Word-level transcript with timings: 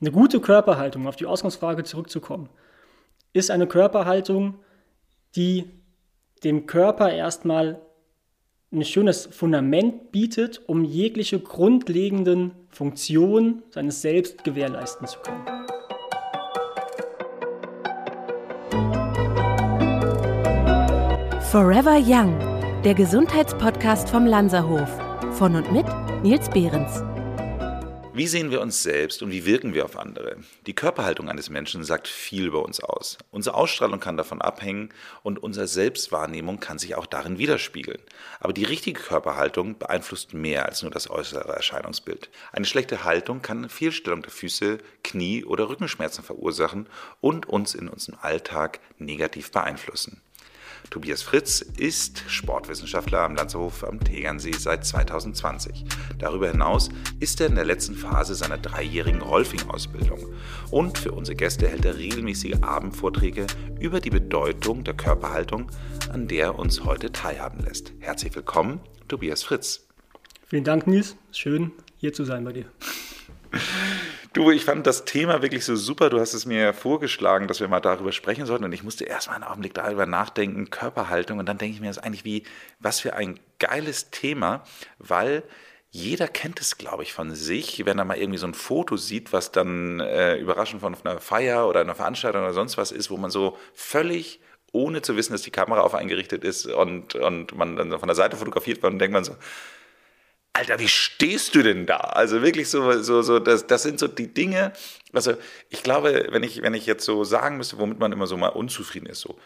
Eine 0.00 0.12
gute 0.12 0.40
Körperhaltung, 0.40 1.06
auf 1.06 1.16
die 1.16 1.26
Ausgangsfrage 1.26 1.84
zurückzukommen, 1.84 2.48
ist 3.34 3.50
eine 3.50 3.66
Körperhaltung, 3.66 4.54
die 5.36 5.68
dem 6.42 6.66
Körper 6.66 7.12
erstmal 7.12 7.82
ein 8.72 8.84
schönes 8.84 9.26
Fundament 9.26 10.10
bietet, 10.10 10.62
um 10.66 10.84
jegliche 10.84 11.38
grundlegenden 11.38 12.52
Funktionen 12.70 13.62
seines 13.70 14.00
Selbst 14.00 14.42
gewährleisten 14.42 15.06
zu 15.06 15.18
können. 15.18 15.44
Forever 21.50 21.98
Young, 21.98 22.38
der 22.84 22.94
Gesundheitspodcast 22.94 24.08
vom 24.08 24.24
Lanzerhof. 24.24 24.88
Von 25.32 25.56
und 25.56 25.70
mit 25.72 25.86
Nils 26.22 26.48
Behrens. 26.48 27.02
Wie 28.12 28.26
sehen 28.26 28.50
wir 28.50 28.60
uns 28.60 28.82
selbst 28.82 29.22
und 29.22 29.30
wie 29.30 29.46
wirken 29.46 29.72
wir 29.72 29.84
auf 29.84 29.96
andere? 29.96 30.38
Die 30.66 30.74
Körperhaltung 30.74 31.28
eines 31.28 31.48
Menschen 31.48 31.84
sagt 31.84 32.08
viel 32.08 32.46
über 32.46 32.64
uns 32.64 32.80
aus. 32.80 33.18
Unsere 33.30 33.54
Ausstrahlung 33.54 34.00
kann 34.00 34.16
davon 34.16 34.42
abhängen 34.42 34.88
und 35.22 35.40
unsere 35.40 35.68
Selbstwahrnehmung 35.68 36.58
kann 36.58 36.80
sich 36.80 36.96
auch 36.96 37.06
darin 37.06 37.38
widerspiegeln. 37.38 38.00
Aber 38.40 38.52
die 38.52 38.64
richtige 38.64 39.00
Körperhaltung 39.00 39.78
beeinflusst 39.78 40.34
mehr 40.34 40.66
als 40.66 40.82
nur 40.82 40.90
das 40.90 41.08
äußere 41.08 41.52
Erscheinungsbild. 41.54 42.30
Eine 42.50 42.66
schlechte 42.66 43.04
Haltung 43.04 43.42
kann 43.42 43.68
Fehlstellung 43.68 44.22
der 44.22 44.32
Füße, 44.32 44.78
Knie 45.04 45.44
oder 45.44 45.68
Rückenschmerzen 45.68 46.24
verursachen 46.24 46.88
und 47.20 47.48
uns 47.48 47.76
in 47.76 47.88
unserem 47.88 48.18
Alltag 48.20 48.80
negativ 48.98 49.52
beeinflussen. 49.52 50.20
Tobias 50.90 51.22
Fritz 51.22 51.60
ist 51.60 52.24
Sportwissenschaftler 52.26 53.20
am 53.20 53.36
Lanzerhof 53.36 53.84
am 53.84 54.00
Tegernsee 54.00 54.52
seit 54.58 54.84
2020. 54.84 55.84
Darüber 56.18 56.50
hinaus 56.50 56.88
ist 57.20 57.40
er 57.40 57.46
in 57.46 57.54
der 57.54 57.64
letzten 57.64 57.94
Phase 57.94 58.34
seiner 58.34 58.58
dreijährigen 58.58 59.22
Rolfing-Ausbildung. 59.22 60.34
Und 60.72 60.98
für 60.98 61.12
unsere 61.12 61.36
Gäste 61.36 61.68
hält 61.68 61.84
er 61.84 61.96
regelmäßige 61.96 62.62
Abendvorträge 62.62 63.46
über 63.78 64.00
die 64.00 64.10
Bedeutung 64.10 64.82
der 64.82 64.94
Körperhaltung, 64.94 65.70
an 66.12 66.26
der 66.26 66.46
er 66.46 66.58
uns 66.58 66.82
heute 66.84 67.12
teilhaben 67.12 67.60
lässt. 67.60 67.92
Herzlich 68.00 68.34
willkommen, 68.34 68.80
Tobias 69.06 69.44
Fritz. 69.44 69.86
Vielen 70.48 70.64
Dank, 70.64 70.88
Nils. 70.88 71.16
Schön, 71.30 71.70
hier 71.98 72.12
zu 72.12 72.24
sein 72.24 72.42
bei 72.44 72.52
dir. 72.52 72.64
Du, 74.32 74.52
ich 74.52 74.64
fand 74.64 74.86
das 74.86 75.04
Thema 75.04 75.42
wirklich 75.42 75.64
so 75.64 75.74
super. 75.74 76.08
Du 76.08 76.20
hast 76.20 76.34
es 76.34 76.46
mir 76.46 76.72
vorgeschlagen, 76.72 77.48
dass 77.48 77.58
wir 77.58 77.66
mal 77.66 77.80
darüber 77.80 78.12
sprechen 78.12 78.46
sollten. 78.46 78.64
Und 78.64 78.72
ich 78.72 78.84
musste 78.84 79.04
erst 79.04 79.26
mal 79.26 79.34
einen 79.34 79.42
Augenblick 79.42 79.74
darüber 79.74 80.06
nachdenken, 80.06 80.70
Körperhaltung. 80.70 81.40
Und 81.40 81.48
dann 81.48 81.58
denke 81.58 81.74
ich 81.74 81.80
mir, 81.80 81.88
das 81.88 81.98
eigentlich 81.98 82.24
wie, 82.24 82.44
was 82.78 83.00
für 83.00 83.14
ein 83.14 83.40
geiles 83.58 84.10
Thema, 84.10 84.62
weil 84.98 85.42
jeder 85.90 86.28
kennt 86.28 86.60
es, 86.60 86.78
glaube 86.78 87.02
ich, 87.02 87.12
von 87.12 87.34
sich, 87.34 87.84
wenn 87.84 87.98
er 87.98 88.04
mal 88.04 88.18
irgendwie 88.18 88.38
so 88.38 88.46
ein 88.46 88.54
Foto 88.54 88.96
sieht, 88.96 89.32
was 89.32 89.50
dann 89.50 89.98
äh, 89.98 90.36
überraschend 90.36 90.80
von 90.80 90.94
einer 90.94 91.18
Feier 91.18 91.66
oder 91.66 91.80
einer 91.80 91.96
Veranstaltung 91.96 92.42
oder 92.42 92.54
sonst 92.54 92.78
was 92.78 92.92
ist, 92.92 93.10
wo 93.10 93.16
man 93.16 93.32
so 93.32 93.58
völlig 93.74 94.40
ohne 94.70 95.02
zu 95.02 95.16
wissen, 95.16 95.32
dass 95.32 95.42
die 95.42 95.50
Kamera 95.50 95.80
auf 95.80 95.96
eingerichtet 95.96 96.44
ist 96.44 96.66
und, 96.66 97.16
und 97.16 97.56
man 97.56 97.74
dann 97.74 97.90
von 97.98 98.06
der 98.06 98.14
Seite 98.14 98.36
fotografiert 98.36 98.80
wird 98.80 98.92
und 98.92 99.00
denkt 99.00 99.12
man 99.12 99.24
so, 99.24 99.34
Alter, 100.52 100.78
wie 100.78 100.88
stehst 100.88 101.54
du 101.54 101.62
denn 101.62 101.86
da? 101.86 101.96
Also 101.96 102.42
wirklich 102.42 102.68
so, 102.68 103.00
so, 103.02 103.22
so, 103.22 103.38
das, 103.38 103.66
das 103.66 103.82
sind 103.82 103.98
so 103.98 104.08
die 104.08 104.34
Dinge. 104.34 104.72
Also 105.12 105.34
ich 105.68 105.82
glaube, 105.82 106.28
wenn 106.30 106.42
ich, 106.42 106.62
wenn 106.62 106.74
ich 106.74 106.86
jetzt 106.86 107.04
so 107.04 107.24
sagen 107.24 107.56
müsste, 107.56 107.78
womit 107.78 107.98
man 107.98 108.12
immer 108.12 108.26
so 108.26 108.36
mal 108.36 108.48
unzufrieden 108.48 109.06
ist, 109.06 109.20
so 109.20 109.38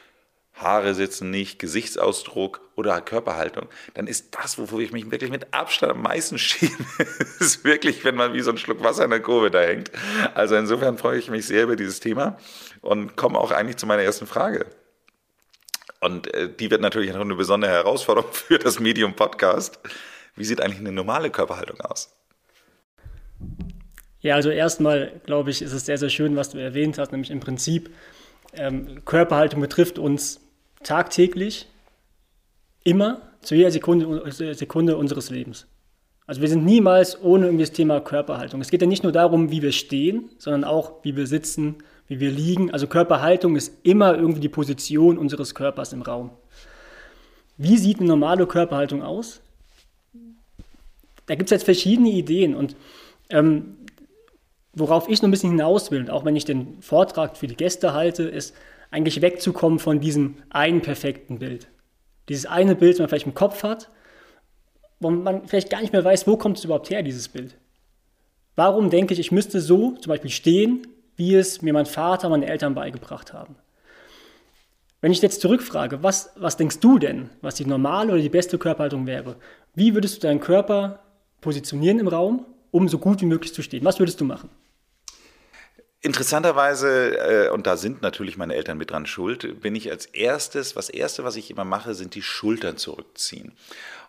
Haare 0.54 0.94
sitzen 0.94 1.30
nicht, 1.30 1.58
Gesichtsausdruck 1.58 2.60
oder 2.76 3.00
Körperhaltung, 3.00 3.68
dann 3.94 4.06
ist 4.06 4.36
das, 4.36 4.56
wovor 4.56 4.78
ich 4.80 4.92
mich 4.92 5.10
wirklich 5.10 5.30
mit 5.30 5.52
Abstand 5.52 5.92
am 5.92 6.02
meisten 6.02 6.38
schäme, 6.38 6.72
ist 7.40 7.64
wirklich, 7.64 8.04
wenn 8.04 8.14
man 8.14 8.34
wie 8.34 8.40
so 8.40 8.50
ein 8.50 8.58
Schluck 8.58 8.82
Wasser 8.82 9.04
in 9.04 9.10
der 9.10 9.20
Kurve 9.20 9.50
da 9.50 9.60
hängt. 9.60 9.90
Also 10.34 10.54
insofern 10.54 10.96
freue 10.96 11.18
ich 11.18 11.28
mich 11.28 11.46
sehr 11.46 11.64
über 11.64 11.76
dieses 11.76 12.00
Thema 12.00 12.38
und 12.82 13.16
komme 13.16 13.38
auch 13.38 13.50
eigentlich 13.50 13.76
zu 13.76 13.86
meiner 13.86 14.02
ersten 14.02 14.26
Frage. 14.26 14.66
Und 16.00 16.32
äh, 16.34 16.48
die 16.48 16.70
wird 16.70 16.82
natürlich 16.82 17.12
noch 17.12 17.20
eine 17.20 17.34
besondere 17.34 17.72
Herausforderung 17.72 18.30
für 18.32 18.58
das 18.58 18.78
Medium 18.78 19.14
Podcast. 19.14 19.80
Wie 20.36 20.44
sieht 20.44 20.60
eigentlich 20.60 20.80
eine 20.80 20.92
normale 20.92 21.30
Körperhaltung 21.30 21.80
aus? 21.80 22.14
Ja, 24.20 24.36
also 24.36 24.50
erstmal 24.50 25.20
glaube 25.26 25.50
ich, 25.50 25.62
ist 25.62 25.72
es 25.72 25.86
sehr, 25.86 25.98
sehr 25.98 26.08
schön, 26.08 26.34
was 26.36 26.50
du 26.50 26.58
erwähnt 26.58 26.98
hast, 26.98 27.12
nämlich 27.12 27.30
im 27.30 27.40
Prinzip 27.40 27.90
ähm, 28.54 29.04
Körperhaltung 29.04 29.60
betrifft 29.60 29.98
uns 29.98 30.40
tagtäglich, 30.82 31.66
immer, 32.84 33.22
zu 33.40 33.54
jeder 33.54 33.70
Sekunde, 33.70 34.30
Sekunde 34.54 34.96
unseres 34.96 35.30
Lebens. 35.30 35.66
Also 36.26 36.40
wir 36.40 36.48
sind 36.48 36.64
niemals 36.64 37.20
ohne 37.22 37.46
irgendwie 37.46 37.64
das 37.64 37.72
Thema 37.72 38.00
Körperhaltung. 38.00 38.60
Es 38.60 38.70
geht 38.70 38.80
ja 38.80 38.86
nicht 38.86 39.02
nur 39.02 39.12
darum, 39.12 39.50
wie 39.50 39.60
wir 39.60 39.72
stehen, 39.72 40.30
sondern 40.38 40.64
auch, 40.64 41.04
wie 41.04 41.16
wir 41.16 41.26
sitzen, 41.26 41.76
wie 42.08 42.20
wir 42.20 42.30
liegen. 42.30 42.70
Also 42.72 42.86
Körperhaltung 42.86 43.56
ist 43.56 43.74
immer 43.82 44.14
irgendwie 44.14 44.40
die 44.40 44.48
Position 44.48 45.18
unseres 45.18 45.54
Körpers 45.54 45.92
im 45.92 46.00
Raum. 46.00 46.30
Wie 47.58 47.76
sieht 47.76 47.98
eine 47.98 48.08
normale 48.08 48.46
Körperhaltung 48.46 49.02
aus? 49.02 49.42
Da 51.26 51.34
gibt 51.34 51.48
es 51.48 51.50
jetzt 51.50 51.64
verschiedene 51.64 52.10
Ideen 52.10 52.54
und 52.54 52.76
ähm, 53.30 53.76
worauf 54.74 55.08
ich 55.08 55.22
noch 55.22 55.28
ein 55.28 55.30
bisschen 55.30 55.50
hinaus 55.50 55.90
will, 55.90 56.10
auch 56.10 56.24
wenn 56.24 56.36
ich 56.36 56.44
den 56.44 56.80
Vortrag 56.82 57.36
für 57.36 57.46
die 57.46 57.56
Gäste 57.56 57.94
halte, 57.94 58.24
ist 58.24 58.54
eigentlich 58.90 59.22
wegzukommen 59.22 59.78
von 59.78 60.00
diesem 60.00 60.36
einen 60.50 60.82
perfekten 60.82 61.38
Bild. 61.38 61.68
Dieses 62.28 62.46
eine 62.46 62.74
Bild, 62.74 62.94
das 62.94 63.00
man 63.00 63.08
vielleicht 63.08 63.26
im 63.26 63.34
Kopf 63.34 63.62
hat, 63.62 63.90
wo 65.00 65.10
man 65.10 65.46
vielleicht 65.46 65.70
gar 65.70 65.80
nicht 65.80 65.92
mehr 65.92 66.04
weiß, 66.04 66.26
wo 66.26 66.36
kommt 66.36 66.58
es 66.58 66.64
überhaupt 66.64 66.90
her, 66.90 67.02
dieses 67.02 67.28
Bild. 67.28 67.56
Warum 68.56 68.90
denke 68.90 69.12
ich, 69.14 69.20
ich 69.20 69.32
müsste 69.32 69.60
so 69.60 69.92
zum 69.92 70.10
Beispiel 70.10 70.30
stehen, 70.30 70.86
wie 71.16 71.34
es 71.34 71.62
mir 71.62 71.72
mein 71.72 71.86
Vater, 71.86 72.28
meine 72.28 72.46
Eltern 72.46 72.74
beigebracht 72.74 73.32
haben? 73.32 73.56
Wenn 75.00 75.12
ich 75.12 75.20
jetzt 75.20 75.42
zurückfrage, 75.42 76.02
was, 76.02 76.32
was 76.36 76.56
denkst 76.56 76.80
du 76.80 76.98
denn, 76.98 77.28
was 77.42 77.56
die 77.56 77.66
normale 77.66 78.12
oder 78.12 78.22
die 78.22 78.30
beste 78.30 78.58
Körperhaltung 78.58 79.06
wäre? 79.06 79.36
Wie 79.74 79.92
würdest 79.94 80.16
du 80.16 80.26
deinen 80.26 80.40
Körper 80.40 81.03
positionieren 81.44 82.00
im 82.00 82.08
Raum, 82.08 82.44
um 82.72 82.88
so 82.88 82.98
gut 82.98 83.20
wie 83.20 83.26
möglich 83.26 83.54
zu 83.54 83.62
stehen? 83.62 83.84
Was 83.84 84.00
würdest 84.00 84.20
du 84.20 84.24
machen? 84.24 84.48
Interessanterweise, 86.00 87.46
äh, 87.46 87.50
und 87.50 87.66
da 87.66 87.76
sind 87.76 88.02
natürlich 88.02 88.36
meine 88.36 88.54
Eltern 88.54 88.76
mit 88.76 88.90
dran 88.90 89.06
schuld, 89.06 89.60
bin 89.60 89.74
ich 89.74 89.90
als 89.90 90.06
erstes, 90.06 90.76
was 90.76 90.90
erste, 90.90 91.24
was 91.24 91.36
ich 91.36 91.50
immer 91.50 91.64
mache, 91.64 91.94
sind 91.94 92.14
die 92.14 92.22
Schultern 92.22 92.76
zurückziehen. 92.76 93.52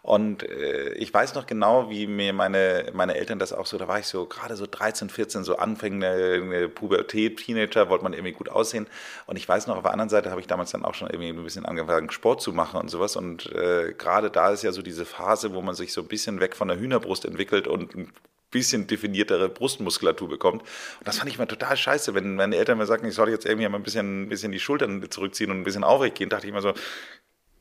Und 0.06 0.44
äh, 0.44 0.94
ich 0.94 1.12
weiß 1.12 1.34
noch 1.34 1.48
genau, 1.48 1.90
wie 1.90 2.06
mir 2.06 2.32
meine, 2.32 2.92
meine 2.94 3.16
Eltern 3.16 3.40
das 3.40 3.52
auch 3.52 3.66
so, 3.66 3.80
da 3.80 3.88
war 3.88 3.98
ich 3.98 4.06
so 4.06 4.28
gerade 4.28 4.56
so 4.56 4.68
13, 4.70 5.10
14, 5.10 5.44
so 5.44 5.58
anfängende 5.58 6.70
Pubertät, 6.70 7.38
Teenager, 7.38 7.90
wollte 7.90 8.04
man 8.04 8.14
irgendwie 8.14 8.34
gut 8.34 8.48
aussehen. 8.48 8.86
Und 9.26 9.36
ich 9.36 9.50
weiß 9.50 9.66
noch, 9.66 9.78
auf 9.78 9.82
der 9.82 9.94
anderen 9.94 10.10
Seite 10.10 10.30
habe 10.30 10.40
ich 10.40 10.46
damals 10.46 10.70
dann 10.70 10.86
auch 10.86 10.94
schon 10.94 11.10
irgendwie 11.10 11.30
ein 11.30 11.44
bisschen 11.44 11.66
angefangen, 11.66 12.12
Sport 12.12 12.40
zu 12.40 12.54
machen 12.54 12.80
und 12.80 12.90
sowas. 12.90 13.16
Und 13.16 13.52
äh, 13.52 13.96
gerade 13.98 14.30
da 14.30 14.52
ist 14.52 14.62
ja 14.62 14.72
so 14.72 14.84
diese 14.84 15.06
Phase, 15.06 15.56
wo 15.56 15.64
man 15.64 15.74
sich 15.74 15.92
so 15.92 16.02
ein 16.02 16.08
bisschen 16.08 16.40
weg 16.40 16.56
von 16.56 16.68
der 16.68 16.78
Hühnerbrust 16.78 17.26
entwickelt 17.26 17.68
und 17.68 17.96
ein 17.96 18.12
bisschen 18.52 18.86
definiertere 18.86 19.50
Brustmuskulatur 19.50 20.30
bekommt. 20.30 20.62
Und 20.62 21.08
das 21.08 21.18
fand 21.18 21.32
ich 21.32 21.40
mal 21.40 21.48
total 21.48 21.76
scheiße, 21.76 22.14
wenn 22.14 22.36
meine 22.36 22.58
Eltern 22.58 22.78
mir 22.78 22.86
sagten, 22.86 23.08
ich 23.08 23.16
soll 23.16 23.30
jetzt 23.30 23.48
irgendwie 23.48 23.68
mal 23.68 23.80
ein 23.80 23.84
bisschen, 23.84 24.26
ein 24.26 24.30
bisschen 24.30 24.52
die 24.52 24.60
Schultern 24.60 25.04
zurückziehen 25.10 25.50
und 25.50 25.62
ein 25.62 25.64
bisschen 25.64 25.84
aufrecht 25.84 26.14
gehen, 26.14 26.30
dachte 26.30 26.46
ich 26.46 26.52
immer 26.52 26.62
so, 26.62 26.76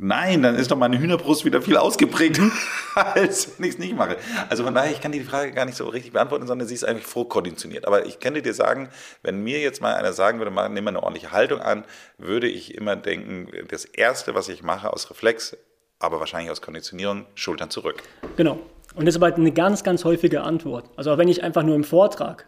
Nein, 0.07 0.43
dann 0.43 0.57
ist 0.57 0.71
doch 0.71 0.77
meine 0.77 0.99
Hühnerbrust 0.99 1.47
wieder 1.47 1.63
viel 1.63 1.79
ausgeprägt, 1.79 2.39
als 2.95 3.59
wenn 3.59 3.67
ich 3.67 3.73
es 3.73 3.79
nicht 3.79 3.97
mache. 3.97 4.19
Also 4.51 4.63
von 4.63 4.75
daher, 4.75 4.93
ich 4.93 5.01
kann 5.01 5.13
die 5.13 5.21
Frage 5.21 5.53
gar 5.53 5.65
nicht 5.65 5.79
so 5.79 5.89
richtig 5.89 6.13
beantworten, 6.13 6.47
sondern 6.47 6.69
sie 6.69 6.75
ist 6.75 6.85
eigentlich 6.85 7.07
vorkonditioniert. 7.07 7.87
Aber 7.87 8.05
ich 8.05 8.21
könnte 8.21 8.43
dir 8.43 8.53
sagen, 8.53 8.91
wenn 9.23 9.43
mir 9.43 9.61
jetzt 9.61 9.81
mal 9.81 9.95
einer 9.95 10.13
sagen 10.13 10.41
würde, 10.41 10.51
nimm 10.51 10.85
mal 10.85 10.91
eine 10.91 11.03
ordentliche 11.03 11.33
Haltung 11.33 11.61
an, 11.61 11.87
würde 12.19 12.49
ich 12.49 12.75
immer 12.75 12.97
denken, 12.97 13.49
das 13.69 13.87
Erste, 13.87 14.35
was 14.35 14.51
ich 14.51 14.63
mache 14.63 14.93
aus 14.93 15.09
Reflex, 15.09 15.57
aber 16.01 16.21
wahrscheinlich 16.21 16.51
aus 16.51 16.61
Konditionierung, 16.61 17.25
Schultern 17.35 17.71
zurück. 17.71 18.03
Genau. 18.37 18.59
Und 18.95 19.07
das 19.07 19.15
ist 19.15 19.23
aber 19.23 19.35
eine 19.35 19.53
ganz, 19.53 19.85
ganz 19.85 20.05
häufige 20.05 20.43
Antwort. 20.43 20.85
Also 20.97 21.13
auch 21.13 21.19
wenn 21.19 21.29
ich 21.29 21.43
einfach 21.43 21.63
nur 21.63 21.77
im 21.77 21.85
Vortrag, 21.85 22.45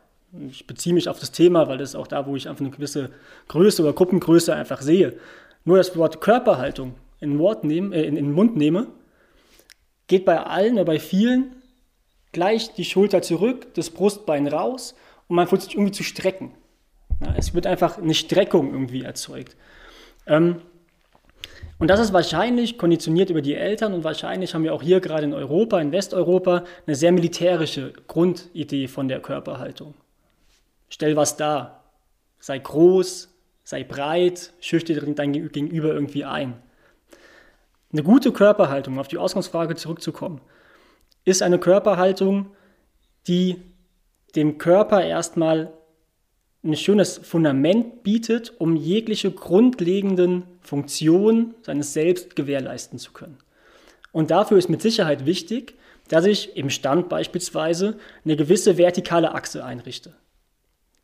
ich 0.50 0.66
beziehe 0.66 0.94
mich 0.94 1.08
auf 1.08 1.20
das 1.20 1.32
Thema, 1.32 1.68
weil 1.68 1.78
das 1.78 1.90
ist 1.90 1.96
auch 1.96 2.06
da, 2.06 2.26
wo 2.26 2.36
ich 2.36 2.50
einfach 2.50 2.60
eine 2.60 2.70
gewisse 2.70 3.12
Größe 3.48 3.82
oder 3.82 3.94
Gruppengröße 3.94 4.54
einfach 4.54 4.82
sehe, 4.82 5.18
nur 5.64 5.78
das 5.78 5.96
Wort 5.96 6.20
Körperhaltung 6.20 6.96
in 7.20 7.38
Wort 7.38 7.64
nehmen, 7.64 7.92
äh, 7.92 8.02
in, 8.02 8.16
in 8.16 8.26
den 8.26 8.32
Mund 8.32 8.56
nehme, 8.56 8.88
geht 10.06 10.24
bei 10.24 10.38
allen 10.38 10.74
oder 10.74 10.84
bei 10.84 10.98
vielen 10.98 11.56
gleich 12.32 12.74
die 12.74 12.84
Schulter 12.84 13.22
zurück, 13.22 13.74
das 13.74 13.90
Brustbein 13.90 14.46
raus 14.46 14.94
und 15.28 15.36
man 15.36 15.46
versucht 15.46 15.70
sich 15.70 15.76
irgendwie 15.76 15.92
zu 15.92 16.02
strecken. 16.02 16.54
Ja, 17.20 17.34
es 17.36 17.54
wird 17.54 17.66
einfach 17.66 17.98
eine 17.98 18.14
Streckung 18.14 18.72
irgendwie 18.72 19.02
erzeugt. 19.02 19.56
Ähm, 20.26 20.60
und 21.78 21.88
das 21.88 22.00
ist 22.00 22.12
wahrscheinlich 22.12 22.78
konditioniert 22.78 23.30
über 23.30 23.42
die 23.42 23.54
Eltern 23.54 23.92
und 23.92 24.04
wahrscheinlich 24.04 24.54
haben 24.54 24.64
wir 24.64 24.74
auch 24.74 24.82
hier 24.82 25.00
gerade 25.00 25.24
in 25.24 25.34
Europa, 25.34 25.80
in 25.80 25.92
Westeuropa, 25.92 26.64
eine 26.86 26.96
sehr 26.96 27.12
militärische 27.12 27.92
Grundidee 28.06 28.88
von 28.88 29.08
der 29.08 29.20
Körperhaltung. 29.20 29.94
Stell 30.88 31.16
was 31.16 31.36
dar. 31.36 31.84
Sei 32.38 32.58
groß, 32.58 33.28
sei 33.64 33.82
breit, 33.84 34.52
schüchtere 34.60 35.10
dein 35.12 35.32
Gegenüber 35.32 35.92
irgendwie 35.92 36.24
ein. 36.24 36.62
Eine 37.92 38.02
gute 38.02 38.32
Körperhaltung, 38.32 38.98
auf 38.98 39.08
die 39.08 39.18
Ausgangsfrage 39.18 39.76
zurückzukommen, 39.76 40.40
ist 41.24 41.42
eine 41.42 41.58
Körperhaltung, 41.58 42.50
die 43.26 43.62
dem 44.34 44.58
Körper 44.58 45.04
erstmal 45.04 45.72
ein 46.64 46.76
schönes 46.76 47.18
Fundament 47.18 48.02
bietet, 48.02 48.52
um 48.58 48.76
jegliche 48.76 49.30
grundlegenden 49.30 50.44
Funktionen 50.60 51.54
seines 51.62 51.92
Selbst 51.92 52.36
gewährleisten 52.36 52.98
zu 52.98 53.12
können. 53.12 53.38
Und 54.12 54.30
dafür 54.30 54.58
ist 54.58 54.68
mit 54.68 54.82
Sicherheit 54.82 55.26
wichtig, 55.26 55.74
dass 56.08 56.24
ich 56.24 56.56
im 56.56 56.70
Stand 56.70 57.08
beispielsweise 57.08 57.98
eine 58.24 58.36
gewisse 58.36 58.78
vertikale 58.78 59.34
Achse 59.34 59.64
einrichte. 59.64 60.14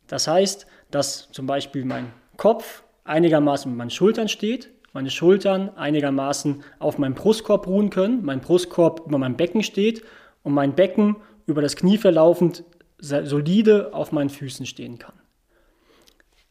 Das 0.07 0.27
heißt, 0.27 0.67
dass 0.91 1.31
zum 1.33 1.47
Beispiel 1.47 1.85
mein 1.85 2.13
Kopf 2.37 2.83
einigermaßen 3.05 3.71
mit 3.71 3.79
meinen 3.79 3.91
Schultern 3.91 4.29
steht, 4.29 4.71
meine 4.93 5.11
Schultern 5.11 5.71
einigermaßen 5.77 6.63
auf 6.79 6.99
meinem 6.99 7.15
Brustkorb 7.15 7.67
ruhen 7.67 7.91
können, 7.91 8.25
mein 8.25 8.41
Brustkorb 8.41 9.07
über 9.07 9.19
meinem 9.19 9.37
Becken 9.37 9.63
steht 9.63 10.03
und 10.43 10.53
mein 10.53 10.75
Becken 10.75 11.17
über 11.47 11.63
das 11.63 11.77
Knie 11.77 11.99
verlaufend 11.99 12.65
solide 12.99 13.93
auf 13.95 14.13
meinen 14.13 14.31
Füßen 14.31 14.67
stehen 14.67 14.99
kann. 14.99 15.15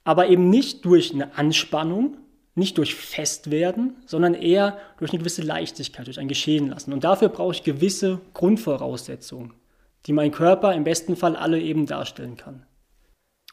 Aber 0.04 0.28
eben 0.28 0.50
nicht 0.50 0.84
durch 0.86 1.14
eine 1.14 1.38
Anspannung, 1.38 2.18
nicht 2.56 2.78
durch 2.78 2.96
Festwerden, 2.96 3.96
sondern 4.06 4.34
eher 4.34 4.78
durch 4.98 5.12
eine 5.12 5.20
gewisse 5.20 5.44
Leichtigkeit, 5.44 6.08
durch 6.08 6.20
ein 6.20 6.28
Geschehen 6.28 6.70
lassen. 6.70 6.92
Und 6.92 7.04
dafür 7.04 7.30
brauche 7.30 7.54
ich 7.54 7.64
gewisse 7.64 8.20
Grundvoraussetzungen, 8.34 9.54
die 10.08 10.14
mein 10.14 10.32
Körper 10.32 10.74
im 10.74 10.84
besten 10.84 11.16
Fall 11.16 11.36
alle 11.36 11.62
eben 11.62 11.86
darstellen 11.86 12.36
kann. 12.36 12.66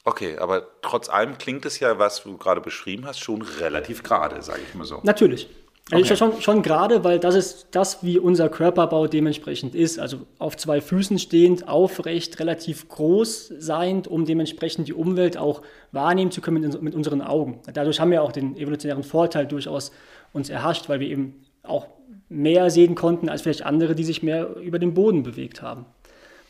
Okay, 0.08 0.38
aber 0.38 0.66
trotz 0.80 1.10
allem 1.10 1.36
klingt 1.36 1.66
es 1.66 1.80
ja, 1.80 1.98
was 1.98 2.22
du 2.22 2.38
gerade 2.38 2.62
beschrieben 2.62 3.04
hast, 3.04 3.20
schon 3.20 3.42
relativ 3.42 4.02
gerade, 4.02 4.40
sage 4.40 4.60
ich 4.66 4.74
mal 4.74 4.86
so. 4.86 5.00
Natürlich. 5.02 5.50
Also 5.90 6.02
okay. 6.02 6.16
schon, 6.16 6.40
schon 6.40 6.62
gerade, 6.62 7.04
weil 7.04 7.18
das 7.18 7.34
ist 7.34 7.66
das, 7.72 8.02
wie 8.02 8.18
unser 8.18 8.48
Körperbau 8.48 9.06
dementsprechend 9.06 9.74
ist. 9.74 9.98
Also 9.98 10.20
auf 10.38 10.56
zwei 10.56 10.80
Füßen 10.80 11.18
stehend, 11.18 11.68
aufrecht, 11.68 12.40
relativ 12.40 12.88
groß 12.88 13.52
seiend, 13.58 14.08
um 14.08 14.24
dementsprechend 14.24 14.88
die 14.88 14.94
Umwelt 14.94 15.36
auch 15.36 15.60
wahrnehmen 15.92 16.30
zu 16.30 16.40
können 16.40 16.62
mit, 16.62 16.80
mit 16.80 16.94
unseren 16.94 17.20
Augen. 17.20 17.60
Dadurch 17.70 18.00
haben 18.00 18.10
wir 18.10 18.22
auch 18.22 18.32
den 18.32 18.56
evolutionären 18.56 19.04
Vorteil 19.04 19.46
durchaus 19.46 19.92
uns 20.32 20.48
erhascht, 20.48 20.88
weil 20.88 21.00
wir 21.00 21.08
eben 21.08 21.44
auch 21.62 21.86
mehr 22.30 22.70
sehen 22.70 22.94
konnten 22.94 23.28
als 23.28 23.42
vielleicht 23.42 23.62
andere, 23.62 23.94
die 23.94 24.04
sich 24.04 24.22
mehr 24.22 24.56
über 24.56 24.78
den 24.78 24.94
Boden 24.94 25.22
bewegt 25.22 25.60
haben. 25.60 25.84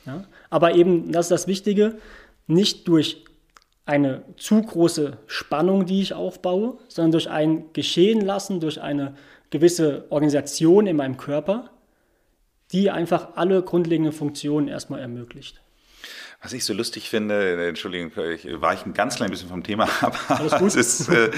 Ja? 0.07 0.23
Aber 0.49 0.77
eben, 0.77 1.11
das 1.11 1.27
ist 1.27 1.33
das 1.33 1.49
Wichtige, 1.49 1.97
nicht 2.47 2.87
durch 2.87 3.25
eine 3.89 4.23
zu 4.37 4.61
große 4.61 5.17
Spannung, 5.27 5.87
die 5.87 6.03
ich 6.03 6.13
aufbaue, 6.13 6.77
sondern 6.89 7.13
durch 7.13 7.31
ein 7.31 7.73
Geschehen 7.73 8.21
lassen, 8.21 8.61
durch 8.61 8.83
eine 8.83 9.15
gewisse 9.49 10.05
Organisation 10.11 10.87
in 10.87 10.97
meinem 10.97 11.17
Körper, 11.17 11.71
die 12.71 12.91
einfach 12.91 13.37
alle 13.37 13.63
grundlegenden 13.63 14.13
Funktionen 14.13 14.69
erstmal 14.69 15.01
ermöglicht. 15.01 15.63
Was 16.43 16.53
ich 16.53 16.67
so 16.67 16.75
lustig 16.75 17.09
finde, 17.09 17.67
Entschuldigung, 17.67 18.13
ich 18.33 18.47
weiche 18.61 18.85
ein 18.85 18.95
ganz 18.95 19.17
klein 19.17 19.31
bisschen 19.31 19.49
vom 19.49 19.65
Thema 19.65 19.85
ab, 20.03 20.19
aber 20.29 20.63
es 20.63 20.77
ist, 20.77 21.09
äh, 21.09 21.31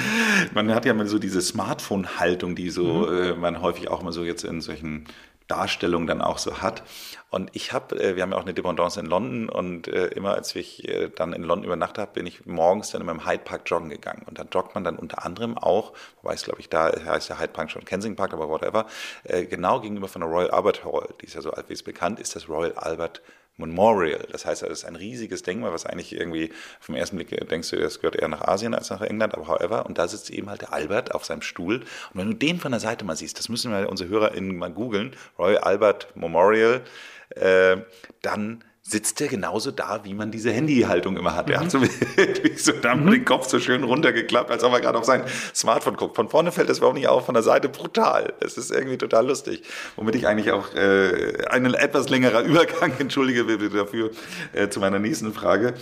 man 0.52 0.74
hat 0.74 0.84
ja 0.84 0.92
mal 0.92 1.06
so 1.06 1.20
diese 1.20 1.40
Smartphone-Haltung, 1.40 2.56
die 2.56 2.68
so 2.68 3.06
mhm. 3.06 3.22
äh, 3.22 3.34
man 3.34 3.62
häufig 3.62 3.88
auch 3.88 4.02
mal 4.02 4.12
so 4.12 4.24
jetzt 4.24 4.42
in 4.42 4.60
solchen 4.60 5.04
Darstellung 5.50 6.06
dann 6.06 6.22
auch 6.22 6.38
so 6.38 6.62
hat. 6.62 6.82
Und 7.30 7.50
ich 7.52 7.72
habe, 7.72 8.00
äh, 8.00 8.16
wir 8.16 8.22
haben 8.22 8.32
ja 8.32 8.38
auch 8.38 8.42
eine 8.42 8.54
Dependance 8.54 8.98
in 8.98 9.06
London 9.06 9.48
und 9.48 9.88
äh, 9.88 10.06
immer 10.08 10.34
als 10.34 10.54
ich 10.56 10.88
äh, 10.88 11.10
dann 11.14 11.32
in 11.32 11.42
London 11.42 11.64
übernachtet 11.64 11.98
habe, 11.98 12.12
bin 12.12 12.26
ich 12.26 12.46
morgens 12.46 12.90
dann 12.90 13.00
in 13.00 13.06
meinem 13.06 13.26
Hyde 13.26 13.44
Park 13.44 13.62
joggen 13.66 13.88
gegangen. 13.88 14.22
Und 14.26 14.38
da 14.38 14.44
joggt 14.50 14.74
man 14.74 14.84
dann 14.84 14.96
unter 14.96 15.24
anderem 15.24 15.56
auch, 15.56 15.92
wobei 16.22 16.34
es 16.34 16.44
glaube 16.44 16.60
ich 16.60 16.68
da 16.68 16.90
heißt 16.90 17.28
ja 17.28 17.38
Hyde 17.38 17.52
Park 17.52 17.70
schon 17.70 17.84
Kensington 17.84 18.16
Park, 18.16 18.32
aber 18.32 18.48
whatever, 18.48 18.86
genau 19.24 19.80
gegenüber 19.80 20.08
von 20.08 20.22
der 20.22 20.30
Royal 20.30 20.50
Albert 20.50 20.84
Hall, 20.84 21.08
die 21.20 21.26
ist 21.26 21.34
ja 21.34 21.40
so 21.40 21.52
alt 21.52 21.68
wie 21.68 21.74
es 21.74 21.82
bekannt, 21.82 22.18
ist 22.18 22.34
das 22.34 22.48
Royal 22.48 22.72
Albert 22.74 23.22
Memorial. 23.56 24.26
Das 24.32 24.46
heißt, 24.46 24.62
das 24.62 24.70
ist 24.70 24.84
ein 24.84 24.96
riesiges 24.96 25.42
Denkmal, 25.42 25.72
was 25.72 25.86
eigentlich 25.86 26.12
irgendwie 26.12 26.52
vom 26.80 26.94
ersten 26.94 27.16
Blick 27.16 27.28
denkst 27.48 27.70
du, 27.70 27.76
das 27.76 28.00
gehört 28.00 28.16
eher 28.16 28.28
nach 28.28 28.42
Asien 28.42 28.74
als 28.74 28.90
nach 28.90 29.02
England, 29.02 29.34
aber 29.34 29.48
however. 29.48 29.86
Und 29.86 29.98
da 29.98 30.08
sitzt 30.08 30.30
eben 30.30 30.48
halt 30.48 30.62
der 30.62 30.72
Albert 30.72 31.14
auf 31.14 31.24
seinem 31.24 31.42
Stuhl. 31.42 31.76
Und 31.76 32.20
wenn 32.20 32.30
du 32.30 32.34
den 32.34 32.58
von 32.58 32.72
der 32.72 32.80
Seite 32.80 33.04
mal 33.04 33.16
siehst, 33.16 33.38
das 33.38 33.48
müssen 33.48 33.70
wir 33.70 33.88
unsere 33.88 34.08
HörerInnen 34.08 34.56
mal 34.56 34.70
googeln, 34.70 35.14
Royal 35.38 35.58
Albert 35.58 36.16
Memorial, 36.16 36.82
äh, 37.30 37.76
dann 38.22 38.64
sitzt 38.90 39.20
er 39.20 39.28
genauso 39.28 39.70
da, 39.70 40.00
wie 40.04 40.14
man 40.14 40.30
diese 40.30 40.50
Handyhaltung 40.50 41.16
immer 41.16 41.34
hat. 41.34 41.46
Mhm. 41.46 41.52
Er 41.52 41.60
hat 41.60 41.70
so 41.70 41.80
wirklich 42.16 42.62
so 42.62 42.72
dann 42.72 43.04
mhm. 43.04 43.10
den 43.12 43.24
Kopf 43.24 43.48
so 43.48 43.60
schön 43.60 43.84
runtergeklappt, 43.84 44.50
als 44.50 44.64
ob 44.64 44.72
er 44.72 44.80
gerade 44.80 44.98
auf 44.98 45.04
sein 45.04 45.22
Smartphone 45.54 45.96
guckt. 45.96 46.16
Von 46.16 46.28
vorne 46.28 46.52
fällt 46.52 46.68
das 46.68 46.78
überhaupt 46.78 46.96
nicht 46.96 47.08
auf, 47.08 47.26
von 47.26 47.34
der 47.34 47.42
Seite 47.42 47.68
brutal. 47.68 48.32
Es 48.40 48.58
ist 48.58 48.70
irgendwie 48.70 48.98
total 48.98 49.26
lustig. 49.26 49.62
Womit 49.96 50.16
ich 50.16 50.26
eigentlich 50.26 50.50
auch 50.50 50.74
äh, 50.74 51.44
ein 51.50 51.72
etwas 51.74 52.08
längerer 52.08 52.42
Übergang, 52.42 52.92
entschuldige 52.98 53.44
bitte 53.44 53.70
dafür, 53.70 54.10
äh, 54.52 54.68
zu 54.68 54.80
meiner 54.80 54.98
nächsten 54.98 55.32
Frage. 55.32 55.74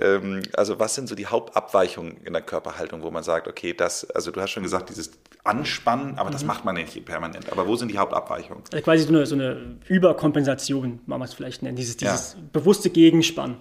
Ähm, 0.00 0.42
also 0.54 0.78
was 0.78 0.94
sind 0.94 1.08
so 1.08 1.14
die 1.14 1.26
Hauptabweichungen 1.26 2.16
in 2.24 2.32
der 2.32 2.42
Körperhaltung, 2.42 3.02
wo 3.02 3.10
man 3.10 3.22
sagt, 3.22 3.46
okay, 3.46 3.74
das, 3.74 4.10
also 4.10 4.30
du 4.30 4.40
hast 4.40 4.50
schon 4.50 4.62
gesagt, 4.62 4.90
dieses 4.90 5.12
Anspannen, 5.44 6.18
aber 6.18 6.30
mhm. 6.30 6.32
das 6.32 6.44
macht 6.44 6.64
man 6.64 6.74
nicht 6.74 7.04
permanent. 7.04 7.52
Aber 7.52 7.68
wo 7.68 7.76
sind 7.76 7.92
die 7.92 7.98
Hauptabweichungen? 7.98 8.64
Also 8.72 8.82
quasi 8.82 9.04
so 9.04 9.10
eine, 9.10 9.26
so 9.26 9.34
eine 9.34 9.76
Überkompensation, 9.88 11.00
man 11.06 11.20
es 11.20 11.34
vielleicht 11.34 11.62
nennen, 11.62 11.76
dieses, 11.76 11.98
dieses 11.98 12.32
ja. 12.34 12.40
Bewusste 12.54 12.88
Gegenspann, 12.88 13.58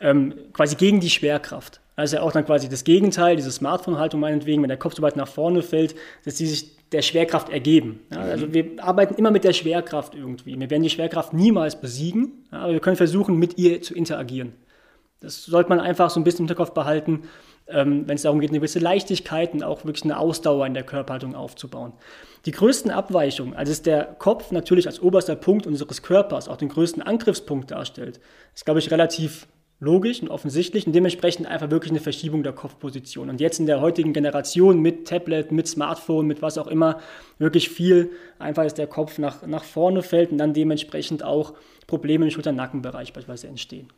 ähm, 0.00 0.34
quasi 0.52 0.76
gegen 0.76 1.00
die 1.00 1.10
Schwerkraft. 1.10 1.80
Also 1.96 2.18
auch 2.18 2.32
dann 2.32 2.44
quasi 2.44 2.68
das 2.68 2.84
Gegenteil, 2.84 3.36
diese 3.36 3.50
Smartphone-Haltung 3.50 4.20
meinetwegen, 4.20 4.62
wenn 4.62 4.68
der 4.68 4.78
Kopf 4.78 4.94
so 4.94 5.02
weit 5.02 5.16
nach 5.16 5.28
vorne 5.28 5.62
fällt, 5.62 5.94
dass 6.24 6.36
die 6.36 6.46
sich 6.46 6.76
der 6.92 7.02
Schwerkraft 7.02 7.48
ergeben. 7.48 8.00
Ja, 8.12 8.18
mhm. 8.18 8.30
also 8.30 8.54
wir 8.54 8.64
arbeiten 8.78 9.14
immer 9.14 9.30
mit 9.30 9.44
der 9.44 9.52
Schwerkraft 9.52 10.14
irgendwie. 10.14 10.58
Wir 10.58 10.70
werden 10.70 10.82
die 10.82 10.90
Schwerkraft 10.90 11.32
niemals 11.32 11.80
besiegen, 11.80 12.46
ja, 12.52 12.60
aber 12.60 12.72
wir 12.72 12.80
können 12.80 12.96
versuchen, 12.96 13.38
mit 13.38 13.58
ihr 13.58 13.82
zu 13.82 13.94
interagieren. 13.94 14.52
Das 15.20 15.44
sollte 15.44 15.70
man 15.70 15.80
einfach 15.80 16.10
so 16.10 16.20
ein 16.20 16.24
bisschen 16.24 16.40
im 16.40 16.48
Hinterkopf 16.48 16.72
behalten, 16.72 17.22
ähm, 17.66 18.06
wenn 18.06 18.16
es 18.16 18.22
darum 18.22 18.40
geht, 18.40 18.50
eine 18.50 18.58
gewisse 18.58 18.78
Leichtigkeit 18.78 19.52
und 19.54 19.62
auch 19.62 19.84
wirklich 19.84 20.04
eine 20.04 20.18
Ausdauer 20.18 20.66
in 20.66 20.74
der 20.74 20.82
Körperhaltung 20.82 21.34
aufzubauen. 21.34 21.92
Die 22.46 22.50
größten 22.50 22.90
Abweichungen, 22.90 23.54
also 23.54 23.72
ist 23.72 23.86
der 23.86 24.04
Kopf 24.04 24.50
natürlich 24.50 24.86
als 24.86 25.00
oberster 25.00 25.34
Punkt 25.34 25.66
unseres 25.66 26.02
Körpers 26.02 26.48
auch 26.48 26.58
den 26.58 26.68
größten 26.68 27.02
Angriffspunkt 27.02 27.70
darstellt, 27.70 28.20
ist, 28.54 28.66
glaube 28.66 28.80
ich, 28.80 28.90
relativ 28.90 29.46
logisch 29.80 30.22
und 30.22 30.28
offensichtlich 30.28 30.86
und 30.86 30.92
dementsprechend 30.92 31.46
einfach 31.46 31.70
wirklich 31.70 31.90
eine 31.90 32.00
Verschiebung 32.00 32.42
der 32.42 32.52
Kopfposition. 32.52 33.28
Und 33.28 33.40
jetzt 33.40 33.58
in 33.58 33.66
der 33.66 33.80
heutigen 33.80 34.12
Generation 34.12 34.80
mit 34.80 35.08
Tablet, 35.08 35.52
mit 35.52 35.66
Smartphone, 35.66 36.26
mit 36.26 36.42
was 36.42 36.58
auch 36.58 36.66
immer, 36.66 37.00
wirklich 37.38 37.70
viel 37.70 38.10
einfach, 38.38 38.62
dass 38.62 38.74
der 38.74 38.86
Kopf 38.86 39.18
nach, 39.18 39.46
nach 39.46 39.64
vorne 39.64 40.02
fällt 40.02 40.32
und 40.32 40.38
dann 40.38 40.54
dementsprechend 40.54 41.22
auch 41.22 41.54
Probleme 41.86 42.26
im 42.26 42.30
Schulter-Nackenbereich 42.30 43.12
beispielsweise 43.12 43.48
entstehen. 43.48 43.88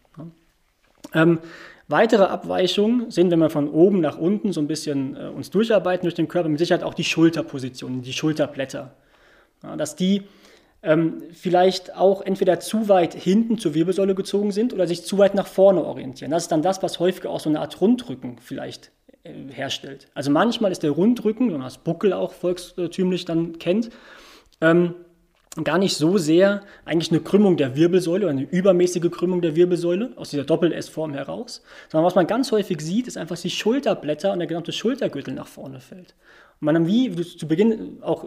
Ähm, 1.14 1.38
weitere 1.88 2.24
Abweichungen 2.24 3.10
sind, 3.10 3.30
wenn 3.30 3.38
wir 3.38 3.50
von 3.50 3.68
oben 3.68 4.00
nach 4.00 4.18
unten 4.18 4.52
so 4.52 4.60
ein 4.60 4.66
bisschen 4.66 5.16
äh, 5.16 5.28
uns 5.28 5.50
durcharbeiten 5.50 6.04
durch 6.04 6.14
den 6.14 6.28
Körper, 6.28 6.48
mit 6.48 6.58
Sicherheit 6.58 6.82
auch 6.82 6.94
die 6.94 7.04
Schulterpositionen, 7.04 8.02
die 8.02 8.12
Schulterblätter. 8.12 8.94
Ja, 9.62 9.76
dass 9.76 9.96
die 9.96 10.22
ähm, 10.82 11.22
vielleicht 11.32 11.96
auch 11.96 12.20
entweder 12.22 12.60
zu 12.60 12.88
weit 12.88 13.14
hinten 13.14 13.58
zur 13.58 13.74
Wirbelsäule 13.74 14.14
gezogen 14.14 14.52
sind 14.52 14.72
oder 14.72 14.86
sich 14.86 15.04
zu 15.04 15.18
weit 15.18 15.34
nach 15.34 15.46
vorne 15.46 15.84
orientieren. 15.84 16.30
Das 16.30 16.44
ist 16.44 16.52
dann 16.52 16.62
das, 16.62 16.82
was 16.82 17.00
häufig 17.00 17.26
auch 17.26 17.40
so 17.40 17.48
eine 17.48 17.60
Art 17.60 17.80
Rundrücken 17.80 18.38
vielleicht 18.40 18.90
äh, 19.24 19.32
herstellt. 19.50 20.08
Also 20.14 20.30
manchmal 20.30 20.72
ist 20.72 20.82
der 20.82 20.90
Rundrücken, 20.90 21.48
wenn 21.48 21.58
man 21.58 21.66
das 21.66 21.78
Buckel 21.78 22.12
auch 22.12 22.32
volkstümlich 22.32 23.24
dann 23.24 23.58
kennt, 23.58 23.90
ähm, 24.60 24.94
gar 25.64 25.78
nicht 25.78 25.96
so 25.96 26.18
sehr 26.18 26.62
eigentlich 26.84 27.10
eine 27.10 27.20
Krümmung 27.20 27.56
der 27.56 27.76
Wirbelsäule 27.76 28.26
oder 28.26 28.32
eine 28.32 28.42
übermäßige 28.42 29.10
Krümmung 29.10 29.40
der 29.40 29.56
Wirbelsäule 29.56 30.12
aus 30.16 30.30
dieser 30.30 30.44
Doppel-S-Form 30.44 31.14
heraus, 31.14 31.62
sondern 31.88 32.06
was 32.06 32.14
man 32.14 32.26
ganz 32.26 32.52
häufig 32.52 32.80
sieht, 32.80 33.06
ist 33.06 33.16
einfach, 33.16 33.34
dass 33.34 33.42
die 33.42 33.50
Schulterblätter 33.50 34.32
und 34.32 34.38
der 34.38 34.48
gesamte 34.48 34.72
Schultergürtel 34.72 35.34
nach 35.34 35.46
vorne 35.46 35.80
fällt. 35.80 36.14
Und 36.60 36.66
man 36.66 36.74
dann, 36.74 36.86
wie 36.86 37.10
du 37.10 37.22
zu 37.22 37.48
Beginn 37.48 38.02
auch 38.02 38.26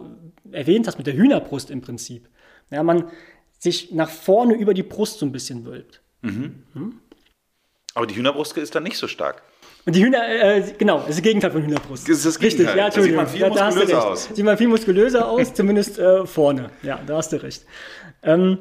erwähnt 0.50 0.86
hast, 0.86 0.98
mit 0.98 1.06
der 1.06 1.14
Hühnerbrust 1.14 1.70
im 1.70 1.80
Prinzip, 1.80 2.28
ja, 2.70 2.82
man 2.82 3.10
sich 3.58 3.92
nach 3.92 4.10
vorne 4.10 4.54
über 4.54 4.74
die 4.74 4.82
Brust 4.82 5.18
so 5.18 5.26
ein 5.26 5.32
bisschen 5.32 5.66
wölbt. 5.66 6.00
Mhm. 6.22 6.62
Hm? 6.72 7.00
Aber 7.94 8.06
die 8.06 8.16
Hühnerbrust 8.16 8.56
ist 8.56 8.74
dann 8.74 8.84
nicht 8.84 8.96
so 8.96 9.08
stark. 9.08 9.42
Und 9.86 9.96
die 9.96 10.04
Hühner, 10.04 10.28
äh, 10.28 10.62
genau, 10.76 10.98
das 10.98 11.10
ist 11.10 11.18
das 11.18 11.22
Gegenteil 11.22 11.50
von 11.52 11.62
Hühnerbrust. 11.62 12.08
Das 12.08 12.18
ist 12.18 12.26
das 12.26 12.38
Gegenteil. 12.38 12.66
Richtig, 12.66 12.78
ja, 12.78 12.90
da 12.90 13.02
sieht 13.02 13.16
man 13.16 13.26
viel 13.26 13.40
ja, 13.40 13.48
muskulöser 13.48 14.06
aus. 14.06 14.28
Sieht 14.32 14.44
man 14.44 14.58
viel 14.58 14.68
muskulöser 14.68 15.28
aus, 15.28 15.54
zumindest 15.54 15.98
äh, 15.98 16.26
vorne. 16.26 16.70
Ja, 16.82 17.00
da 17.06 17.16
hast 17.16 17.32
du 17.32 17.42
recht. 17.42 17.64
Ähm, 18.22 18.58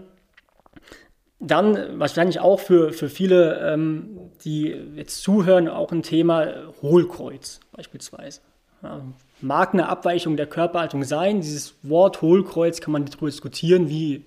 dann 1.39 1.99
wahrscheinlich 1.99 2.39
auch 2.39 2.59
für, 2.59 2.91
für 2.93 3.09
viele, 3.09 3.59
ähm, 3.73 4.31
die 4.43 4.75
jetzt 4.95 5.21
zuhören, 5.21 5.67
auch 5.67 5.91
ein 5.91 6.03
Thema 6.03 6.47
Hohlkreuz 6.81 7.59
beispielsweise. 7.71 8.41
Ja, 8.81 9.01
mag 9.41 9.73
eine 9.73 9.87
Abweichung 9.89 10.37
der 10.37 10.47
Körperhaltung 10.47 11.03
sein. 11.03 11.41
Dieses 11.41 11.75
Wort 11.83 12.21
Hohlkreuz 12.21 12.81
kann 12.81 12.91
man 12.91 13.05
darüber 13.05 13.27
diskutieren, 13.27 13.89
wie 13.89 14.23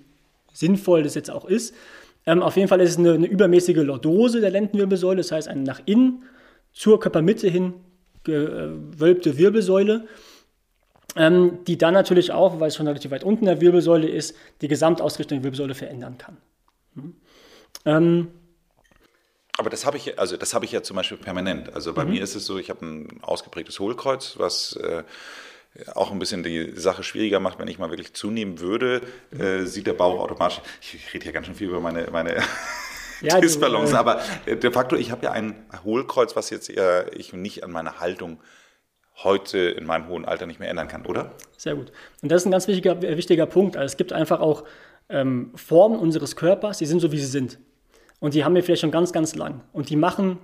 sinnvoll 0.53 1.03
das 1.03 1.15
jetzt 1.15 1.31
auch 1.31 1.47
ist. 1.47 1.75
Ähm, 2.27 2.43
auf 2.43 2.57
jeden 2.57 2.69
Fall 2.69 2.81
ist 2.81 2.91
es 2.91 2.99
eine, 2.99 3.15
eine 3.15 3.27
übermäßige 3.27 3.79
Lordose 3.79 4.41
der 4.41 4.51
Lendenwirbelsäule, 4.51 5.19
das 5.19 5.33
heißt 5.33 5.49
eine 5.49 5.63
nach 5.63 5.81
innen 5.87 6.23
zur 6.73 7.01
Körpermitte 7.01 7.49
hin 7.49 7.75
gewölbte 8.25 9.37
Wirbelsäule, 9.37 10.07
ähm, 11.17 11.65
die 11.67 11.77
dann 11.77 11.95
natürlich 11.95 12.33
auch, 12.33 12.61
weil 12.61 12.69
es 12.69 12.77
schon 12.77 12.87
relativ 12.87 13.11
weit 13.11 13.25
unten 13.25 13.47
der 13.47 13.61
Wirbelsäule 13.61 14.09
ist, 14.09 14.37
die 14.61 14.69
Gesamtausrichtung 14.69 15.39
der 15.39 15.45
Wirbelsäule 15.45 15.75
verändern 15.75 16.19
kann. 16.19 16.37
Hm? 16.95 17.15
Ähm, 17.85 18.29
Aber 19.59 19.71
das 19.71 19.85
habe 19.85 19.97
ich, 19.97 20.19
also 20.19 20.37
das 20.37 20.55
habe 20.55 20.65
ich 20.65 20.73
ja 20.73 20.83
zum 20.83 20.97
Beispiel 20.97 21.19
permanent. 21.19 21.75
Also 21.75 21.93
bei 21.93 22.05
mhm. 22.05 22.13
mir 22.13 22.23
ist 22.23 22.35
es 22.35 22.47
so, 22.47 22.59
ich 22.59 22.71
habe 22.71 22.87
ein 22.87 23.23
ausgeprägtes 23.23 23.81
Hohlkreuz, 23.81 24.35
was 24.39 24.77
äh, 24.77 25.03
auch 25.95 26.13
ein 26.13 26.19
bisschen 26.19 26.43
die 26.43 26.73
Sache 26.77 27.03
schwieriger 27.03 27.41
macht, 27.41 27.59
wenn 27.59 27.69
ich 27.69 27.79
mal 27.79 27.91
wirklich 27.91 28.15
zunehmen 28.15 28.61
würde, 28.61 29.03
äh, 29.37 29.65
sieht 29.65 29.87
der 29.87 29.95
Bauch 29.95 30.21
automatisch. 30.21 30.61
Ich 30.81 31.13
rede 31.13 31.25
hier 31.25 31.33
ganz 31.33 31.47
schön 31.47 31.55
viel 31.55 31.69
über 31.69 31.81
meine, 31.81 32.09
meine 32.11 32.43
ja, 33.29 33.41
Disbalance, 33.41 33.95
äh, 33.95 33.97
aber 33.97 34.21
de 34.47 34.71
facto, 34.71 34.97
ich 34.97 35.11
habe 35.11 35.25
ja 35.25 35.33
ein 35.33 35.55
Hohlkreuz, 35.85 36.37
was 36.37 36.51
jetzt 36.51 36.71
eher 36.71 37.17
ich 37.17 37.33
nicht 37.33 37.65
an 37.65 37.71
meiner 37.71 38.01
Haltung 38.01 38.39
heute 39.23 39.59
in 39.59 39.85
meinem 39.85 40.09
hohen 40.09 40.25
Alter 40.25 40.47
nicht 40.47 40.59
mehr 40.59 40.71
ändern 40.71 40.89
kann, 40.89 41.07
oder? 41.07 41.33
Sehr 41.57 41.75
gut. 41.75 41.93
Und 42.23 42.33
das 42.33 42.43
ist 42.43 42.47
ein 42.47 42.51
ganz 42.51 42.67
wichtiger, 42.67 43.01
wichtiger 43.03 43.47
Punkt. 43.47 43.77
Also 43.77 43.93
es 43.93 43.97
gibt 43.97 44.13
einfach 44.13 44.41
auch 44.41 44.65
ähm, 45.09 45.53
Formen 45.55 45.99
unseres 45.99 46.37
Körpers, 46.37 46.79
die 46.79 46.87
sind 46.87 47.01
so, 47.01 47.13
wie 47.13 47.19
sie 47.19 47.27
sind. 47.27 47.59
Und 48.21 48.35
die 48.35 48.45
haben 48.45 48.55
wir 48.55 48.63
vielleicht 48.63 48.81
schon 48.81 48.91
ganz, 48.91 49.13
ganz 49.13 49.35
lang. 49.35 49.63
Und 49.73 49.91
die 49.91 49.97
machen 49.97 50.39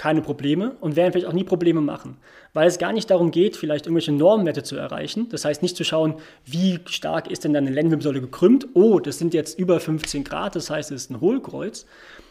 keine 0.00 0.22
Probleme 0.22 0.76
und 0.80 0.96
werden 0.96 1.12
vielleicht 1.12 1.26
auch 1.26 1.34
nie 1.34 1.44
Probleme 1.44 1.82
machen, 1.82 2.16
weil 2.54 2.66
es 2.66 2.78
gar 2.78 2.90
nicht 2.90 3.10
darum 3.10 3.30
geht, 3.30 3.54
vielleicht 3.54 3.84
irgendwelche 3.84 4.12
Normwerte 4.12 4.62
zu 4.62 4.74
erreichen. 4.74 5.28
Das 5.28 5.44
heißt 5.44 5.60
nicht 5.60 5.76
zu 5.76 5.84
schauen, 5.84 6.14
wie 6.46 6.78
stark 6.86 7.30
ist 7.30 7.44
denn 7.44 7.52
deine 7.52 7.68
Lendenwirbelsäule 7.68 8.22
gekrümmt. 8.22 8.68
Oh, 8.72 8.98
das 8.98 9.18
sind 9.18 9.34
jetzt 9.34 9.58
über 9.58 9.78
15 9.78 10.24
Grad, 10.24 10.56
das 10.56 10.70
heißt, 10.70 10.90
es 10.90 11.02
ist 11.02 11.10
ein 11.10 11.20
Hohlkreuz, 11.20 11.84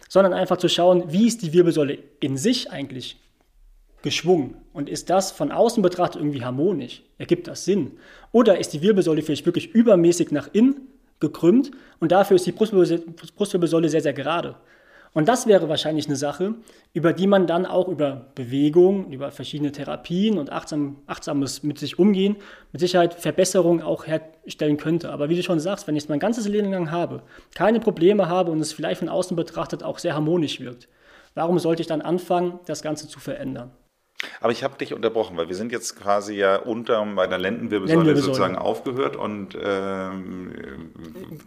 sondern 0.08 0.34
einfach 0.34 0.58
zu 0.58 0.68
schauen, 0.68 1.14
wie 1.14 1.28
ist 1.28 1.44
die 1.44 1.54
Wirbelsäule 1.54 2.00
in 2.20 2.38
sich 2.38 2.72
eigentlich 2.72 3.18
geschwungen 4.02 4.56
und 4.74 4.90
ist 4.90 5.12
das 5.12 5.32
von 5.32 5.52
außen 5.52 5.84
betrachtet 5.84 6.22
irgendwie 6.24 6.44
harmonisch? 6.44 7.04
Ergibt 7.20 7.48
das 7.48 7.66
Sinn? 7.66 8.00
Oder 8.32 8.58
ist 8.58 8.74
die 8.74 8.82
Wirbelsäule 8.82 9.22
vielleicht 9.22 9.46
wirklich 9.46 9.76
übermäßig 9.76 10.32
nach 10.32 10.50
innen 10.54 10.88
gekrümmt 11.20 11.70
und 12.00 12.12
dafür 12.12 12.36
ist 12.36 12.48
die 12.48 12.52
Brustwirbelsäule 12.52 13.90
sehr, 13.90 14.02
sehr 14.02 14.14
gerade? 14.14 14.56
Und 15.14 15.28
das 15.28 15.48
wäre 15.48 15.70
wahrscheinlich 15.70 16.06
eine 16.06 16.16
Sache, 16.16 16.56
über 16.94 17.14
die 17.14 17.26
man 17.26 17.48
dann 17.48 17.66
auch 17.66 17.88
über 17.88 18.28
Bewegung, 18.36 19.12
über 19.12 19.32
verschiedene 19.32 19.72
Therapien 19.72 20.38
und 20.38 20.52
achtsam, 20.52 20.98
achtsames 21.08 21.64
mit 21.64 21.80
sich 21.80 21.98
umgehen, 21.98 22.36
mit 22.72 22.80
Sicherheit 22.80 23.16
Verbesserungen 23.16 23.82
auch 23.82 24.06
herstellen 24.06 24.78
könnte. 24.78 25.10
Aber 25.12 25.30
wie 25.30 25.36
du 25.36 25.44
schon 25.44 25.60
sagst, 25.60 25.88
wenn 25.88 25.96
ich 25.96 26.04
es 26.04 26.10
mein 26.10 26.20
ganzes 26.20 26.48
Leben 26.48 26.72
lang 26.72 26.92
habe, 26.92 27.24
keine 27.56 27.80
Probleme 27.80 28.30
habe 28.30 28.52
und 28.52 28.60
es 28.60 28.72
vielleicht 28.72 29.00
von 29.00 29.10
außen 29.10 29.36
betrachtet 29.36 29.84
auch 29.84 29.98
sehr 29.98 30.14
harmonisch 30.14 30.60
wirkt, 30.60 30.88
warum 31.34 31.58
sollte 31.58 31.82
ich 31.82 31.88
dann 31.88 32.02
anfangen, 32.02 32.60
das 32.66 32.84
Ganze 32.84 33.08
zu 33.08 33.20
verändern? 33.20 33.72
Aber 34.42 34.52
ich 34.52 34.64
habe 34.64 34.78
dich 34.78 34.94
unterbrochen, 34.94 35.38
weil 35.38 35.48
wir 35.48 35.56
sind 35.56 35.72
jetzt 35.72 36.00
quasi 36.00 36.36
ja 36.36 36.58
unter 36.58 37.06
bei 37.16 37.28
der 37.28 37.38
Lendenwirbelsäule, 37.38 38.04
Lendenwirbelsäule. 38.04 38.36
sozusagen 38.36 38.58
aufgehört 38.58 39.16
und 39.16 39.56
ähm, 39.56 40.52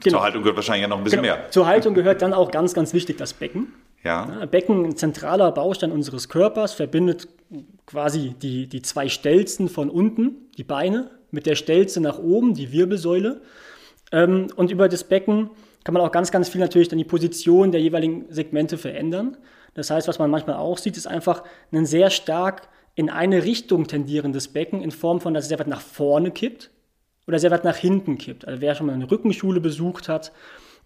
genau. 0.01 0.17
zur 0.17 0.23
Haltung 0.23 0.43
gehört 0.43 0.57
wahrscheinlich 0.57 0.83
ja 0.83 0.89
noch 0.89 0.99
ein 0.99 1.05
bisschen 1.05 1.23
genau. 1.23 1.35
mehr. 1.35 1.51
Zur 1.51 1.67
Haltung 1.67 1.95
gehört 1.95 2.23
dann 2.23 2.33
auch 2.33 2.51
ganz, 2.51 2.73
ganz 2.73 2.95
wichtig 2.95 3.19
das 3.19 3.35
Becken. 3.35 3.75
Ja. 4.05 4.47
Becken, 4.47 4.85
ein 4.85 4.97
zentraler 4.97 5.53
Baustein 5.53 5.93
unseres 5.93 6.29
Körpers, 6.29 6.73
verbindet 6.73 7.29
quasi 7.87 8.35
die, 8.41 8.67
die 8.67 8.83
zwei 8.83 9.09
Stelzen 9.09 9.69
von 9.69 9.91
unten, 9.91 10.51
die 10.57 10.65
Beine, 10.65 11.11
mit 11.31 11.47
der 11.47 11.55
Stelze 11.55 12.01
nach 12.01 12.19
oben, 12.19 12.55
die 12.55 12.73
Wirbelsäule. 12.73 13.43
Ähm, 14.13 14.49
und 14.57 14.71
über 14.71 14.89
das 14.89 15.05
Becken 15.05 15.51
kann 15.85 15.95
man 15.95 16.03
auch 16.03 16.13
ganz, 16.13 16.31
ganz 16.31 16.49
viel 16.49 16.61
natürlich 16.61 16.89
dann 16.89 16.99
die 16.99 17.05
Position 17.05 17.73
der 17.73 17.81
jeweiligen 17.81 18.27
Segmente 18.29 18.79
verändern. 18.79 19.37
Das 19.75 19.91
heißt, 19.91 20.09
was 20.09 20.19
man 20.19 20.31
manchmal 20.31 20.57
auch 20.57 20.79
sieht, 20.79 20.97
ist 20.97 21.07
einfach 21.07 21.45
ein 21.73 21.87
sehr 21.87 22.11
stark 22.11 22.69
in 22.95 23.09
eine 23.09 23.45
Richtung 23.45 23.87
tendierendes 23.87 24.49
Becken 24.49 24.83
in 24.83 24.91
Form 24.91 25.21
von, 25.21 25.35
dass 25.35 25.45
es 25.45 25.49
sehr 25.49 25.59
weit 25.59 25.69
nach 25.69 25.81
vorne 25.81 26.31
kippt 26.31 26.71
oder 27.27 27.39
sehr 27.39 27.51
weit 27.51 27.65
nach 27.65 27.77
hinten 27.77 28.19
kippt. 28.19 28.47
Also 28.47 28.61
wer 28.61 28.75
schon 28.75 28.87
mal 28.87 28.93
eine 28.93 29.11
Rückenschule 29.11 29.61
besucht 29.61 30.09
hat, 30.09 30.33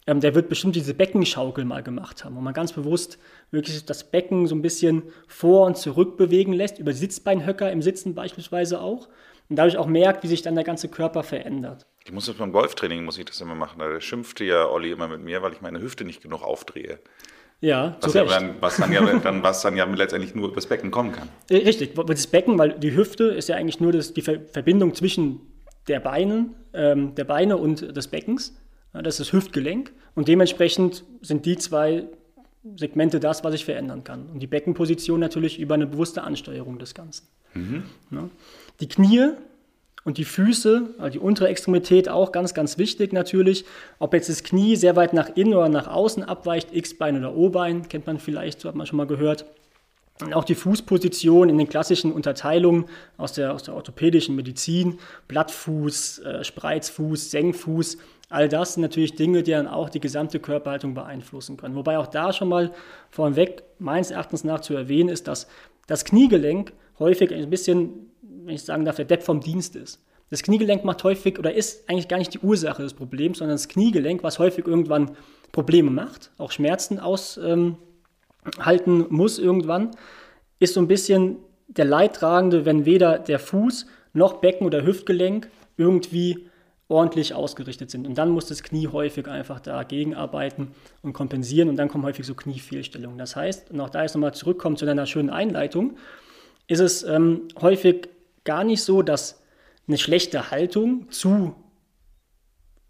ähm, 0.06 0.20
der 0.20 0.34
wird 0.34 0.48
bestimmt 0.48 0.76
diese 0.76 0.94
Beckenschaukel 0.94 1.64
mal 1.64 1.82
gemacht 1.82 2.24
haben, 2.24 2.36
wo 2.36 2.40
man 2.40 2.54
ganz 2.54 2.72
bewusst 2.72 3.18
wirklich 3.50 3.84
das 3.84 4.04
Becken 4.04 4.46
so 4.46 4.54
ein 4.54 4.62
bisschen 4.62 5.02
vor 5.26 5.66
und 5.66 5.76
zurück 5.76 6.16
bewegen 6.16 6.52
lässt, 6.52 6.78
über 6.78 6.92
Sitzbeinhöcker 6.92 7.72
im 7.72 7.82
Sitzen 7.82 8.14
beispielsweise 8.14 8.80
auch 8.80 9.08
und 9.48 9.56
dadurch 9.56 9.76
auch 9.78 9.86
merkt, 9.86 10.22
wie 10.22 10.28
sich 10.28 10.42
dann 10.42 10.54
der 10.54 10.64
ganze 10.64 10.88
Körper 10.88 11.24
verändert. 11.24 11.86
Ich 12.04 12.12
muss 12.12 12.26
das 12.26 12.36
beim 12.36 12.52
Golftraining, 12.52 13.04
muss 13.04 13.18
ich 13.18 13.24
das 13.24 13.40
immer 13.40 13.56
machen. 13.56 13.80
Da 13.80 14.00
schimpfte 14.00 14.44
ja 14.44 14.68
Olli 14.68 14.92
immer 14.92 15.08
mit 15.08 15.22
mir, 15.22 15.42
weil 15.42 15.52
ich 15.52 15.60
meine 15.60 15.80
Hüfte 15.80 16.04
nicht 16.04 16.22
genug 16.22 16.42
aufdrehe. 16.42 17.00
Ja, 17.60 17.96
was, 18.00 18.12
ja 18.12 18.24
dann, 18.24 18.56
was, 18.60 18.76
dann 18.76 18.92
ja, 18.92 19.18
dann, 19.18 19.42
was 19.42 19.62
dann 19.62 19.76
ja 19.76 19.84
letztendlich 19.86 20.34
nur 20.34 20.52
das 20.52 20.66
Becken 20.66 20.90
kommen 20.90 21.12
kann. 21.12 21.28
Äh, 21.48 21.56
richtig, 21.58 21.94
das 21.94 22.26
Becken, 22.26 22.58
weil 22.58 22.78
die 22.78 22.94
Hüfte 22.94 23.24
ist 23.24 23.48
ja 23.48 23.56
eigentlich 23.56 23.80
nur 23.80 23.92
das, 23.92 24.12
die 24.12 24.22
Verbindung 24.22 24.94
zwischen 24.94 25.40
der, 25.88 26.00
Beinen, 26.00 26.54
ähm, 26.74 27.14
der 27.14 27.24
Beine 27.24 27.56
und 27.56 27.96
des 27.96 28.08
Beckens. 28.08 28.54
Das 28.92 29.18
ist 29.18 29.20
das 29.20 29.32
Hüftgelenk 29.32 29.92
und 30.14 30.28
dementsprechend 30.28 31.04
sind 31.20 31.44
die 31.44 31.56
zwei 31.56 32.04
Segmente 32.76 33.20
das, 33.20 33.44
was 33.44 33.54
ich 33.54 33.64
verändern 33.64 34.04
kann. 34.04 34.26
Und 34.26 34.40
die 34.40 34.46
Beckenposition 34.46 35.20
natürlich 35.20 35.58
über 35.58 35.74
eine 35.74 35.86
bewusste 35.86 36.22
Ansteuerung 36.22 36.78
des 36.78 36.94
Ganzen. 36.94 37.26
Mhm. 37.54 37.84
Die 38.80 38.88
Knie 38.88 39.30
und 40.06 40.18
die 40.18 40.24
Füße, 40.24 40.94
also 40.98 41.10
die 41.10 41.18
untere 41.18 41.48
Extremität 41.48 42.08
auch 42.08 42.30
ganz, 42.30 42.54
ganz 42.54 42.78
wichtig 42.78 43.12
natürlich. 43.12 43.64
Ob 43.98 44.14
jetzt 44.14 44.28
das 44.28 44.44
Knie 44.44 44.76
sehr 44.76 44.94
weit 44.94 45.12
nach 45.12 45.30
innen 45.34 45.52
oder 45.52 45.68
nach 45.68 45.88
außen 45.88 46.22
abweicht, 46.22 46.68
X-Bein 46.72 47.18
oder 47.18 47.34
O-Bein, 47.34 47.88
kennt 47.88 48.06
man 48.06 48.20
vielleicht, 48.20 48.60
so 48.60 48.68
hat 48.68 48.76
man 48.76 48.86
schon 48.86 48.98
mal 48.98 49.08
gehört. 49.08 49.46
Und 50.22 50.32
auch 50.32 50.44
die 50.44 50.54
Fußposition 50.54 51.48
in 51.48 51.58
den 51.58 51.68
klassischen 51.68 52.12
Unterteilungen 52.12 52.84
aus 53.16 53.32
der, 53.32 53.52
aus 53.52 53.64
der 53.64 53.74
orthopädischen 53.74 54.36
Medizin, 54.36 55.00
Blattfuß, 55.26 56.20
äh, 56.20 56.44
Spreizfuß, 56.44 57.32
Senkfuß, 57.32 57.98
all 58.28 58.48
das 58.48 58.74
sind 58.74 58.82
natürlich 58.82 59.16
Dinge, 59.16 59.42
die 59.42 59.50
dann 59.50 59.66
auch 59.66 59.88
die 59.90 60.00
gesamte 60.00 60.38
Körperhaltung 60.38 60.94
beeinflussen 60.94 61.56
können. 61.56 61.74
Wobei 61.74 61.98
auch 61.98 62.06
da 62.06 62.32
schon 62.32 62.48
mal 62.48 62.72
vorweg 63.10 63.64
meines 63.80 64.12
Erachtens 64.12 64.44
nach 64.44 64.60
zu 64.60 64.74
erwähnen 64.74 65.08
ist, 65.08 65.26
dass 65.26 65.48
das 65.88 66.04
Kniegelenk 66.04 66.72
häufig 67.00 67.34
ein 67.34 67.50
bisschen 67.50 68.05
wenn 68.46 68.54
ich 68.54 68.62
sagen 68.62 68.84
darf, 68.84 68.96
der 68.96 69.04
Depp 69.04 69.22
vom 69.22 69.40
Dienst 69.40 69.76
ist. 69.76 70.00
Das 70.30 70.42
Kniegelenk 70.42 70.84
macht 70.84 71.04
häufig 71.04 71.38
oder 71.38 71.54
ist 71.54 71.88
eigentlich 71.88 72.08
gar 72.08 72.18
nicht 72.18 72.34
die 72.34 72.40
Ursache 72.40 72.82
des 72.82 72.94
Problems, 72.94 73.38
sondern 73.38 73.54
das 73.54 73.68
Kniegelenk, 73.68 74.22
was 74.22 74.38
häufig 74.38 74.66
irgendwann 74.66 75.12
Probleme 75.52 75.90
macht, 75.90 76.30
auch 76.38 76.50
Schmerzen 76.50 76.98
aushalten 76.98 77.76
muss 79.08 79.38
irgendwann, 79.38 79.92
ist 80.58 80.74
so 80.74 80.80
ein 80.80 80.88
bisschen 80.88 81.36
der 81.68 81.84
Leidtragende, 81.84 82.64
wenn 82.64 82.86
weder 82.86 83.18
der 83.18 83.38
Fuß 83.38 83.86
noch 84.12 84.34
Becken 84.34 84.66
oder 84.66 84.84
Hüftgelenk 84.84 85.48
irgendwie 85.76 86.48
ordentlich 86.88 87.34
ausgerichtet 87.34 87.90
sind. 87.90 88.06
Und 88.06 88.16
dann 88.16 88.30
muss 88.30 88.46
das 88.46 88.62
Knie 88.62 88.88
häufig 88.88 89.26
einfach 89.28 89.60
dagegen 89.60 90.14
arbeiten 90.14 90.72
und 91.02 91.12
kompensieren 91.12 91.68
und 91.68 91.76
dann 91.76 91.88
kommen 91.88 92.04
häufig 92.04 92.26
so 92.26 92.34
Kniefehlstellungen. 92.34 93.18
Das 93.18 93.34
heißt, 93.36 93.70
und 93.70 93.80
auch 93.80 93.90
da 93.90 94.04
ist 94.04 94.14
nochmal 94.14 94.34
zurückkommen 94.34 94.76
zu 94.76 94.86
deiner 94.86 95.06
schönen 95.06 95.30
Einleitung, 95.30 95.96
ist 96.68 96.80
es 96.80 97.02
ähm, 97.02 97.42
häufig 97.60 98.08
gar 98.46 98.64
nicht 98.64 98.82
so, 98.82 99.02
dass 99.02 99.42
eine 99.86 99.98
schlechte 99.98 100.50
Haltung 100.50 101.10
zu 101.10 101.54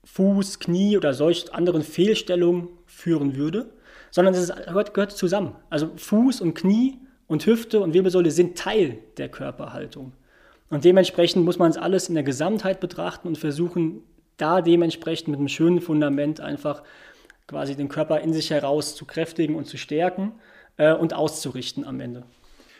Fuß, 0.05 0.61
Knie 0.61 0.97
oder 0.97 1.13
solch 1.13 1.53
anderen 1.53 1.83
Fehlstellungen 1.83 2.69
führen 2.87 3.35
würde, 3.35 3.73
sondern 4.13 4.35
es 4.35 4.55
gehört, 4.55 4.95
gehört 4.95 5.13
zusammen. 5.13 5.57
Also 5.69 5.91
Fuß 5.97 6.41
und 6.41 6.55
Knie 6.55 7.01
und 7.27 7.45
Hüfte 7.45 7.81
und 7.81 7.93
Wirbelsäule 7.93 8.31
sind 8.31 8.57
Teil 8.57 8.99
der 9.19 9.29
Körperhaltung. 9.29 10.13
Und 10.71 10.85
dementsprechend 10.85 11.45
muss 11.45 11.59
man 11.59 11.71
es 11.71 11.77
alles 11.77 12.09
in 12.09 12.15
der 12.15 12.25
Gesamtheit 12.25 12.81
betrachten 12.81 13.29
und 13.29 13.39
versuchen, 13.39 14.03
da 14.37 14.63
dementsprechend 14.63 15.29
mit 15.29 15.39
einem 15.39 15.49
schönen 15.49 15.81
Fundament 15.81 16.41
einfach 16.41 16.83
quasi 17.47 17.77
den 17.77 17.89
Körper 17.89 18.21
in 18.21 18.33
sich 18.33 18.51
heraus 18.51 18.97
zu 18.97 19.05
kräftigen 19.05 19.55
und 19.55 19.67
zu 19.67 19.77
stärken 19.77 20.33
äh, 20.77 20.93
und 20.93 21.15
auszurichten 21.15 21.85
am 21.85 22.01
Ende. 22.01 22.25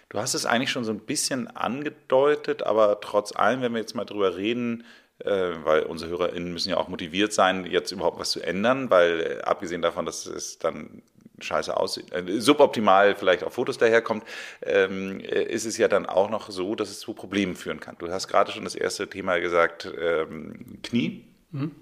Du 0.09 0.19
hast 0.19 0.35
es 0.35 0.47
eigentlich 0.47 0.71
schon 0.71 0.85
so 0.85 0.93
ein 0.93 1.01
bisschen 1.01 1.49
angedeutet, 1.49 2.63
aber 2.63 3.01
trotz 3.01 3.35
allem, 3.35 3.61
wenn 3.63 3.73
wir 3.73 3.81
jetzt 3.81 3.95
mal 3.95 4.05
drüber 4.05 4.37
reden, 4.37 4.85
äh, 5.19 5.53
weil 5.65 5.83
unsere 5.83 6.11
HörerInnen 6.11 6.53
müssen 6.53 6.71
ja 6.71 6.77
auch 6.77 6.89
motiviert 6.89 7.33
sein, 7.33 7.67
jetzt 7.67 7.91
überhaupt 7.91 8.19
was 8.19 8.31
zu 8.31 8.41
ändern, 8.41 8.91
weil 8.91 9.21
äh, 9.21 9.43
abgesehen 9.43 9.83
davon, 9.83 10.07
dass 10.07 10.27
es 10.27 10.59
dann 10.59 11.03
scheiße 11.41 11.77
aussieht, 11.77 12.13
äh, 12.13 12.41
suboptimal 12.41 13.15
vielleicht 13.15 13.43
auf 13.43 13.55
Fotos 13.55 13.79
daherkommt, 13.79 14.25
ähm, 14.63 15.21
äh, 15.21 15.43
ist 15.43 15.65
es 15.65 15.77
ja 15.77 15.89
dann 15.89 16.07
auch 16.07 16.31
noch 16.31 16.51
so, 16.51 16.75
dass 16.75 16.91
es 16.91 17.01
zu 17.01 17.13
Problemen 17.13 17.57
führen 17.57 17.81
kann. 17.81 17.97
Du 17.99 18.11
hast 18.11 18.29
gerade 18.29 18.53
schon 18.53 18.65
das 18.65 18.75
erste 18.75 19.09
Thema 19.09 19.39
gesagt, 19.39 19.91
ähm, 19.99 20.79
Knie. 20.83 21.25
Mhm. 21.51 21.73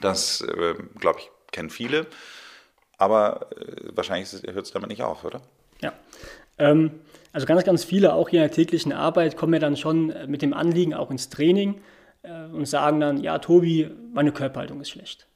Das, 0.00 0.40
äh, 0.40 0.74
glaube 0.98 1.20
ich, 1.20 1.30
kennen 1.52 1.70
viele. 1.70 2.06
Aber 2.98 3.50
äh, 3.56 3.90
wahrscheinlich 3.94 4.30
hört 4.52 4.66
es 4.66 4.72
damit 4.72 4.90
nicht 4.90 5.02
auf, 5.02 5.24
oder? 5.24 5.40
Ja. 5.80 5.92
Ähm, 6.58 7.00
also 7.32 7.46
ganz, 7.46 7.64
ganz 7.64 7.84
viele, 7.84 8.14
auch 8.14 8.28
hier 8.28 8.42
in 8.42 8.48
der 8.48 8.54
täglichen 8.54 8.92
Arbeit, 8.92 9.36
kommen 9.36 9.52
ja 9.52 9.58
dann 9.58 9.76
schon 9.76 10.10
äh, 10.10 10.26
mit 10.26 10.42
dem 10.42 10.52
Anliegen 10.52 10.94
auch 10.94 11.10
ins 11.10 11.28
Training 11.28 11.80
äh, 12.22 12.46
und 12.46 12.66
sagen 12.66 13.00
dann, 13.00 13.22
ja, 13.22 13.38
Tobi, 13.38 13.88
meine 14.12 14.32
Körperhaltung 14.32 14.80
ist 14.80 14.90
schlecht. 14.90 15.26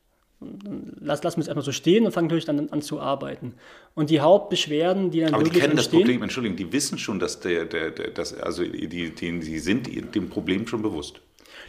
Lass, 1.00 1.22
lass 1.22 1.36
mich 1.36 1.46
erstmal 1.46 1.64
so 1.64 1.72
stehen 1.72 2.04
und 2.04 2.12
fangen 2.12 2.26
natürlich 2.26 2.44
dann 2.44 2.68
an 2.68 2.82
zu 2.82 3.00
arbeiten. 3.00 3.54
Und 3.94 4.10
die 4.10 4.20
Hauptbeschwerden, 4.20 5.10
die 5.10 5.20
dann 5.20 5.32
Aber 5.32 5.42
wirklich 5.42 5.54
die 5.54 5.60
kennen 5.60 5.76
das 5.76 5.88
Problem, 5.88 6.22
Entschuldigung, 6.22 6.56
die 6.56 6.70
wissen 6.70 6.98
schon, 6.98 7.18
dass 7.18 7.40
der, 7.40 7.64
der, 7.64 7.92
der 7.92 8.10
das, 8.10 8.34
also 8.34 8.62
die, 8.62 8.88
die, 8.88 9.10
die 9.12 9.58
sind 9.58 9.88
dem 10.14 10.28
Problem 10.28 10.66
schon 10.66 10.82
bewusst. 10.82 11.20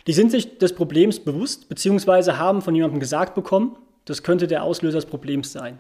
Die 0.08 0.14
sind 0.14 0.32
sich 0.32 0.58
des 0.58 0.74
Problems 0.74 1.20
bewusst, 1.20 1.70
beziehungsweise 1.70 2.38
haben 2.38 2.62
von 2.62 2.76
jemandem 2.76 3.00
gesagt 3.00 3.34
bekommen, 3.34 3.78
das 4.06 4.24
könnte 4.24 4.48
der 4.48 4.64
Auslöser 4.64 4.98
des 4.98 5.06
Problems 5.06 5.52
sein. 5.52 5.80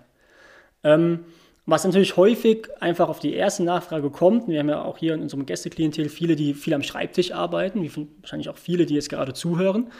Ähm, 0.83 1.25
Was 1.67 1.83
natürlich 1.83 2.15
häufig 2.15 2.67
einfach 2.79 3.09
auf 3.09 3.19
die 3.19 3.33
erste 3.33 3.63
Nachfrage 3.63 4.11
kommt, 4.11 4.47
wir 4.47 4.59
haben 4.59 4.69
ja 4.69 4.83
auch 4.83 4.99
hier 4.99 5.15
in 5.15 5.21
unserem 5.21 5.47
Gästeklientel 5.47 6.09
viele, 6.09 6.35
die 6.35 6.53
viel 6.53 6.75
am 6.75 6.83
Schreibtisch 6.83 7.31
arbeiten, 7.31 7.81
wie 7.81 7.91
wahrscheinlich 8.21 8.49
auch 8.49 8.57
viele, 8.57 8.85
die 8.85 8.93
jetzt 8.93 9.09
gerade 9.09 9.33
zuhören, 9.33 9.91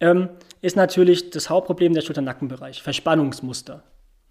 ähm, 0.00 0.30
ist 0.62 0.76
natürlich 0.76 1.30
das 1.30 1.50
Hauptproblem 1.50 1.92
der 1.92 2.00
Schulter-Nackenbereich, 2.00 2.82
Verspannungsmuster. 2.82 3.82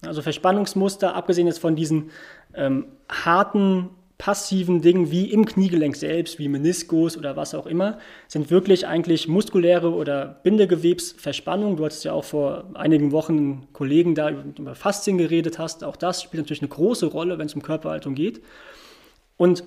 Also 0.04 0.24
Verspannungsmuster, 0.24 1.16
abgesehen 1.16 1.46
jetzt 1.46 1.60
von 1.60 1.76
diesen 1.76 2.10
ähm, 2.56 2.88
harten 3.08 3.92
passiven 4.22 4.84
Dingen 4.84 5.10
wie 5.10 5.32
im 5.32 5.46
Kniegelenk 5.46 5.96
selbst, 5.96 6.38
wie 6.38 6.48
Meniskus 6.48 7.18
oder 7.18 7.36
was 7.36 7.56
auch 7.56 7.66
immer, 7.66 7.98
sind 8.28 8.52
wirklich 8.52 8.86
eigentlich 8.86 9.28
muskuläre 9.28 9.92
oder 9.92 10.40
Bindegewebsverspannungen. 10.44 11.76
Du 11.76 11.86
hattest 11.86 12.06
ja 12.06 12.14
auch 12.14 12.24
vor 12.24 12.70
einigen 12.76 13.12
Wochen 13.12 13.68
Kollegen 13.74 14.14
da 14.14 14.30
über 14.30 14.76
Faszien 14.76 15.18
geredet 15.18 15.58
hast. 15.58 15.84
Auch 15.84 15.96
das 15.96 16.22
spielt 16.22 16.44
natürlich 16.44 16.62
eine 16.62 16.70
große 16.70 17.08
Rolle, 17.08 17.40
wenn 17.40 17.48
es 17.48 17.56
um 17.56 17.64
Körperhaltung 17.64 18.14
geht. 18.14 18.44
Und 19.38 19.64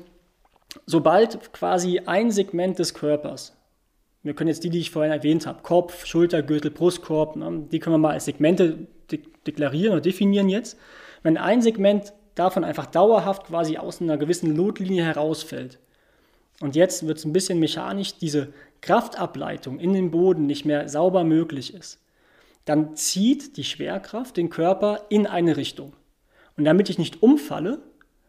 sobald 0.87 1.53
quasi 1.53 2.03
ein 2.07 2.31
Segment 2.31 2.79
des 2.79 2.95
Körpers, 2.95 3.57
wir 4.23 4.35
können 4.35 4.51
jetzt 4.51 4.63
die, 4.63 4.71
die 4.71 4.79
ich 4.79 4.93
vorhin 4.93 5.11
erwähnt 5.11 5.49
habe, 5.49 5.65
Kopf, 5.65 6.07
Schulter, 6.07 6.45
Gürtel, 6.45 6.71
Brustkorb, 6.71 7.35
ne, 7.35 7.67
die 7.73 7.81
können 7.81 7.95
wir 7.95 7.99
mal 7.99 8.13
als 8.13 8.27
Segmente 8.27 8.87
deklarieren 9.49 9.95
oder 9.95 10.01
definieren 10.01 10.49
jetzt. 10.49 10.79
Wenn 11.25 11.39
ein 11.39 11.61
Segment 11.61 12.13
davon 12.35 12.65
einfach 12.65 12.87
dauerhaft 12.87 13.47
quasi 13.47 13.77
aus 13.77 14.01
einer 14.01 14.17
gewissen 14.17 14.55
Lotlinie 14.55 15.05
herausfällt. 15.05 15.79
Und 16.61 16.77
jetzt 16.77 17.07
wird 17.07 17.19
es 17.19 17.25
ein 17.25 17.33
bisschen 17.33 17.59
mechanisch, 17.59 18.17
diese 18.17 18.53
Kraftableitung 18.81 19.79
in 19.79 19.93
den 19.93 20.11
Boden 20.11 20.47
nicht 20.47 20.65
mehr 20.65 20.89
sauber 20.89 21.25
möglich 21.25 21.75
ist. 21.75 22.01
Dann 22.65 22.97
zieht 22.97 23.57
die 23.57 23.65
Schwerkraft 23.65 24.37
den 24.37 24.51
Körper 24.51 25.05
in 25.09 25.27
eine 25.27 25.57
Richtung. 25.57 25.95
Und 26.57 26.65
damit 26.65 26.89
ich 26.89 26.99
nicht 26.99 27.23
umfalle, 27.23 27.83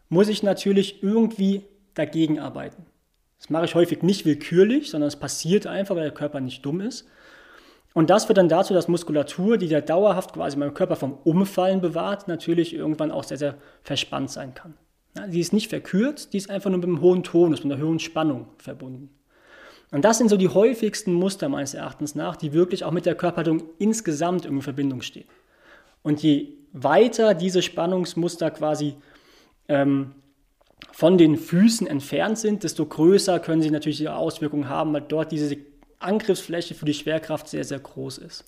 muss 0.08 0.28
ich 0.28 0.42
natürlich 0.42 1.02
irgendwie 1.02 1.62
dagegen 1.94 2.38
arbeiten. 2.38 2.86
Das 3.38 3.50
mache 3.50 3.66
ich 3.66 3.74
häufig 3.74 4.02
nicht 4.02 4.24
willkürlich, 4.24 4.90
sondern 4.90 5.08
es 5.08 5.16
passiert 5.16 5.66
einfach, 5.66 5.94
weil 5.94 6.04
der 6.04 6.14
Körper 6.14 6.40
nicht 6.40 6.64
dumm 6.64 6.80
ist. 6.80 7.06
Und 7.96 8.10
das 8.10 8.26
führt 8.26 8.36
dann 8.36 8.50
dazu, 8.50 8.74
dass 8.74 8.88
Muskulatur, 8.88 9.56
die 9.56 9.68
ja 9.68 9.80
dauerhaft 9.80 10.34
quasi 10.34 10.58
meinen 10.58 10.74
Körper 10.74 10.96
vom 10.96 11.16
Umfallen 11.24 11.80
bewahrt, 11.80 12.28
natürlich 12.28 12.74
irgendwann 12.74 13.10
auch 13.10 13.24
sehr, 13.24 13.38
sehr 13.38 13.54
verspannt 13.84 14.30
sein 14.30 14.52
kann. 14.52 14.74
Die 15.28 15.40
ist 15.40 15.54
nicht 15.54 15.70
verkürzt, 15.70 16.34
die 16.34 16.36
ist 16.36 16.50
einfach 16.50 16.68
nur 16.68 16.78
mit 16.78 16.88
einem 16.88 17.00
hohen 17.00 17.22
Tonus, 17.22 17.64
mit 17.64 17.72
einer 17.72 17.82
hohen 17.82 17.98
Spannung 17.98 18.48
verbunden. 18.58 19.08
Und 19.92 20.04
das 20.04 20.18
sind 20.18 20.28
so 20.28 20.36
die 20.36 20.50
häufigsten 20.50 21.14
Muster 21.14 21.48
meines 21.48 21.72
Erachtens 21.72 22.14
nach, 22.14 22.36
die 22.36 22.52
wirklich 22.52 22.84
auch 22.84 22.90
mit 22.90 23.06
der 23.06 23.14
Körperhaltung 23.14 23.62
insgesamt 23.78 24.44
in 24.44 24.60
Verbindung 24.60 25.00
stehen. 25.00 25.28
Und 26.02 26.22
je 26.22 26.52
weiter 26.74 27.32
diese 27.32 27.62
Spannungsmuster 27.62 28.50
quasi 28.50 28.96
ähm, 29.68 30.12
von 30.92 31.16
den 31.16 31.38
Füßen 31.38 31.86
entfernt 31.86 32.36
sind, 32.36 32.62
desto 32.62 32.84
größer 32.84 33.40
können 33.40 33.62
sie 33.62 33.70
natürlich 33.70 34.02
ihre 34.02 34.16
Auswirkungen 34.16 34.68
haben, 34.68 34.92
weil 34.92 35.00
dort 35.00 35.32
diese 35.32 35.56
Angriffsfläche 35.98 36.74
für 36.74 36.84
die 36.84 36.94
Schwerkraft 36.94 37.48
sehr, 37.48 37.64
sehr 37.64 37.78
groß 37.78 38.18
ist. 38.18 38.44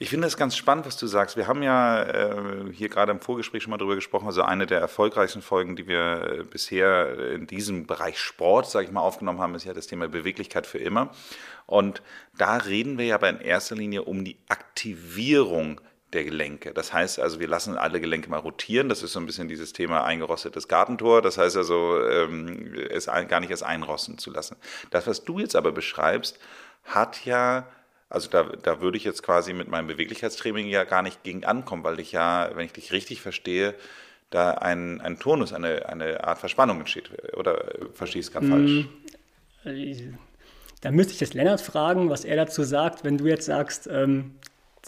Ich 0.00 0.10
finde 0.10 0.26
es 0.26 0.36
ganz 0.36 0.56
spannend, 0.56 0.86
was 0.86 0.96
du 0.96 1.06
sagst. 1.06 1.36
Wir 1.36 1.46
haben 1.46 1.62
ja 1.62 2.02
äh, 2.02 2.72
hier 2.72 2.88
gerade 2.88 3.12
im 3.12 3.20
Vorgespräch 3.20 3.62
schon 3.62 3.70
mal 3.70 3.76
darüber 3.76 3.94
gesprochen. 3.94 4.26
Also 4.26 4.42
eine 4.42 4.66
der 4.66 4.80
erfolgreichsten 4.80 5.40
Folgen, 5.40 5.76
die 5.76 5.86
wir 5.86 6.40
äh, 6.40 6.42
bisher 6.42 7.32
in 7.32 7.46
diesem 7.46 7.86
Bereich 7.86 8.18
Sport, 8.18 8.68
sage 8.68 8.86
ich 8.86 8.92
mal, 8.92 9.00
aufgenommen 9.00 9.40
haben, 9.40 9.54
ist 9.54 9.64
ja 9.64 9.72
das 9.72 9.86
Thema 9.86 10.08
Beweglichkeit 10.08 10.66
für 10.66 10.78
immer. 10.78 11.10
Und 11.66 12.02
da 12.36 12.56
reden 12.56 12.98
wir 12.98 13.06
ja 13.06 13.14
aber 13.14 13.28
in 13.28 13.40
erster 13.40 13.76
Linie 13.76 14.02
um 14.02 14.24
die 14.24 14.36
Aktivierung 14.48 15.80
der 16.14 16.24
Gelenke. 16.24 16.72
Das 16.72 16.92
heißt 16.92 17.18
also, 17.18 17.40
wir 17.40 17.48
lassen 17.48 17.76
alle 17.76 18.00
Gelenke 18.00 18.30
mal 18.30 18.38
rotieren. 18.38 18.88
Das 18.88 19.02
ist 19.02 19.12
so 19.12 19.20
ein 19.20 19.26
bisschen 19.26 19.48
dieses 19.48 19.72
Thema 19.72 20.04
eingerostetes 20.04 20.68
Gartentor. 20.68 21.22
Das 21.22 21.38
heißt 21.38 21.56
also, 21.56 22.00
ähm, 22.06 22.74
es 22.90 23.06
gar 23.06 23.40
nicht 23.40 23.50
erst 23.50 23.64
einrosten 23.64 24.18
zu 24.18 24.30
lassen. 24.30 24.56
Das, 24.90 25.06
was 25.06 25.24
du 25.24 25.38
jetzt 25.38 25.56
aber 25.56 25.72
beschreibst, 25.72 26.38
hat 26.84 27.24
ja, 27.24 27.66
also 28.08 28.28
da, 28.30 28.44
da 28.44 28.80
würde 28.80 28.96
ich 28.96 29.04
jetzt 29.04 29.22
quasi 29.22 29.52
mit 29.52 29.68
meinem 29.68 29.88
Beweglichkeitstraining 29.88 30.68
ja 30.68 30.84
gar 30.84 31.02
nicht 31.02 31.22
gegen 31.22 31.44
ankommen, 31.44 31.84
weil 31.84 32.00
ich 32.00 32.12
ja, 32.12 32.50
wenn 32.54 32.66
ich 32.66 32.72
dich 32.72 32.92
richtig 32.92 33.20
verstehe, 33.20 33.74
da 34.30 34.52
ein, 34.52 35.00
ein 35.00 35.18
Turnus, 35.18 35.52
eine, 35.52 35.88
eine 35.88 36.24
Art 36.24 36.38
Verspannung 36.38 36.80
entsteht. 36.80 37.10
Oder 37.34 37.72
verstehe 37.92 38.20
ich 38.20 38.26
es 38.26 38.32
gerade 38.32 38.46
falsch? 38.46 38.86
Hm, 39.62 40.18
da 40.80 40.90
müsste 40.90 41.14
ich 41.14 41.20
jetzt 41.20 41.34
Lennart 41.34 41.62
fragen, 41.62 42.10
was 42.10 42.24
er 42.24 42.36
dazu 42.36 42.62
sagt, 42.62 43.04
wenn 43.04 43.16
du 43.16 43.26
jetzt 43.26 43.46
sagst, 43.46 43.88
ähm, 43.90 44.34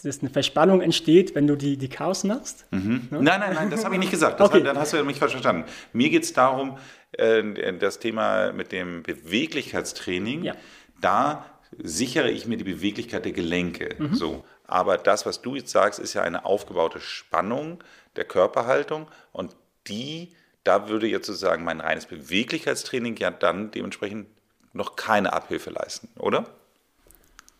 dass 0.03 0.19
eine 0.19 0.29
Verspannung 0.29 0.81
entsteht, 0.81 1.35
wenn 1.35 1.47
du 1.47 1.55
die, 1.55 1.77
die 1.77 1.89
Chaos 1.89 2.23
machst? 2.23 2.65
Mhm. 2.71 3.07
Ne? 3.11 3.21
Nein, 3.21 3.39
nein, 3.39 3.53
nein, 3.53 3.69
das 3.69 3.83
habe 3.83 3.95
ich 3.95 3.99
nicht 3.99 4.11
gesagt. 4.11 4.39
Das 4.39 4.49
okay. 4.49 4.61
dann 4.61 4.77
hast 4.77 4.93
du 4.93 5.03
mich 5.03 5.19
falsch 5.19 5.33
verstanden. 5.33 5.65
Mir 5.93 6.09
geht 6.09 6.23
es 6.23 6.33
darum, 6.33 6.77
äh, 7.13 7.73
das 7.73 7.99
Thema 7.99 8.51
mit 8.51 8.71
dem 8.71 9.03
Beweglichkeitstraining, 9.03 10.43
ja. 10.43 10.55
da 11.01 11.45
sichere 11.77 12.29
ich 12.29 12.47
mir 12.47 12.57
die 12.57 12.63
Beweglichkeit 12.63 13.25
der 13.25 13.31
Gelenke. 13.31 13.95
Mhm. 13.97 14.15
So. 14.15 14.45
Aber 14.65 14.97
das, 14.97 15.25
was 15.25 15.41
du 15.41 15.55
jetzt 15.55 15.71
sagst, 15.71 15.99
ist 15.99 16.13
ja 16.13 16.21
eine 16.21 16.45
aufgebaute 16.45 16.99
Spannung 16.99 17.83
der 18.15 18.25
Körperhaltung 18.25 19.07
und 19.31 19.55
die, 19.87 20.33
da 20.63 20.89
würde 20.89 21.07
jetzt 21.07 21.27
sozusagen 21.27 21.63
mein 21.63 21.79
reines 21.79 22.05
Beweglichkeitstraining 22.05 23.15
ja 23.15 23.31
dann 23.31 23.71
dementsprechend 23.71 24.27
noch 24.73 24.95
keine 24.95 25.33
Abhilfe 25.33 25.69
leisten, 25.69 26.09
oder? 26.19 26.45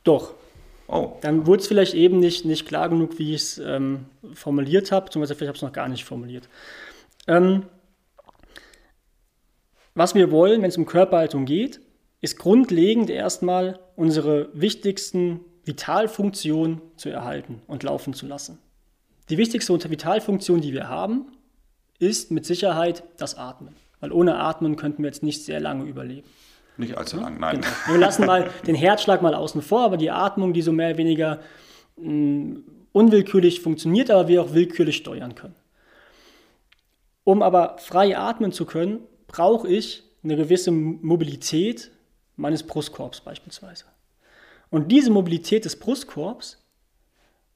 Doch, 0.04 0.34
Oh. 0.88 1.18
Dann 1.22 1.46
wurde 1.46 1.62
es 1.62 1.68
vielleicht 1.68 1.94
eben 1.94 2.20
nicht, 2.20 2.46
nicht 2.46 2.66
klar 2.66 2.90
genug, 2.90 3.20
wie 3.20 3.34
ich 3.34 3.42
es 3.42 3.58
ähm, 3.58 4.06
formuliert 4.34 4.92
habe, 4.92 5.06
beziehungsweise 5.06 5.36
vielleicht 5.36 5.50
habe 5.50 5.58
ich 5.58 5.62
es 5.62 5.68
noch 5.68 5.74
gar 5.74 5.90
nicht 5.90 6.06
formuliert. 6.06 6.48
Ähm, 7.28 7.64
was 9.96 10.16
wir 10.16 10.32
wollen, 10.32 10.62
wenn 10.62 10.70
es 10.70 10.78
um 10.78 10.86
Körperhaltung 10.86 11.46
geht, 11.46 11.82
ist 12.22 12.38
grundlegend 12.38 13.10
erstmal 13.10 13.80
unsere 13.96 14.50
wichtigsten 14.54 15.42
Vitalfunktionen 15.66 16.82
zu 16.96 17.10
erhalten 17.10 17.62
und 17.68 17.84
laufen 17.84 18.14
zu 18.14 18.26
lassen. 18.26 18.60
Die 19.30 19.38
wichtigste 19.38 19.90
Vitalfunktion, 19.90 20.62
die 20.62 20.72
wir 20.72 20.88
haben, 20.88 21.26
ist 22.00 22.32
mit 22.32 22.46
Sicherheit 22.46 23.04
das 23.18 23.36
Atmen. 23.36 23.76
Weil 24.00 24.12
ohne 24.12 24.38
Atmen 24.38 24.76
könnten 24.78 25.04
wir 25.04 25.10
jetzt 25.10 25.24
nicht 25.24 25.44
sehr 25.44 25.60
lange 25.60 25.84
überleben. 25.86 26.28
Nicht 26.78 26.98
allzu 26.98 27.18
lang, 27.18 27.40
nein. 27.40 27.62
Genau. 27.62 27.68
Wir 27.88 27.98
lassen 27.98 28.26
mal 28.26 28.50
den 28.66 28.76
Herzschlag 28.76 29.22
mal 29.22 29.34
außen 29.34 29.62
vor, 29.62 29.82
aber 29.82 29.98
die 29.98 30.12
Atmung, 30.12 30.54
die 30.54 30.62
so 30.62 30.72
mehr 30.72 30.90
oder 30.90 30.98
weniger 30.98 31.40
mh, 31.98 32.12
mm, 32.12 32.64
unwillkürlich 32.92 33.62
funktioniert, 33.62 34.12
aber 34.12 34.28
wir 34.28 34.42
auch 34.42 34.54
willkürlich 34.54 34.98
steuern 34.98 35.36
können. 35.36 35.56
Um 37.24 37.42
aber 37.42 37.78
frei 37.80 38.18
atmen 38.18 38.52
zu 38.52 38.66
können, 38.66 39.00
brauche 39.28 39.68
ich 39.68 40.04
eine 40.24 40.36
gewisse 40.36 40.72
Mobilität 40.72 41.92
meines 42.36 42.64
Brustkorbs 42.64 43.22
beispielsweise. 43.22 43.86
Und 44.70 44.92
diese 44.92 45.12
Mobilität 45.12 45.66
des 45.66 45.78
Brustkorbs 45.78 46.64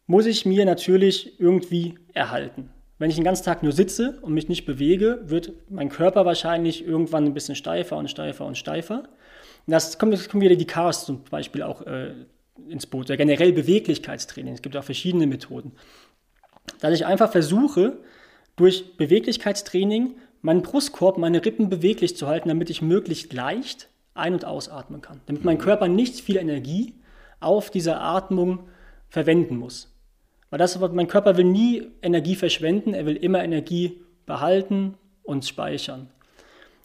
muss 0.07 0.25
ich 0.25 0.45
mir 0.45 0.65
natürlich 0.65 1.39
irgendwie 1.39 1.97
erhalten. 2.13 2.69
Wenn 3.01 3.09
ich 3.09 3.15
den 3.15 3.25
ganzen 3.25 3.45
Tag 3.45 3.63
nur 3.63 3.71
sitze 3.71 4.19
und 4.21 4.35
mich 4.35 4.47
nicht 4.47 4.67
bewege, 4.67 5.21
wird 5.23 5.53
mein 5.71 5.89
Körper 5.89 6.23
wahrscheinlich 6.23 6.85
irgendwann 6.85 7.25
ein 7.25 7.33
bisschen 7.33 7.55
steifer 7.55 7.97
und 7.97 8.11
steifer 8.11 8.45
und 8.45 8.59
steifer. 8.59 8.99
Und 8.99 9.71
das 9.73 9.97
kommt, 9.97 10.13
das 10.13 10.29
kommen 10.29 10.43
wieder 10.43 10.55
die 10.55 10.67
Cars 10.67 11.07
zum 11.07 11.23
Beispiel 11.23 11.63
auch 11.63 11.81
äh, 11.81 12.13
ins 12.67 12.85
Boot, 12.85 13.07
oder 13.07 13.17
generell 13.17 13.53
Beweglichkeitstraining. 13.53 14.53
Es 14.53 14.61
gibt 14.61 14.77
auch 14.77 14.83
verschiedene 14.83 15.25
Methoden. 15.25 15.71
Dass 16.79 16.93
ich 16.93 17.07
einfach 17.07 17.31
versuche, 17.31 17.97
durch 18.55 18.95
Beweglichkeitstraining 18.97 20.17
meinen 20.43 20.61
Brustkorb, 20.61 21.17
meine 21.17 21.43
Rippen 21.43 21.69
beweglich 21.69 22.15
zu 22.15 22.27
halten, 22.27 22.49
damit 22.49 22.69
ich 22.69 22.83
möglichst 22.83 23.33
leicht 23.33 23.89
ein- 24.13 24.33
und 24.35 24.45
ausatmen 24.45 25.01
kann. 25.01 25.21
Damit 25.25 25.43
mein 25.43 25.57
Körper 25.57 25.87
nicht 25.87 26.19
viel 26.19 26.37
Energie 26.37 26.93
auf 27.39 27.71
diese 27.71 27.97
Atmung 27.99 28.59
verwenden 29.09 29.57
muss. 29.57 29.90
Weil 30.51 30.59
das, 30.59 30.77
mein 30.79 31.07
Körper 31.07 31.37
will 31.37 31.45
nie 31.45 31.87
Energie 32.03 32.35
verschwenden, 32.35 32.93
er 32.93 33.07
will 33.07 33.15
immer 33.15 33.43
Energie 33.43 34.01
behalten 34.27 34.95
und 35.23 35.45
speichern. 35.45 36.09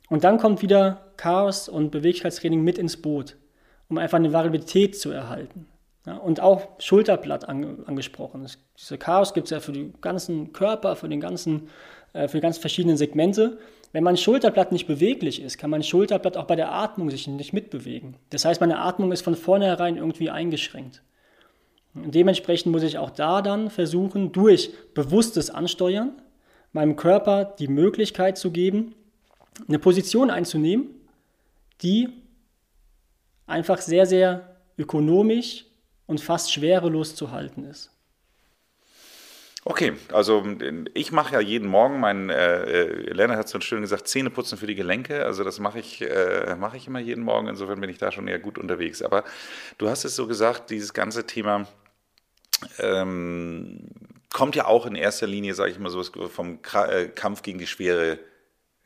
Und 0.08 0.24
dann 0.24 0.38
kommt 0.38 0.62
wieder 0.62 1.12
Chaos 1.16 1.68
und 1.68 1.90
Beweglichkeitstraining 1.90 2.62
mit 2.62 2.78
ins 2.78 2.96
Boot, 2.96 3.36
um 3.88 3.98
einfach 3.98 4.16
eine 4.16 4.32
Variabilität 4.32 4.96
zu 4.98 5.10
erhalten. 5.10 5.66
Ja, 6.06 6.16
und 6.18 6.40
auch 6.40 6.68
Schulterblatt 6.78 7.48
an, 7.48 7.84
angesprochen. 7.86 8.42
Das, 8.42 8.58
diese 8.78 8.96
Chaos 8.96 9.34
gibt 9.34 9.46
es 9.46 9.50
ja 9.50 9.58
für 9.58 9.72
den 9.72 10.00
ganzen 10.00 10.52
Körper, 10.52 10.94
für, 10.94 11.08
den 11.08 11.20
ganzen, 11.20 11.68
äh, 12.12 12.28
für 12.28 12.36
die 12.36 12.42
ganz 12.42 12.58
verschiedenen 12.58 12.96
Segmente. 12.96 13.58
Wenn 13.90 14.04
mein 14.04 14.16
Schulterblatt 14.16 14.70
nicht 14.70 14.86
beweglich 14.86 15.42
ist, 15.42 15.58
kann 15.58 15.70
mein 15.70 15.82
Schulterblatt 15.82 16.36
auch 16.36 16.44
bei 16.44 16.54
der 16.54 16.72
Atmung 16.72 17.10
sich 17.10 17.26
nicht 17.26 17.52
mitbewegen. 17.52 18.16
Das 18.30 18.44
heißt, 18.44 18.60
meine 18.60 18.78
Atmung 18.78 19.10
ist 19.10 19.22
von 19.22 19.34
vornherein 19.34 19.96
irgendwie 19.96 20.30
eingeschränkt. 20.30 21.02
Und 21.96 22.14
dementsprechend 22.14 22.72
muss 22.72 22.82
ich 22.82 22.98
auch 22.98 23.10
da 23.10 23.42
dann 23.42 23.70
versuchen, 23.70 24.32
durch 24.32 24.70
bewusstes 24.94 25.50
Ansteuern 25.50 26.12
meinem 26.72 26.96
Körper 26.96 27.44
die 27.58 27.68
Möglichkeit 27.68 28.36
zu 28.36 28.50
geben, 28.50 28.94
eine 29.66 29.78
Position 29.78 30.30
einzunehmen, 30.30 30.88
die 31.82 32.08
einfach 33.46 33.80
sehr, 33.80 34.06
sehr 34.06 34.56
ökonomisch 34.78 35.64
und 36.06 36.20
fast 36.20 36.52
schwerelos 36.52 37.14
zu 37.14 37.30
halten 37.30 37.64
ist. 37.64 37.90
Okay, 39.68 39.94
also 40.12 40.46
ich 40.94 41.10
mache 41.10 41.32
ja 41.32 41.40
jeden 41.40 41.66
Morgen, 41.66 41.98
mein 41.98 42.30
äh, 42.30 42.84
Lennart 43.12 43.38
hat 43.38 43.48
so 43.48 43.58
schön 43.60 43.80
gesagt, 43.80 44.06
Zähne 44.06 44.30
putzen 44.30 44.58
für 44.58 44.68
die 44.68 44.76
Gelenke. 44.76 45.24
Also 45.24 45.42
das 45.42 45.58
mache 45.58 45.80
ich, 45.80 46.02
äh, 46.02 46.54
mache 46.54 46.76
ich 46.76 46.86
immer 46.86 47.00
jeden 47.00 47.24
Morgen. 47.24 47.48
Insofern 47.48 47.80
bin 47.80 47.90
ich 47.90 47.98
da 47.98 48.12
schon 48.12 48.28
eher 48.28 48.38
gut 48.38 48.58
unterwegs. 48.58 49.02
Aber 49.02 49.24
du 49.78 49.88
hast 49.88 50.04
es 50.04 50.14
so 50.14 50.28
gesagt, 50.28 50.70
dieses 50.70 50.94
ganze 50.94 51.26
Thema 51.26 51.66
ähm, 52.78 53.88
kommt 54.32 54.56
ja 54.56 54.66
auch 54.66 54.86
in 54.86 54.94
erster 54.94 55.26
Linie, 55.26 55.54
sage 55.54 55.72
ich 55.72 55.78
mal 55.78 55.90
so, 55.90 56.02
vom 56.02 56.58
äh, 56.74 57.08
Kampf 57.08 57.42
gegen 57.42 57.58
die 57.58 57.66
schwere 57.66 58.18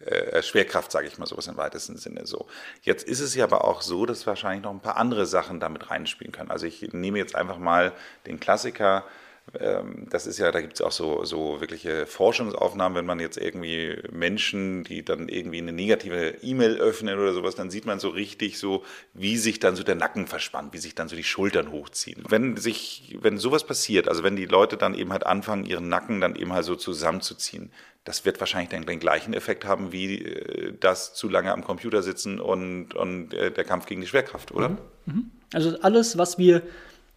äh, 0.00 0.42
Schwerkraft, 0.42 0.90
sage 0.92 1.06
ich 1.06 1.18
mal 1.18 1.26
sowas 1.26 1.46
im 1.46 1.56
weitesten 1.56 1.96
Sinne 1.96 2.26
so. 2.26 2.46
Jetzt 2.82 3.06
ist 3.06 3.20
es 3.20 3.34
ja 3.34 3.44
aber 3.44 3.64
auch 3.64 3.82
so, 3.82 4.06
dass 4.06 4.26
wahrscheinlich 4.26 4.64
noch 4.64 4.70
ein 4.70 4.80
paar 4.80 4.96
andere 4.96 5.26
Sachen 5.26 5.60
damit 5.60 5.90
reinspielen 5.90 6.32
können. 6.32 6.50
Also 6.50 6.66
ich 6.66 6.92
nehme 6.92 7.18
jetzt 7.18 7.34
einfach 7.34 7.58
mal 7.58 7.92
den 8.26 8.40
Klassiker 8.40 9.04
das 9.52 10.26
ist 10.26 10.38
ja, 10.38 10.52
da 10.52 10.60
gibt 10.60 10.74
es 10.74 10.80
auch 10.80 10.92
so, 10.92 11.24
so 11.24 11.60
wirkliche 11.60 12.06
Forschungsaufnahmen, 12.06 12.96
wenn 12.96 13.06
man 13.06 13.18
jetzt 13.18 13.36
irgendwie 13.36 13.98
Menschen, 14.12 14.84
die 14.84 15.04
dann 15.04 15.28
irgendwie 15.28 15.58
eine 15.58 15.72
negative 15.72 16.36
E-Mail 16.42 16.76
öffnen 16.76 17.18
oder 17.18 17.32
sowas, 17.32 17.56
dann 17.56 17.70
sieht 17.70 17.84
man 17.84 17.98
so 17.98 18.10
richtig 18.10 18.58
so, 18.58 18.84
wie 19.12 19.36
sich 19.36 19.58
dann 19.58 19.74
so 19.74 19.82
der 19.82 19.96
Nacken 19.96 20.28
verspannt, 20.28 20.72
wie 20.72 20.78
sich 20.78 20.94
dann 20.94 21.08
so 21.08 21.16
die 21.16 21.24
Schultern 21.24 21.72
hochziehen. 21.72 22.22
Wenn 22.28 22.56
sich, 22.56 23.18
wenn 23.20 23.38
sowas 23.38 23.64
passiert, 23.64 24.08
also 24.08 24.22
wenn 24.22 24.36
die 24.36 24.46
Leute 24.46 24.76
dann 24.76 24.94
eben 24.94 25.12
halt 25.12 25.26
anfangen, 25.26 25.64
ihren 25.64 25.88
Nacken 25.88 26.20
dann 26.20 26.36
eben 26.36 26.52
halt 26.52 26.64
so 26.64 26.76
zusammenzuziehen, 26.76 27.72
das 28.04 28.24
wird 28.24 28.40
wahrscheinlich 28.40 28.70
dann 28.70 28.86
den 28.86 29.00
gleichen 29.00 29.34
Effekt 29.34 29.64
haben, 29.64 29.92
wie 29.92 30.22
äh, 30.22 30.74
das 30.78 31.14
zu 31.14 31.28
lange 31.28 31.52
am 31.52 31.64
Computer 31.64 32.02
sitzen 32.02 32.40
und, 32.40 32.94
und 32.94 33.34
äh, 33.34 33.50
der 33.50 33.64
Kampf 33.64 33.86
gegen 33.86 34.00
die 34.00 34.06
Schwerkraft, 34.06 34.52
oder? 34.52 34.70
Mhm. 34.70 34.78
mhm. 35.06 35.30
Also 35.52 35.76
alles, 35.80 36.16
was 36.16 36.38
wir 36.38 36.62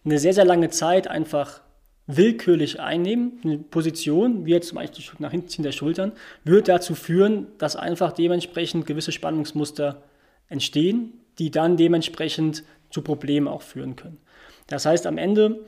eine 0.04 0.18
sehr, 0.18 0.34
sehr 0.34 0.44
lange 0.44 0.68
Zeit 0.70 1.06
einfach 1.06 1.60
willkürlich 2.06 2.80
einnehmen, 2.80 3.40
eine 3.44 3.58
Position, 3.58 4.44
wie 4.44 4.50
jetzt 4.50 4.68
zum 4.68 4.76
Beispiel 4.76 5.04
nach 5.18 5.30
hinten 5.30 5.48
ziehen 5.48 5.62
der 5.62 5.72
Schultern, 5.72 6.12
wird 6.44 6.68
dazu 6.68 6.94
führen, 6.94 7.46
dass 7.58 7.76
einfach 7.76 8.12
dementsprechend 8.12 8.86
gewisse 8.86 9.12
Spannungsmuster 9.12 10.02
entstehen, 10.48 11.14
die 11.38 11.50
dann 11.50 11.76
dementsprechend 11.76 12.64
zu 12.90 13.02
Problemen 13.02 13.48
auch 13.48 13.62
führen 13.62 13.96
können. 13.96 14.18
Das 14.66 14.86
heißt, 14.86 15.06
am 15.06 15.18
Ende 15.18 15.60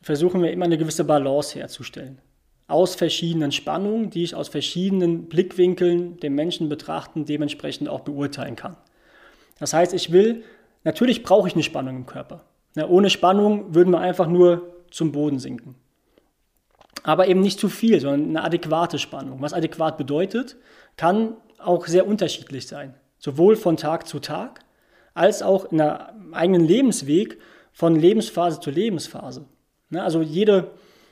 versuchen 0.00 0.42
wir 0.42 0.50
immer 0.50 0.64
eine 0.64 0.78
gewisse 0.78 1.04
Balance 1.04 1.58
herzustellen. 1.58 2.18
Aus 2.68 2.94
verschiedenen 2.94 3.52
Spannungen, 3.52 4.08
die 4.08 4.24
ich 4.24 4.34
aus 4.34 4.48
verschiedenen 4.48 5.28
Blickwinkeln 5.28 6.16
den 6.18 6.34
Menschen 6.34 6.70
betrachten, 6.70 7.26
dementsprechend 7.26 7.88
auch 7.88 8.00
beurteilen 8.00 8.56
kann. 8.56 8.76
Das 9.58 9.74
heißt, 9.74 9.92
ich 9.92 10.10
will, 10.10 10.42
natürlich 10.82 11.22
brauche 11.22 11.48
ich 11.48 11.54
eine 11.54 11.62
Spannung 11.62 11.96
im 11.96 12.06
Körper. 12.06 12.44
Ja, 12.74 12.88
ohne 12.88 13.10
Spannung 13.10 13.74
würden 13.74 13.90
wir 13.90 14.00
einfach 14.00 14.26
nur 14.26 14.74
zum 14.90 15.12
Boden 15.12 15.38
sinken 15.38 15.76
aber 17.02 17.28
eben 17.28 17.40
nicht 17.40 17.58
zu 17.58 17.68
viel, 17.68 18.00
sondern 18.00 18.28
eine 18.28 18.44
adäquate 18.44 18.98
Spannung. 18.98 19.40
Was 19.40 19.52
adäquat 19.52 19.98
bedeutet, 19.98 20.56
kann 20.96 21.36
auch 21.58 21.86
sehr 21.86 22.06
unterschiedlich 22.06 22.66
sein, 22.66 22.94
sowohl 23.18 23.56
von 23.56 23.76
Tag 23.76 24.06
zu 24.06 24.18
Tag 24.18 24.60
als 25.14 25.42
auch 25.42 25.70
in 25.70 25.80
einem 25.80 26.34
eigenen 26.34 26.66
Lebensweg 26.66 27.38
von 27.72 27.96
Lebensphase 27.96 28.60
zu 28.60 28.70
Lebensphase. 28.70 29.46
Ne, 29.90 30.02
also 30.02 30.22
jede 30.22 30.70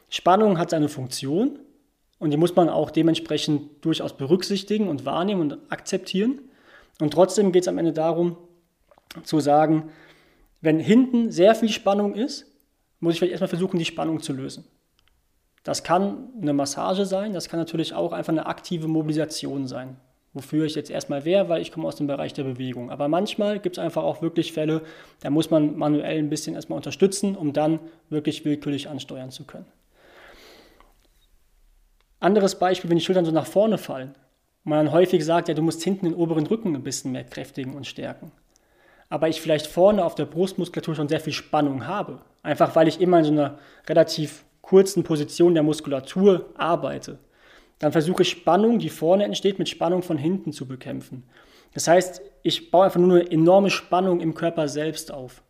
Spannung 0.08 0.58
hat 0.58 0.70
seine 0.70 0.88
Funktion 0.88 1.58
und 2.18 2.30
die 2.30 2.36
muss 2.36 2.56
man 2.56 2.68
auch 2.68 2.90
dementsprechend 2.90 3.84
durchaus 3.84 4.16
berücksichtigen 4.16 4.88
und 4.88 5.04
wahrnehmen 5.04 5.40
und 5.40 5.58
akzeptieren. 5.72 6.40
Und 7.00 7.12
trotzdem 7.12 7.52
geht 7.52 7.62
es 7.62 7.68
am 7.68 7.78
Ende 7.78 7.92
darum 7.92 8.36
zu 9.22 9.40
sagen, 9.40 9.90
wenn 10.60 10.78
hinten 10.78 11.30
sehr 11.30 11.54
viel 11.54 11.70
Spannung 11.70 12.14
ist, 12.14 12.46
muss 13.00 13.14
ich 13.14 13.18
vielleicht 13.18 13.32
erstmal 13.32 13.48
versuchen, 13.48 13.78
die 13.78 13.86
Spannung 13.86 14.20
zu 14.20 14.32
lösen. 14.32 14.64
Das 15.62 15.82
kann 15.82 16.28
eine 16.40 16.52
Massage 16.52 17.04
sein, 17.04 17.32
das 17.32 17.48
kann 17.48 17.60
natürlich 17.60 17.94
auch 17.94 18.12
einfach 18.12 18.32
eine 18.32 18.46
aktive 18.46 18.88
Mobilisation 18.88 19.66
sein. 19.66 19.96
Wofür 20.32 20.64
ich 20.64 20.76
jetzt 20.76 20.90
erstmal 20.90 21.24
wäre, 21.24 21.48
weil 21.48 21.60
ich 21.60 21.72
komme 21.72 21.88
aus 21.88 21.96
dem 21.96 22.06
Bereich 22.06 22.32
der 22.32 22.44
Bewegung. 22.44 22.90
Aber 22.90 23.08
manchmal 23.08 23.58
gibt 23.58 23.76
es 23.76 23.82
einfach 23.82 24.04
auch 24.04 24.22
wirklich 24.22 24.52
Fälle, 24.52 24.82
da 25.20 25.30
muss 25.30 25.50
man 25.50 25.76
manuell 25.76 26.18
ein 26.18 26.30
bisschen 26.30 26.54
erstmal 26.54 26.76
unterstützen, 26.76 27.36
um 27.36 27.52
dann 27.52 27.80
wirklich 28.10 28.44
willkürlich 28.44 28.88
ansteuern 28.88 29.30
zu 29.30 29.44
können. 29.44 29.66
Anderes 32.20 32.58
Beispiel, 32.58 32.90
wenn 32.90 32.98
die 32.98 33.04
Schultern 33.04 33.24
so 33.24 33.32
nach 33.32 33.46
vorne 33.46 33.76
fallen. 33.76 34.14
Man 34.62 34.86
dann 34.86 34.94
häufig 34.94 35.24
sagt, 35.24 35.48
ja, 35.48 35.54
du 35.54 35.62
musst 35.62 35.82
hinten 35.82 36.04
den 36.04 36.14
oberen 36.14 36.46
Rücken 36.46 36.76
ein 36.76 36.82
bisschen 36.82 37.12
mehr 37.12 37.24
kräftigen 37.24 37.74
und 37.74 37.86
stärken. 37.86 38.30
Aber 39.08 39.28
ich 39.28 39.40
vielleicht 39.40 39.66
vorne 39.66 40.04
auf 40.04 40.14
der 40.14 40.26
Brustmuskulatur 40.26 40.94
schon 40.94 41.08
sehr 41.08 41.18
viel 41.18 41.32
Spannung 41.32 41.86
habe. 41.86 42.20
Einfach 42.42 42.76
weil 42.76 42.86
ich 42.86 43.00
immer 43.00 43.18
in 43.18 43.24
so 43.24 43.32
einer 43.32 43.58
relativ 43.88 44.44
kurzen 44.70 45.02
Position 45.02 45.54
der 45.54 45.64
Muskulatur 45.64 46.46
arbeite, 46.54 47.18
dann 47.80 47.90
versuche 47.90 48.22
ich 48.22 48.28
Spannung, 48.28 48.78
die 48.78 48.88
vorne 48.88 49.24
entsteht, 49.24 49.58
mit 49.58 49.68
Spannung 49.68 50.02
von 50.04 50.16
hinten 50.16 50.52
zu 50.52 50.68
bekämpfen. 50.68 51.24
Das 51.74 51.88
heißt, 51.88 52.22
ich 52.44 52.70
baue 52.70 52.84
einfach 52.84 53.00
nur 53.00 53.18
eine 53.18 53.32
enorme 53.32 53.70
Spannung 53.70 54.20
im 54.20 54.32
Körper 54.32 54.68
selbst 54.68 55.12
auf. 55.12 55.42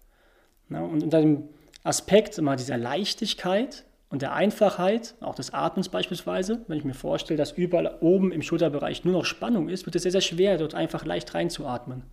und 0.71 1.03
unter 1.03 1.21
dem 1.21 1.51
Aspekt 1.83 2.39
immer 2.39 2.57
dieser 2.57 2.79
Leichtigkeit 2.79 3.85
und 4.09 4.23
der 4.23 4.33
Einfachheit, 4.33 5.17
auch 5.21 5.35
des 5.35 5.53
Atmens 5.53 5.91
beispielsweise, 5.91 6.65
wenn 6.67 6.79
ich 6.79 6.85
mir 6.85 6.95
vorstelle, 6.95 7.37
dass 7.37 7.53
überall 7.53 7.99
oben 8.01 8.33
im 8.33 8.41
Schulterbereich 8.41 9.05
nur 9.05 9.13
noch 9.13 9.27
Spannung 9.27 9.69
ist, 9.69 9.85
wird 9.85 9.97
es 9.97 10.03
sehr, 10.03 10.13
sehr 10.13 10.23
schwer, 10.23 10.57
dort 10.57 10.75
einfach 10.75 11.05
leicht 11.05 11.35
reinzuatmen. 11.35 12.05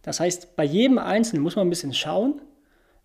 Das 0.00 0.20
heißt, 0.20 0.56
bei 0.56 0.64
jedem 0.64 0.96
Einzelnen 0.96 1.42
muss 1.42 1.54
man 1.54 1.66
ein 1.66 1.70
bisschen 1.70 1.92
schauen, 1.92 2.40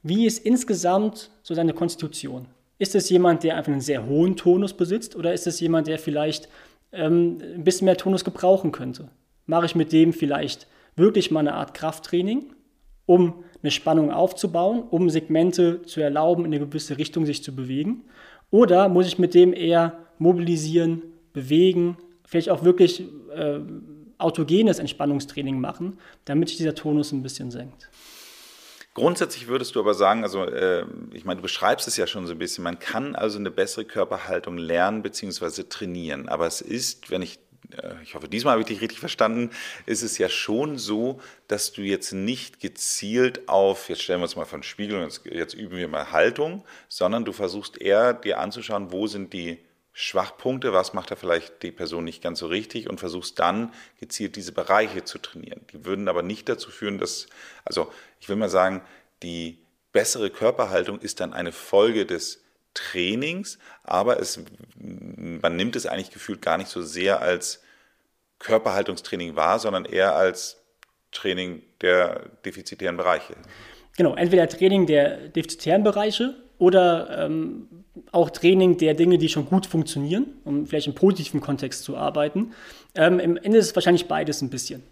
wie 0.04 0.26
ist 0.26 0.46
insgesamt 0.46 1.32
so 1.42 1.54
seine 1.54 1.74
Konstitution. 1.74 2.48
Ist 2.80 2.96
es 2.96 3.10
jemand, 3.10 3.44
der 3.44 3.58
einfach 3.58 3.72
einen 3.72 3.82
sehr 3.82 4.06
hohen 4.06 4.36
Tonus 4.36 4.74
besitzt 4.74 5.16
oder 5.16 5.34
ist 5.34 5.48
es 5.48 5.60
jemand, 5.60 5.88
der 5.88 6.00
vielleicht 6.00 6.50
ähm, 6.92 7.38
ein 7.56 7.64
bisschen 7.64 7.86
mehr 7.86 7.98
Tonus 7.98 8.24
gebrauchen 8.24 8.72
könnte? 8.72 9.10
Mache 9.46 9.66
ich 9.66 9.76
mit 9.76 9.92
dem 9.92 10.14
vielleicht 10.14 10.68
wirklich 10.96 11.32
mal 11.32 11.42
eine 11.42 11.54
Art 11.54 11.74
Krafttraining, 11.74 12.54
um 13.06 13.44
eine 13.62 13.72
Spannung 13.72 14.12
aufzubauen, 14.12 14.84
um 14.90 15.10
Segmente 15.10 15.82
zu 15.84 16.02
erlauben, 16.02 16.46
in 16.46 16.54
eine 16.54 16.66
gewisse 16.66 16.98
Richtung 16.98 17.26
sich 17.26 17.44
zu 17.44 17.56
bewegen? 17.56 18.04
Oder 18.52 18.90
muss 18.90 19.08
ich 19.08 19.20
mit 19.20 19.34
dem 19.34 19.54
eher 19.54 19.98
mobilisieren, 20.20 21.02
bewegen, 21.34 21.98
vielleicht 22.26 22.50
auch 22.50 22.64
wirklich 22.64 23.04
äh, 23.36 23.60
autogenes 24.18 24.80
Entspannungstraining 24.80 25.60
machen, 25.60 25.98
damit 26.26 26.50
sich 26.50 26.58
dieser 26.58 26.76
Tonus 26.76 27.12
ein 27.12 27.24
bisschen 27.24 27.52
senkt? 27.52 27.90
Grundsätzlich 28.94 29.48
würdest 29.48 29.74
du 29.76 29.80
aber 29.80 29.96
sagen, 29.96 30.24
also 30.24 30.44
äh, 30.44 30.86
ich 31.14 31.26
meine, 31.26 31.38
du 31.38 31.42
beschreibst 31.42 31.88
es 31.88 31.98
ja 31.98 32.06
schon 32.06 32.28
so 32.28 32.34
ein 32.34 32.38
bisschen, 32.38 32.64
man 32.64 32.78
kann 32.78 33.16
also 33.16 33.40
eine 33.40 33.50
bessere 33.50 33.86
Körperhaltung 33.86 34.58
lernen 34.58 35.02
bzw. 35.02 35.64
trainieren. 35.64 36.30
Aber 36.30 36.46
es 36.46 36.62
ist, 36.62 37.10
wenn 37.10 37.24
ich, 37.24 37.40
äh, 37.76 37.96
ich 38.04 38.14
hoffe, 38.14 38.28
diesmal 38.28 38.52
habe 38.52 38.62
ich 38.62 38.68
dich 38.68 38.82
richtig 38.82 39.00
verstanden, 39.00 39.50
ist 39.88 40.04
es 40.04 40.20
ja 40.20 40.30
schon 40.30 40.78
so, 40.78 41.20
dass 41.48 41.72
du 41.72 41.82
jetzt 41.82 42.12
nicht 42.12 42.60
gezielt 42.60 43.50
auf, 43.50 43.90
jetzt 43.90 44.04
stellen 44.04 44.20
wir 44.20 44.26
uns 44.26 44.36
mal 44.36 44.46
von 44.46 44.62
Spiegel 44.62 44.98
und 44.98 45.06
jetzt, 45.06 45.26
jetzt 45.26 45.56
üben 45.56 45.78
wir 45.78 45.88
mal 45.88 46.12
Haltung, 46.12 46.64
sondern 46.88 47.26
du 47.26 47.34
versuchst 47.34 47.82
eher 47.82 48.14
dir 48.14 48.40
anzuschauen, 48.40 48.92
wo 48.92 49.08
sind 49.08 49.34
die 49.34 49.58
Schwachpunkte, 49.96 50.74
was 50.74 50.94
macht 50.94 51.12
da 51.12 51.16
vielleicht 51.16 51.62
die 51.62 51.72
Person 51.72 52.04
nicht 52.04 52.24
ganz 52.24 52.40
so 52.40 52.48
richtig 52.48 52.90
und 52.90 53.00
versuchst 53.00 53.38
dann 53.38 53.72
gezielt 54.00 54.36
diese 54.36 54.52
Bereiche 54.52 55.04
zu 55.04 55.20
trainieren. 55.20 55.62
Die 55.72 55.86
würden 55.86 56.08
aber 56.08 56.24
nicht 56.24 56.50
dazu 56.50 56.72
führen, 56.72 56.98
dass, 56.98 57.28
also 57.64 57.92
ich 58.20 58.28
will 58.28 58.36
mal 58.36 58.50
sagen, 58.50 58.82
die 59.22 59.60
bessere 59.92 60.32
Körperhaltung 60.32 61.00
ist 61.00 61.20
dann 61.20 61.34
eine 61.34 61.52
Folge 61.52 62.08
des 62.08 62.44
Trainings, 62.74 63.60
aber 63.84 64.20
es, 64.20 64.44
man 64.76 65.56
nimmt 65.56 65.76
es 65.76 65.86
eigentlich 65.86 66.10
gefühlt 66.10 66.42
gar 66.42 66.58
nicht 66.58 66.70
so 66.70 66.82
sehr 66.82 67.22
als 67.22 67.62
Körperhaltungstraining 68.40 69.36
wahr, 69.36 69.60
sondern 69.60 69.86
eher 69.86 70.16
als 70.16 70.64
Training 71.12 71.62
der 71.82 72.30
defizitären 72.44 72.98
Bereiche. 72.98 73.36
Genau, 73.96 74.16
entweder 74.16 74.50
Training 74.50 74.88
der 74.88 75.30
defizitären 75.30 75.84
Bereiche 75.84 76.36
oder 76.58 77.26
ähm, 77.26 77.83
auch 78.12 78.30
Training 78.30 78.78
der 78.78 78.94
Dinge, 78.94 79.18
die 79.18 79.30
schon 79.30 79.46
gut 79.46 79.66
funktionieren, 79.66 80.26
um 80.46 80.66
vielleicht 80.66 80.88
im 80.88 80.96
positiven 80.96 81.42
Kontext 81.42 81.84
zu 81.84 81.96
arbeiten. 81.96 82.54
Ähm, 82.96 83.20
Im 83.20 83.38
Ende 83.38 83.58
ist 83.58 83.68
es 83.68 83.76
wahrscheinlich 83.76 84.08
beides 84.08 84.42
ein 84.42 84.50
bisschen. 84.50 84.84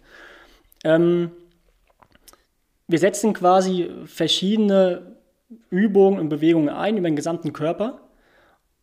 Ähm, 0.84 1.32
wir 2.86 2.98
setzen 2.98 3.32
quasi 3.32 3.90
verschiedene 4.04 5.16
Übungen 5.70 6.18
und 6.20 6.28
Bewegungen 6.28 6.68
ein 6.68 6.96
über 6.96 7.08
den 7.08 7.16
gesamten 7.16 7.52
Körper, 7.52 8.00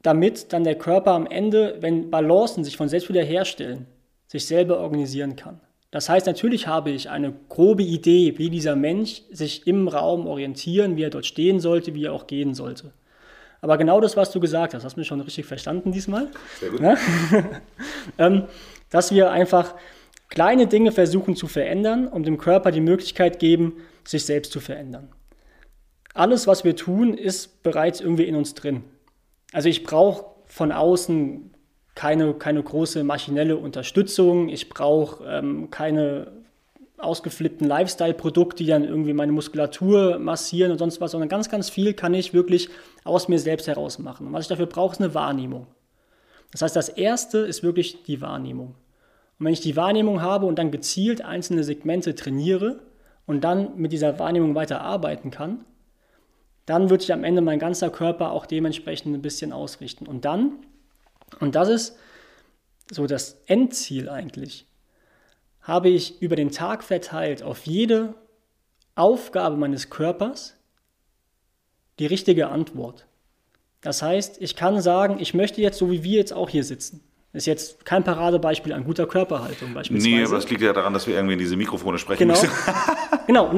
damit 0.01 0.53
dann 0.53 0.63
der 0.63 0.75
Körper 0.75 1.11
am 1.11 1.27
Ende, 1.27 1.77
wenn 1.81 2.09
Balancen 2.09 2.63
sich 2.63 2.77
von 2.77 2.89
selbst 2.89 3.09
wieder 3.09 3.23
herstellen, 3.23 3.85
sich 4.27 4.45
selber 4.45 4.79
organisieren 4.79 5.35
kann. 5.35 5.59
Das 5.91 6.07
heißt, 6.07 6.27
natürlich 6.27 6.67
habe 6.67 6.91
ich 6.91 7.09
eine 7.09 7.33
grobe 7.49 7.83
Idee, 7.83 8.37
wie 8.37 8.49
dieser 8.49 8.75
Mensch 8.75 9.23
sich 9.31 9.65
im 9.65 9.87
Raum 9.87 10.27
orientieren, 10.27 10.97
wie 10.97 11.03
er 11.03 11.09
dort 11.09 11.25
stehen 11.25 11.59
sollte, 11.59 11.95
wie 11.95 12.05
er 12.05 12.13
auch 12.13 12.27
gehen 12.27 12.53
sollte. 12.53 12.93
Aber 13.61 13.77
genau 13.77 13.99
das, 13.99 14.15
was 14.15 14.31
du 14.31 14.39
gesagt 14.39 14.73
hast, 14.73 14.83
hast 14.83 14.95
du 14.95 14.99
mich 14.99 15.07
schon 15.07 15.21
richtig 15.21 15.45
verstanden 15.45 15.91
diesmal. 15.91 16.27
Sehr 16.59 16.69
gut. 16.69 16.79
Ja? 16.79 16.95
ähm, 18.17 18.43
dass 18.89 19.11
wir 19.11 19.31
einfach 19.31 19.75
kleine 20.29 20.67
Dinge 20.67 20.91
versuchen 20.91 21.35
zu 21.35 21.47
verändern 21.47 22.07
und 22.07 22.25
dem 22.25 22.37
Körper 22.37 22.71
die 22.71 22.81
Möglichkeit 22.81 23.39
geben, 23.39 23.77
sich 24.03 24.25
selbst 24.25 24.51
zu 24.51 24.59
verändern. 24.59 25.09
Alles, 26.13 26.47
was 26.47 26.63
wir 26.63 26.75
tun, 26.75 27.13
ist 27.13 27.61
bereits 27.63 28.01
irgendwie 28.01 28.25
in 28.25 28.35
uns 28.35 28.53
drin. 28.53 28.83
Also 29.51 29.69
ich 29.69 29.83
brauche 29.83 30.25
von 30.45 30.71
außen 30.71 31.53
keine, 31.95 32.33
keine 32.33 32.63
große 32.63 33.03
maschinelle 33.03 33.57
Unterstützung. 33.57 34.49
Ich 34.49 34.69
brauche 34.69 35.25
ähm, 35.25 35.69
keine 35.69 36.38
ausgeflippten 36.99 37.67
Lifestyle-Produkte, 37.67 38.63
die 38.63 38.69
dann 38.69 38.83
irgendwie 38.83 39.13
meine 39.13 39.31
Muskulatur 39.31 40.19
massieren 40.19 40.71
und 40.71 40.77
sonst 40.77 41.01
was, 41.01 41.11
sondern 41.11 41.29
ganz, 41.29 41.49
ganz 41.49 41.69
viel 41.69 41.93
kann 41.93 42.13
ich 42.13 42.33
wirklich 42.33 42.69
aus 43.03 43.27
mir 43.27 43.39
selbst 43.39 43.67
heraus 43.67 43.99
machen. 43.99 44.27
Und 44.27 44.33
was 44.33 44.45
ich 44.45 44.49
dafür 44.49 44.65
brauche, 44.65 44.93
ist 44.93 45.01
eine 45.01 45.13
Wahrnehmung. 45.13 45.67
Das 46.51 46.61
heißt, 46.61 46.75
das 46.75 46.89
erste 46.89 47.39
ist 47.39 47.63
wirklich 47.63 48.03
die 48.03 48.21
Wahrnehmung. 48.21 48.75
Und 49.39 49.45
wenn 49.45 49.53
ich 49.53 49.61
die 49.61 49.75
Wahrnehmung 49.75 50.21
habe 50.21 50.45
und 50.45 50.59
dann 50.59 50.71
gezielt 50.71 51.23
einzelne 51.23 51.63
Segmente 51.63 52.15
trainiere 52.15 52.81
und 53.25 53.41
dann 53.41 53.77
mit 53.77 53.91
dieser 53.91 54.19
Wahrnehmung 54.19 54.55
weiter 54.55 54.81
arbeiten 54.81 55.31
kann, 55.31 55.65
dann 56.65 56.89
wird 56.89 57.01
sich 57.01 57.13
am 57.13 57.23
Ende 57.23 57.41
mein 57.41 57.57
ganzer 57.57 57.89
Körper 57.89 58.31
auch 58.31 58.45
dementsprechend 58.45 59.15
ein 59.15 59.21
bisschen 59.21 59.53
ausrichten. 59.53 60.05
Und 60.05 60.25
dann, 60.25 60.53
und 61.39 61.55
das 61.55 61.69
ist 61.69 61.97
so 62.91 63.07
das 63.07 63.41
Endziel 63.45 64.09
eigentlich, 64.09 64.67
habe 65.69 65.87
ich 65.87 66.21
über 66.21 66.35
den 66.35 66.51
Tag 66.51 66.83
verteilt 66.83 67.43
auf 67.43 67.65
jede 67.65 68.15
Aufgabe 68.95 69.55
meines 69.55 69.89
Körpers 69.89 70.57
die 71.99 72.07
richtige 72.07 72.49
Antwort. 72.49 73.05
Das 73.81 74.01
heißt, 74.01 74.41
ich 74.41 74.57
kann 74.57 74.81
sagen, 74.81 75.17
ich 75.19 75.33
möchte 75.33 75.61
jetzt, 75.61 75.77
so 75.77 75.89
wie 75.91 76.03
wir 76.03 76.17
jetzt 76.17 76.33
auch 76.33 76.49
hier 76.49 76.63
sitzen, 76.65 77.01
ist 77.31 77.45
jetzt 77.45 77.85
kein 77.85 78.03
Paradebeispiel 78.03 78.73
an 78.73 78.83
guter 78.83 79.05
Körperhaltung 79.05 79.73
beispielsweise. 79.73 80.15
Nee, 80.15 80.23
aber 80.25 80.35
das 80.35 80.49
liegt 80.49 80.61
ja 80.61 80.73
daran, 80.73 80.93
dass 80.93 81.05
wir 81.05 81.13
irgendwie 81.13 81.33
in 81.33 81.39
diese 81.39 81.55
Mikrofone 81.55 81.99
sprechen 81.99 82.27
genau. 82.27 82.33
müssen. 82.33 82.49
genau, 83.27 83.51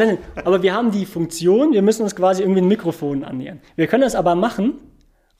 aber 0.43 0.61
wir 0.61 0.73
haben 0.73 0.91
die 0.91 1.05
Funktion, 1.05 1.71
wir 1.71 1.81
müssen 1.81 2.03
uns 2.03 2.15
quasi 2.15 2.43
irgendwie 2.43 2.61
ein 2.61 2.67
Mikrofon 2.67 3.23
annähern. 3.23 3.61
Wir 3.77 3.87
können 3.87 4.03
das 4.03 4.15
aber 4.15 4.35
machen, 4.35 4.73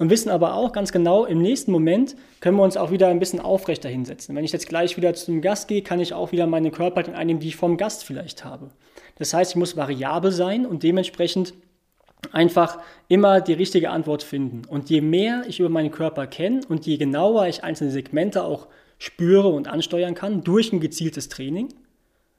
und 0.02 0.10
wissen 0.10 0.32
aber 0.32 0.56
auch 0.56 0.72
ganz 0.72 0.92
genau, 0.92 1.26
im 1.26 1.44
nächsten 1.44 1.72
Moment 1.72 2.16
können 2.40 2.58
wir 2.58 2.64
uns 2.64 2.76
auch 2.76 2.90
wieder 2.90 3.10
ein 3.10 3.20
bisschen 3.20 3.40
aufrechter 3.40 3.88
hinsetzen. 3.88 4.36
Wenn 4.36 4.44
ich 4.44 4.52
jetzt 4.52 4.68
gleich 4.68 4.98
wieder 4.98 5.14
zum 5.14 5.42
Gast 5.42 5.68
gehe, 5.68 5.84
kann 5.84 6.00
ich 6.00 6.16
auch 6.16 6.32
wieder 6.32 6.48
meine 6.48 6.72
Körperhaltung 6.72 7.14
einnehmen, 7.14 7.40
die 7.40 7.50
ich 7.50 7.56
vom 7.56 7.78
Gast 7.78 8.04
vielleicht 8.04 8.44
habe. 8.44 8.72
Das 9.20 9.32
heißt, 9.36 9.52
ich 9.52 9.58
muss 9.58 9.78
variabel 9.78 10.32
sein 10.32 10.66
und 10.66 10.82
dementsprechend 10.82 11.54
einfach 12.32 12.80
immer 13.10 13.42
die 13.42 13.54
richtige 13.54 13.92
Antwort 13.92 14.24
finden. 14.24 14.64
Und 14.68 14.90
je 14.90 15.02
mehr 15.02 15.44
ich 15.48 15.60
über 15.60 15.70
meinen 15.70 15.92
Körper 15.92 16.26
kenne 16.26 16.62
und 16.68 16.88
je 16.88 16.98
genauer 16.98 17.46
ich 17.46 17.64
einzelne 17.64 17.92
Segmente 17.92 18.44
auch 18.44 18.70
spüre 18.98 19.50
und 19.50 19.68
ansteuern 19.68 20.16
kann 20.16 20.44
durch 20.44 20.74
ein 20.74 20.80
gezieltes 20.80 21.30
Training, 21.30 21.70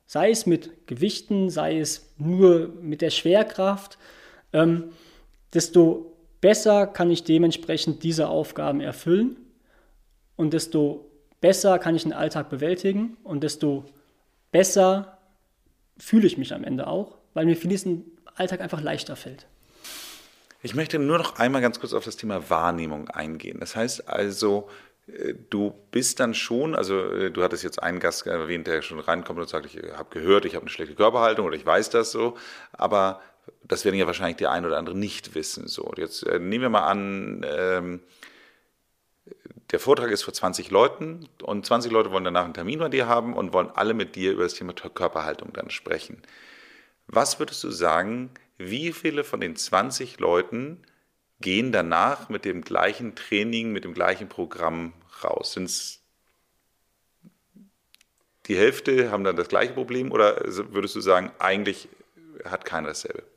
sei 0.08 0.32
es 0.32 0.46
mit 0.46 0.88
Gewichten, 0.88 1.48
sei 1.48 1.78
es 1.78 2.12
nur 2.18 2.72
mit 2.80 3.02
der 3.02 3.10
Schwerkraft, 3.10 3.98
ähm, 4.52 4.86
desto 5.54 6.11
besser 6.42 6.86
kann 6.86 7.10
ich 7.10 7.24
dementsprechend 7.24 8.02
diese 8.02 8.28
Aufgaben 8.28 8.82
erfüllen 8.82 9.36
und 10.36 10.52
desto 10.52 11.10
besser 11.40 11.78
kann 11.78 11.96
ich 11.96 12.02
den 12.02 12.12
Alltag 12.12 12.50
bewältigen 12.50 13.16
und 13.24 13.42
desto 13.42 13.86
besser 14.50 15.16
fühle 15.96 16.26
ich 16.26 16.36
mich 16.36 16.52
am 16.52 16.64
Ende 16.64 16.88
auch, 16.88 17.16
weil 17.32 17.46
mir 17.46 17.56
vieles 17.56 17.84
im 17.84 18.04
Alltag 18.34 18.60
einfach 18.60 18.82
leichter 18.82 19.16
fällt. 19.16 19.46
Ich 20.62 20.74
möchte 20.74 20.98
nur 20.98 21.18
noch 21.18 21.38
einmal 21.38 21.62
ganz 21.62 21.80
kurz 21.80 21.92
auf 21.92 22.04
das 22.04 22.16
Thema 22.16 22.50
Wahrnehmung 22.50 23.08
eingehen. 23.08 23.58
Das 23.58 23.74
heißt 23.74 24.08
also, 24.08 24.68
äh, 25.06 25.34
du 25.50 25.74
bist 25.90 26.20
dann 26.20 26.34
schon, 26.34 26.74
also 26.74 27.00
äh, 27.10 27.30
du 27.30 27.42
hattest 27.42 27.64
jetzt 27.64 27.82
einen 27.82 28.00
Gast 28.00 28.26
erwähnt, 28.26 28.66
der 28.66 28.82
schon 28.82 29.00
reinkommt 29.00 29.40
und 29.40 29.48
sagt, 29.48 29.66
ich 29.66 29.76
habe 29.92 30.10
gehört, 30.10 30.44
ich 30.44 30.54
habe 30.54 30.62
eine 30.62 30.70
schlechte 30.70 30.94
Körperhaltung 30.94 31.46
oder 31.46 31.56
ich 31.56 31.66
weiß 31.66 31.90
das 31.90 32.12
so, 32.12 32.36
aber 32.72 33.20
das 33.64 33.84
werden 33.84 33.96
ja 33.96 34.06
wahrscheinlich 34.06 34.36
die 34.36 34.46
ein 34.46 34.64
oder 34.64 34.78
andere 34.78 34.96
nicht 34.96 35.34
wissen. 35.34 35.68
So, 35.68 35.92
jetzt 35.96 36.26
äh, 36.26 36.38
nehmen 36.38 36.62
wir 36.62 36.68
mal 36.68 36.86
an, 36.86 37.44
ähm, 37.48 38.00
der 39.70 39.80
Vortrag 39.80 40.10
ist 40.10 40.22
vor 40.22 40.34
20 40.34 40.70
Leuten 40.70 41.28
und 41.42 41.64
20 41.64 41.90
Leute 41.90 42.10
wollen 42.10 42.24
danach 42.24 42.44
einen 42.44 42.54
Termin 42.54 42.78
bei 42.78 42.90
dir 42.90 43.06
haben 43.06 43.34
und 43.34 43.52
wollen 43.52 43.70
alle 43.70 43.94
mit 43.94 44.16
dir 44.16 44.32
über 44.32 44.42
das 44.42 44.54
Thema 44.54 44.74
Körperhaltung 44.74 45.52
dann 45.54 45.70
sprechen. 45.70 46.22
Was 47.06 47.38
würdest 47.38 47.64
du 47.64 47.70
sagen, 47.70 48.30
wie 48.58 48.92
viele 48.92 49.24
von 49.24 49.40
den 49.40 49.56
20 49.56 50.20
Leuten 50.20 50.82
gehen 51.40 51.72
danach 51.72 52.28
mit 52.28 52.44
dem 52.44 52.62
gleichen 52.62 53.14
Training, 53.14 53.72
mit 53.72 53.84
dem 53.84 53.94
gleichen 53.94 54.28
Programm 54.28 54.92
raus? 55.24 55.54
Sind 55.54 55.64
es 55.64 56.00
die 58.46 58.56
Hälfte 58.56 59.10
haben 59.10 59.24
dann 59.24 59.36
das 59.36 59.48
gleiche 59.48 59.72
Problem 59.72 60.10
oder 60.10 60.42
würdest 60.44 60.96
du 60.96 61.00
sagen, 61.00 61.30
eigentlich 61.38 61.88
hat 62.44 62.64
keiner 62.64 62.88
dasselbe? 62.88 63.31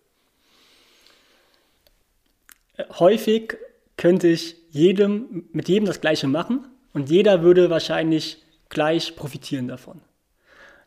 Häufig 2.99 3.57
könnte 3.97 4.27
ich 4.27 4.55
jedem, 4.69 5.47
mit 5.51 5.69
jedem 5.69 5.85
das 5.85 6.01
Gleiche 6.01 6.27
machen 6.27 6.67
und 6.93 7.09
jeder 7.09 7.41
würde 7.41 7.69
wahrscheinlich 7.69 8.43
gleich 8.69 9.15
profitieren 9.15 9.67
davon. 9.67 10.01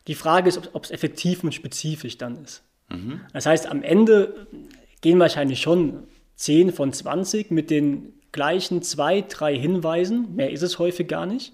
Die 0.07 0.15
Frage 0.15 0.49
ist, 0.49 0.69
ob 0.73 0.83
es 0.83 0.91
effektiv 0.91 1.43
und 1.43 1.53
spezifisch 1.53 2.17
dann 2.17 2.43
ist. 2.43 2.63
Mhm. 2.89 3.21
Das 3.33 3.45
heißt, 3.45 3.67
am 3.67 3.83
Ende 3.83 4.47
gehen 5.01 5.19
wahrscheinlich 5.19 5.61
schon 5.61 6.07
10 6.35 6.71
von 6.71 6.93
20 6.93 7.51
mit 7.51 7.69
den 7.69 8.13
gleichen 8.31 8.81
zwei, 8.81 9.21
drei 9.21 9.57
Hinweisen, 9.57 10.35
mehr 10.35 10.51
ist 10.51 10.61
es 10.61 10.79
häufig 10.79 11.07
gar 11.07 11.25
nicht, 11.25 11.53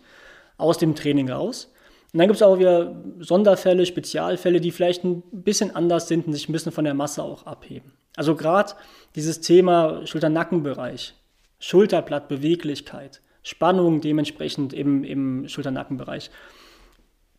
aus 0.58 0.78
dem 0.78 0.96
Training 0.96 1.30
raus. 1.30 1.72
Und 2.14 2.20
dann 2.20 2.28
gibt 2.28 2.38
es 2.38 2.44
auch 2.44 2.60
wieder 2.60 3.04
Sonderfälle, 3.20 3.86
Spezialfälle, 3.86 4.62
die 4.62 4.72
vielleicht 4.72 5.04
ein 5.04 5.22
bisschen 5.32 5.76
anders 5.76 6.08
sind 6.08 6.28
und 6.28 6.34
sich 6.34 6.48
ein 6.48 6.54
bisschen 6.54 6.72
von 6.72 6.86
der 6.86 6.94
Masse 6.94 7.24
auch 7.24 7.46
abheben. 7.46 7.92
Also 8.16 8.36
gerade 8.36 8.74
dieses 9.16 9.42
Thema 9.42 10.06
Schulter-Nackenbereich, 10.06 11.16
Schulterblattbeweglichkeit, 11.60 13.22
Spannung 13.44 14.02
dementsprechend 14.02 14.74
im, 14.74 15.04
im 15.04 15.48
Schulter-Nackenbereich. 15.48 16.32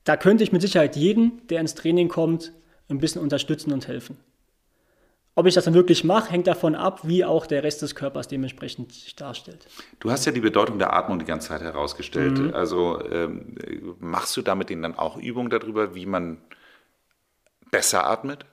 Da 0.05 0.17
könnte 0.17 0.45
ich 0.45 0.53
mit 0.53 0.63
Sicherheit 0.63 0.97
jeden, 0.97 1.47
der 1.49 1.61
ins 1.61 1.75
Training 1.75 2.09
kommt, 2.09 2.53
ein 2.89 2.99
bisschen 2.99 3.21
unterstützen 3.21 3.73
und 3.73 3.89
helfen. 3.89 4.17
Ob 5.35 5.45
ich 5.47 5.55
das 5.55 5.67
dann 5.67 5.75
wirklich 5.75 6.03
mache, 6.03 6.31
hängt 6.31 6.47
davon 6.47 6.75
ab, 6.75 7.01
wie 7.03 7.23
auch 7.23 7.47
der 7.47 7.63
Rest 7.63 7.83
des 7.83 7.95
Körpers 7.95 8.27
dementsprechend 8.27 8.93
sich 8.93 9.17
darstellt. 9.17 9.67
Du 10.01 10.11
hast 10.11 10.25
ja 10.25 10.33
die 10.33 10.41
Bedeutung 10.41 10.79
der 10.79 10.95
Atmung 10.95 11.19
die 11.19 11.27
ganze 11.27 11.49
Zeit 11.49 11.61
herausgestellt. 11.61 12.39
Mhm. 12.39 12.55
Also 12.55 13.05
ähm, 13.11 13.55
machst 13.99 14.35
du 14.37 14.43
damit 14.43 14.71
denen 14.71 14.83
dann 14.83 14.95
auch 14.95 15.19
Übungen 15.19 15.51
darüber, 15.51 15.95
wie 15.95 16.07
man 16.07 16.39
besser 17.71 18.07
atmet? 18.07 18.47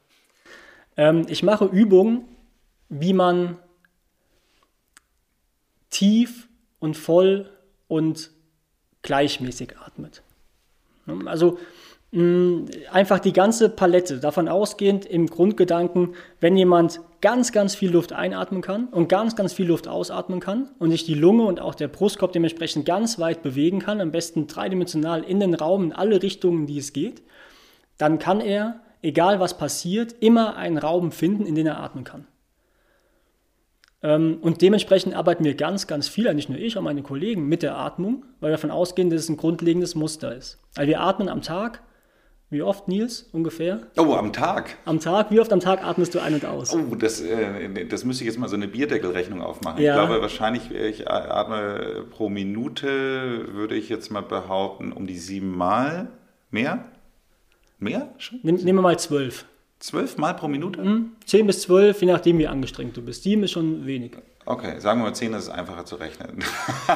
Ähm, 0.98 1.26
ich 1.28 1.44
mache 1.44 1.66
Übungen, 1.66 2.26
wie 2.90 3.14
man 3.14 3.58
tief 5.90 6.48
und 6.80 6.98
voll 6.98 7.50
und 7.88 8.32
gleichmäßig 9.02 9.78
atmet. 9.78 10.24
Also 11.26 11.58
mh, 12.12 12.66
einfach 12.92 13.20
die 13.20 13.34
ganze 13.34 13.70
Palette, 13.70 14.20
davon 14.20 14.48
ausgehend 14.48 15.06
im 15.06 15.28
Grundgedanken, 15.28 16.16
wenn 16.40 16.56
jemand 16.56 17.02
ganz, 17.22 17.52
ganz 17.52 17.76
viel 17.76 17.92
Luft 17.92 18.14
einatmen 18.14 18.62
kann 18.62 18.88
und 18.88 19.10
ganz, 19.10 19.36
ganz 19.36 19.54
viel 19.54 19.68
Luft 19.68 19.88
ausatmen 19.88 20.40
kann 20.40 20.70
und 20.80 20.92
sich 20.92 21.06
die 21.06 21.14
Lunge 21.14 21.44
und 21.44 21.60
auch 21.60 21.76
der 21.76 21.88
Brustkorb 21.88 22.32
dementsprechend 22.32 22.86
ganz 22.86 23.20
weit 23.20 23.44
bewegen 23.44 23.80
kann, 23.80 24.02
am 24.02 24.12
besten 24.12 24.48
dreidimensional 24.48 25.24
in 25.24 25.40
den 25.40 25.54
Raum, 25.54 25.84
in 25.84 25.94
alle 25.94 26.22
Richtungen, 26.22 26.66
die 26.66 26.78
es 26.78 26.94
geht, 26.94 27.22
dann 27.98 28.20
kann 28.20 28.42
er, 28.42 28.80
egal 29.04 29.40
was 29.40 29.58
passiert, 29.58 30.16
immer 30.22 30.56
einen 30.56 30.80
Raum 30.80 31.12
finden, 31.12 31.46
in 31.46 31.54
den 31.54 31.68
er 31.68 31.80
atmen 31.80 32.04
kann. 32.04 32.26
Ähm, 34.02 34.40
und 34.42 34.62
dementsprechend 34.62 35.16
arbeiten 35.16 35.44
wir 35.44 35.56
ganz, 35.56 35.88
ganz 35.88 36.08
viel, 36.08 36.34
nicht 36.34 36.50
nur 36.50 36.58
ich, 36.58 36.78
auch 36.78 36.82
meine 36.82 37.04
Kollegen, 37.04 37.48
mit 37.48 37.62
der 37.62 37.78
Atmung, 37.78 38.26
weil 38.40 38.50
wir 38.50 38.58
davon 38.58 38.72
ausgehen, 38.72 39.10
dass 39.10 39.22
es 39.22 39.30
ein 39.30 39.38
grundlegendes 39.38 39.96
Muster 39.96 40.36
ist. 40.36 40.60
Also 40.76 40.88
wir 40.90 41.00
atmen 41.00 41.30
am 41.30 41.42
Tag, 41.42 41.82
wie 42.50 42.62
oft, 42.62 42.88
Nils, 42.88 43.30
ungefähr? 43.32 43.80
Oh, 43.98 44.14
am 44.14 44.32
Tag? 44.32 44.78
Am 44.86 45.00
Tag, 45.00 45.32
wie 45.32 45.40
oft 45.40 45.52
am 45.52 45.60
Tag 45.60 45.84
atmest 45.84 46.14
du 46.14 46.20
ein 46.20 46.36
und 46.36 46.46
aus? 46.46 46.76
Oh, 46.76 46.96
das, 46.96 47.20
äh, 47.20 47.86
das 47.86 48.06
müsste 48.06 48.24
ich 48.24 48.28
jetzt 48.28 48.38
mal 48.38 48.48
so 48.48 48.56
eine 48.56 48.68
Bierdeckelrechnung 48.68 49.42
aufmachen. 49.42 49.82
Ja. 49.82 49.96
Ich 49.96 50.08
glaube 50.08 50.22
wahrscheinlich, 50.22 50.70
ich 50.72 51.10
atme 51.10 52.06
pro 52.12 52.30
Minute, 52.30 53.54
würde 53.54 53.76
ich 53.76 53.90
jetzt 53.90 54.12
mal 54.12 54.22
behaupten, 54.22 54.92
um 54.92 55.08
die 55.08 55.18
sieben 55.18 55.58
Mal. 55.58 56.10
Mehr? 56.52 56.86
Mehr? 57.84 58.14
Schon? 58.18 58.40
nehmen 58.42 58.66
wir 58.66 58.82
mal 58.82 58.98
zwölf. 58.98 59.46
Zwölf 59.80 60.18
Mal 60.18 60.34
pro 60.34 60.48
Minute? 60.48 60.82
Mhm. 60.82 61.12
Zehn 61.26 61.46
bis 61.46 61.62
zwölf, 61.64 62.00
je 62.02 62.08
nachdem, 62.08 62.38
wie 62.38 62.48
angestrengt 62.48 62.96
du 62.96 63.02
bist. 63.02 63.24
Sieben 63.24 63.44
ist 63.44 63.52
schon 63.52 63.86
wenig. 63.86 64.14
Okay, 64.46 64.80
sagen 64.80 65.02
wir 65.02 65.08
mal 65.08 65.14
zehn, 65.14 65.34
das 65.34 65.44
ist 65.44 65.50
einfacher 65.50 65.86
zu 65.86 65.96
rechnen. 65.96 66.44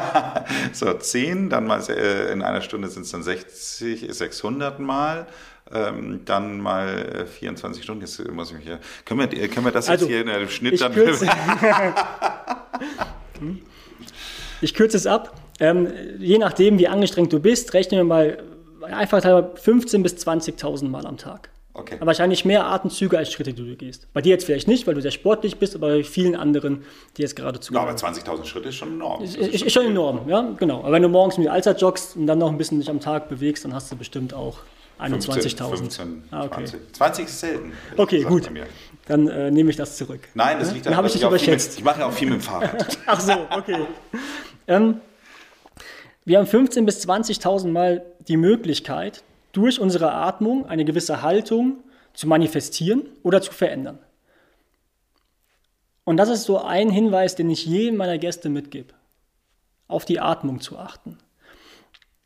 so, 0.72 0.94
zehn, 0.94 1.50
dann 1.50 1.68
mal 1.68 1.82
äh, 1.90 2.32
in 2.32 2.42
einer 2.42 2.62
Stunde 2.62 2.88
sind 2.90 3.04
es 3.04 3.12
dann 3.12 3.24
60, 3.24 4.08
600 4.10 4.80
Mal. 4.80 5.28
Ähm, 5.70 6.22
dann 6.24 6.62
mal 6.62 7.26
24 7.26 7.84
Stunden. 7.84 8.02
Jetzt 8.02 8.26
muss 8.32 8.52
ich 8.52 8.56
mich 8.56 8.66
hier. 8.66 8.80
Können 9.04 9.20
wir, 9.20 9.48
können 9.50 9.66
wir 9.66 9.74
das 9.74 9.90
also, 9.90 10.06
jetzt 10.06 10.14
hier 10.14 10.22
in 10.22 10.30
einem 10.30 10.48
Schnitt 10.48 10.80
dann. 10.80 10.94
Kürze, 10.94 11.28
ich 14.62 14.74
kürze 14.74 14.96
es 14.96 15.08
ab. 15.08 15.36
Ähm, 15.60 15.92
je 16.20 16.38
nachdem, 16.38 16.80
wie 16.80 16.88
angestrengt 16.88 17.34
du 17.34 17.40
bist, 17.42 17.74
rechnen 17.74 18.00
wir 18.00 18.06
mal 18.06 18.44
einfach 18.94 19.24
15.000 19.24 20.04
bis 20.04 20.14
20.000 20.16 20.90
Mal 20.90 21.06
am 21.06 21.18
Tag. 21.18 21.50
Okay. 21.78 21.96
Aber 21.98 22.08
wahrscheinlich 22.08 22.44
mehr 22.44 22.66
Atemzüge 22.66 23.20
als 23.20 23.32
Schritte, 23.32 23.54
die 23.54 23.64
du 23.64 23.76
gehst. 23.76 24.12
Bei 24.12 24.22
dir 24.22 24.32
jetzt 24.32 24.46
vielleicht 24.46 24.68
nicht, 24.68 24.88
weil 24.88 24.96
du 24.96 25.02
sehr 25.02 25.12
sportlich 25.12 25.58
bist, 25.58 25.76
aber 25.76 25.90
bei 25.90 26.04
vielen 26.04 26.36
anderen, 26.36 26.84
die 27.16 27.22
jetzt 27.22 27.36
gerade 27.36 27.60
zu. 27.60 27.72
Ja, 27.72 27.82
aber 27.82 27.92
20.000 27.92 28.46
Schritte 28.46 28.70
ist 28.70 28.76
schon 28.76 28.94
enorm. 28.94 29.24
Ist, 29.24 29.36
ist, 29.36 29.62
ist, 29.62 29.72
schon 29.72 29.86
enorm, 29.86 30.28
ja, 30.28 30.54
genau. 30.58 30.80
Aber 30.80 30.94
wenn 30.94 31.04
du 31.04 31.10
morgens 31.10 31.38
mit 31.38 31.46
dem 31.46 31.54
Alter 31.54 31.76
joggst 31.78 32.16
und 32.16 32.26
dann 32.26 32.40
noch 32.40 32.50
ein 32.50 32.58
bisschen 32.58 32.80
dich 32.80 32.90
am 32.90 33.00
Tag 33.00 33.30
bewegst, 33.30 33.64
dann 33.64 33.76
hast 33.76 33.92
du 33.92 33.96
bestimmt 33.96 34.34
auch 34.34 34.58
21.000. 35.00 35.78
15, 35.78 36.24
ah, 36.32 36.46
okay. 36.46 36.66
20. 36.66 36.94
20 36.94 37.26
ist 37.26 37.40
selten. 37.40 37.74
Okay, 37.96 38.24
gut. 38.24 38.50
Dann 39.06 39.28
äh, 39.28 39.52
nehme 39.52 39.70
ich 39.70 39.76
das 39.76 39.98
zurück. 39.98 40.22
Nein, 40.34 40.58
das 40.60 40.74
liegt 40.74 40.86
daran, 40.86 40.94
dann 40.94 40.98
habe 40.98 41.08
ich 41.08 41.14
dich 41.14 41.24
überschätzt. 41.24 41.70
Mit, 41.70 41.80
ich 41.80 41.84
mache 41.84 42.00
ja 42.00 42.08
auch 42.08 42.12
viel 42.12 42.28
mit 42.28 42.40
dem 42.40 42.42
Fahrrad. 42.42 42.98
Ach 43.06 43.20
so, 43.20 43.34
okay. 43.52 43.86
ähm, 44.68 45.00
wir 46.28 46.40
haben 46.40 46.46
15.000 46.46 46.84
bis 46.84 47.08
20.000 47.08 47.70
Mal 47.70 48.06
die 48.28 48.36
Möglichkeit, 48.36 49.24
durch 49.54 49.80
unsere 49.80 50.12
Atmung 50.12 50.66
eine 50.66 50.84
gewisse 50.84 51.22
Haltung 51.22 51.78
zu 52.14 52.28
manifestieren 52.28 53.04
oder 53.24 53.42
zu 53.42 53.54
verändern. 53.54 53.98
Und 56.04 56.18
das 56.18 56.28
ist 56.28 56.44
so 56.44 56.60
ein 56.60 56.90
Hinweis, 56.90 57.36
den 57.36 57.50
ich 57.50 57.66
jedem 57.66 57.96
meiner 57.96 58.18
Gäste 58.18 58.50
mitgebe, 58.50 58.94
auf 59.88 60.04
die 60.04 60.20
Atmung 60.20 60.60
zu 60.60 60.78
achten. 60.78 61.18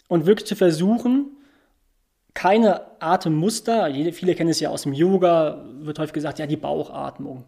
Und 0.08 0.26
wirklich 0.26 0.48
zu 0.48 0.56
versuchen, 0.56 1.38
keine 2.34 2.82
Atemmuster, 3.02 3.94
viele 4.14 4.34
kennen 4.34 4.50
es 4.50 4.60
ja 4.60 4.72
aus 4.72 4.82
dem 4.82 4.94
Yoga, 4.94 5.64
wird 5.80 6.00
häufig 6.00 6.14
gesagt, 6.14 6.40
ja, 6.40 6.48
die 6.48 6.58
Bauchatmung. 6.58 7.44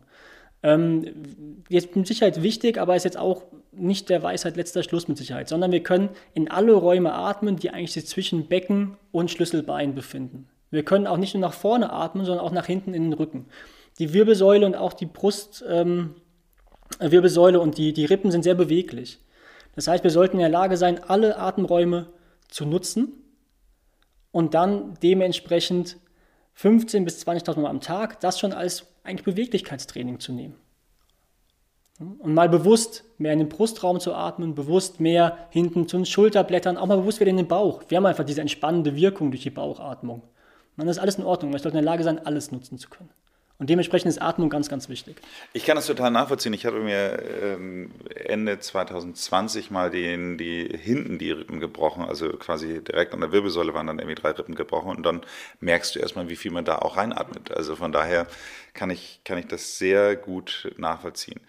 Ähm, 0.61 1.63
jetzt 1.67 1.95
mit 1.95 2.05
Sicherheit 2.05 2.43
wichtig, 2.43 2.77
aber 2.77 2.95
ist 2.95 3.05
jetzt 3.05 3.17
auch 3.17 3.41
nicht 3.75 4.09
der 4.09 4.23
Weisheit 4.23 4.55
letzter 4.55 4.83
Schluss 4.83 5.07
mit 5.07 5.17
Sicherheit, 5.17 5.49
sondern 5.49 5.71
wir 5.71 5.81
können 5.83 6.09
in 6.33 6.51
alle 6.51 6.73
Räume 6.73 7.13
atmen, 7.13 7.57
die 7.57 7.71
eigentlich 7.71 7.93
sich 7.93 8.07
zwischen 8.07 8.47
Becken 8.47 8.97
und 9.11 9.31
Schlüsselbein 9.31 9.95
befinden. 9.95 10.47
Wir 10.69 10.83
können 10.83 11.07
auch 11.07 11.17
nicht 11.17 11.33
nur 11.33 11.41
nach 11.41 11.53
vorne 11.53 11.91
atmen, 11.91 12.25
sondern 12.25 12.45
auch 12.45 12.51
nach 12.51 12.65
hinten 12.65 12.93
in 12.93 13.03
den 13.03 13.13
Rücken. 13.13 13.45
Die 13.99 14.13
Wirbelsäule 14.13 14.65
und 14.65 14.75
auch 14.75 14.93
die 14.93 15.05
Brustwirbelsäule 15.05 17.57
ähm, 17.57 17.63
und 17.63 17.77
die, 17.77 17.93
die 17.93 18.05
Rippen 18.05 18.31
sind 18.31 18.43
sehr 18.43 18.55
beweglich. 18.55 19.19
Das 19.75 19.87
heißt, 19.87 20.03
wir 20.03 20.11
sollten 20.11 20.37
in 20.37 20.41
der 20.41 20.49
Lage 20.49 20.77
sein, 20.77 21.03
alle 21.03 21.37
Atemräume 21.37 22.07
zu 22.47 22.65
nutzen 22.65 23.13
und 24.31 24.53
dann 24.53 24.95
dementsprechend 25.01 25.97
15.000 26.57 27.03
bis 27.03 27.25
20.000 27.25 27.59
Mal 27.59 27.69
am 27.69 27.81
Tag 27.81 28.19
das 28.19 28.39
schon 28.39 28.53
als 28.53 28.85
eigentlich 29.03 29.25
Beweglichkeitstraining 29.25 30.19
zu 30.19 30.33
nehmen. 30.33 30.55
Und 32.19 32.33
mal 32.33 32.49
bewusst 32.49 33.03
mehr 33.17 33.33
in 33.33 33.39
den 33.39 33.49
Brustraum 33.49 33.99
zu 33.99 34.13
atmen, 34.13 34.55
bewusst 34.55 34.99
mehr 34.99 35.37
hinten 35.49 35.87
zu 35.87 35.97
den 35.97 36.05
Schulterblättern, 36.05 36.77
auch 36.77 36.87
mal 36.87 36.97
bewusst 36.97 37.19
wieder 37.19 37.29
in 37.29 37.37
den 37.37 37.47
Bauch. 37.47 37.83
Wir 37.87 37.97
haben 37.97 38.05
einfach 38.05 38.25
diese 38.25 38.41
entspannende 38.41 38.95
Wirkung 38.95 39.31
durch 39.31 39.43
die 39.43 39.49
Bauchatmung. 39.49 40.21
Dann 40.77 40.87
ist 40.87 40.97
alles 40.99 41.15
in 41.15 41.23
Ordnung, 41.23 41.53
ich 41.53 41.61
sollte 41.61 41.77
in 41.77 41.83
der 41.83 41.91
Lage 41.91 42.03
sein, 42.03 42.25
alles 42.25 42.51
nutzen 42.51 42.77
zu 42.77 42.89
können. 42.89 43.09
Und 43.59 43.69
dementsprechend 43.69 44.09
ist 44.09 44.21
Atmung 44.21 44.49
ganz, 44.49 44.67
ganz 44.67 44.89
wichtig. 44.89 45.15
Ich 45.53 45.63
kann 45.63 45.75
das 45.75 45.85
total 45.85 46.09
nachvollziehen. 46.11 46.51
Ich 46.53 46.65
hatte 46.65 46.79
mir 46.79 47.23
ähm, 47.41 47.91
Ende 48.13 48.59
2020 48.59 49.69
mal 49.69 49.91
die, 49.91 50.35
die 50.37 50.77
hinten 50.77 51.19
die 51.19 51.31
Rippen 51.31 51.59
gebrochen, 51.59 52.03
also 52.03 52.29
quasi 52.29 52.83
direkt 52.83 53.13
an 53.13 53.21
der 53.21 53.31
Wirbelsäule 53.31 53.73
waren 53.73 53.87
dann 53.87 53.99
irgendwie 53.99 54.19
drei 54.19 54.31
Rippen 54.31 54.55
gebrochen 54.55 54.97
und 54.97 55.03
dann 55.03 55.21
merkst 55.59 55.95
du 55.95 55.99
erstmal, 55.99 56.29
wie 56.29 56.35
viel 56.35 56.51
man 56.51 56.65
da 56.65 56.79
auch 56.79 56.97
reinatmet. 56.97 57.51
Also 57.51 57.75
von 57.75 57.91
daher 57.91 58.27
kann 58.73 58.89
ich, 58.89 59.21
kann 59.23 59.37
ich 59.37 59.47
das 59.47 59.77
sehr 59.77 60.15
gut 60.15 60.73
nachvollziehen. 60.77 61.39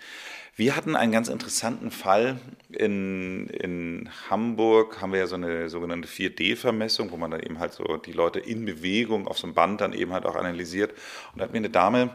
Wir 0.57 0.77
hatten 0.77 0.95
einen 0.95 1.11
ganz 1.11 1.27
interessanten 1.27 1.91
Fall 1.91 2.39
in, 2.71 3.49
in 3.49 4.09
Hamburg, 4.31 5.01
haben 5.01 5.13
wir 5.13 5.19
ja 5.19 5.27
so 5.27 5.35
eine 5.35 5.69
sogenannte 5.69 6.07
4D-Vermessung, 6.07 7.11
wo 7.11 7.17
man 7.17 7.33
dann 7.33 7.41
eben 7.41 7.59
halt 7.59 7.73
so 7.73 7.97
die 7.97 8.13
Leute 8.13 8.39
in 8.39 8.65
Bewegung 8.65 9.27
auf 9.27 9.37
so 9.37 9.49
einem 9.49 9.55
Band 9.55 9.81
dann 9.81 9.93
eben 9.93 10.13
halt 10.13 10.25
auch 10.27 10.37
analysiert. 10.37 10.93
Und 11.33 11.41
da 11.41 11.45
hat 11.45 11.53
mir 11.53 11.59
eine 11.59 11.71
Dame 11.71 12.15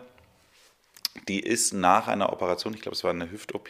die 1.27 1.39
ist 1.39 1.73
nach 1.73 2.07
einer 2.07 2.31
Operation, 2.31 2.73
ich 2.73 2.81
glaube, 2.81 2.95
es 2.95 3.03
war 3.03 3.11
eine 3.11 3.31
Hüft-OP, 3.31 3.69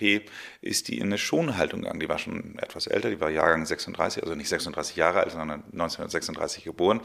ist 0.61 0.87
die 0.87 0.97
in 0.97 1.07
eine 1.07 1.17
Schonhaltung 1.17 1.81
gegangen. 1.81 1.99
Die 1.99 2.09
war 2.09 2.17
schon 2.17 2.57
etwas 2.59 2.87
älter, 2.87 3.09
die 3.09 3.19
war 3.19 3.29
Jahrgang 3.29 3.65
36, 3.65 4.23
also 4.23 4.35
nicht 4.35 4.49
36 4.49 4.95
Jahre 4.95 5.21
alt, 5.21 5.31
sondern 5.31 5.63
1936 5.71 6.63
geboren. 6.63 7.01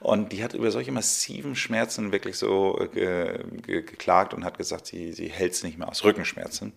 Und 0.00 0.32
die 0.32 0.42
hat 0.42 0.54
über 0.54 0.70
solche 0.70 0.92
massiven 0.92 1.56
Schmerzen 1.56 2.12
wirklich 2.12 2.36
so 2.36 2.78
äh, 2.80 2.88
ge 2.88 3.44
ge 3.62 3.82
geklagt 3.82 4.34
und 4.34 4.44
hat 4.44 4.58
gesagt, 4.58 4.86
sie, 4.86 5.12
sie 5.12 5.28
hält 5.28 5.52
es 5.52 5.62
nicht 5.62 5.78
mehr 5.78 5.88
aus, 5.88 6.04
Rückenschmerzen. 6.04 6.72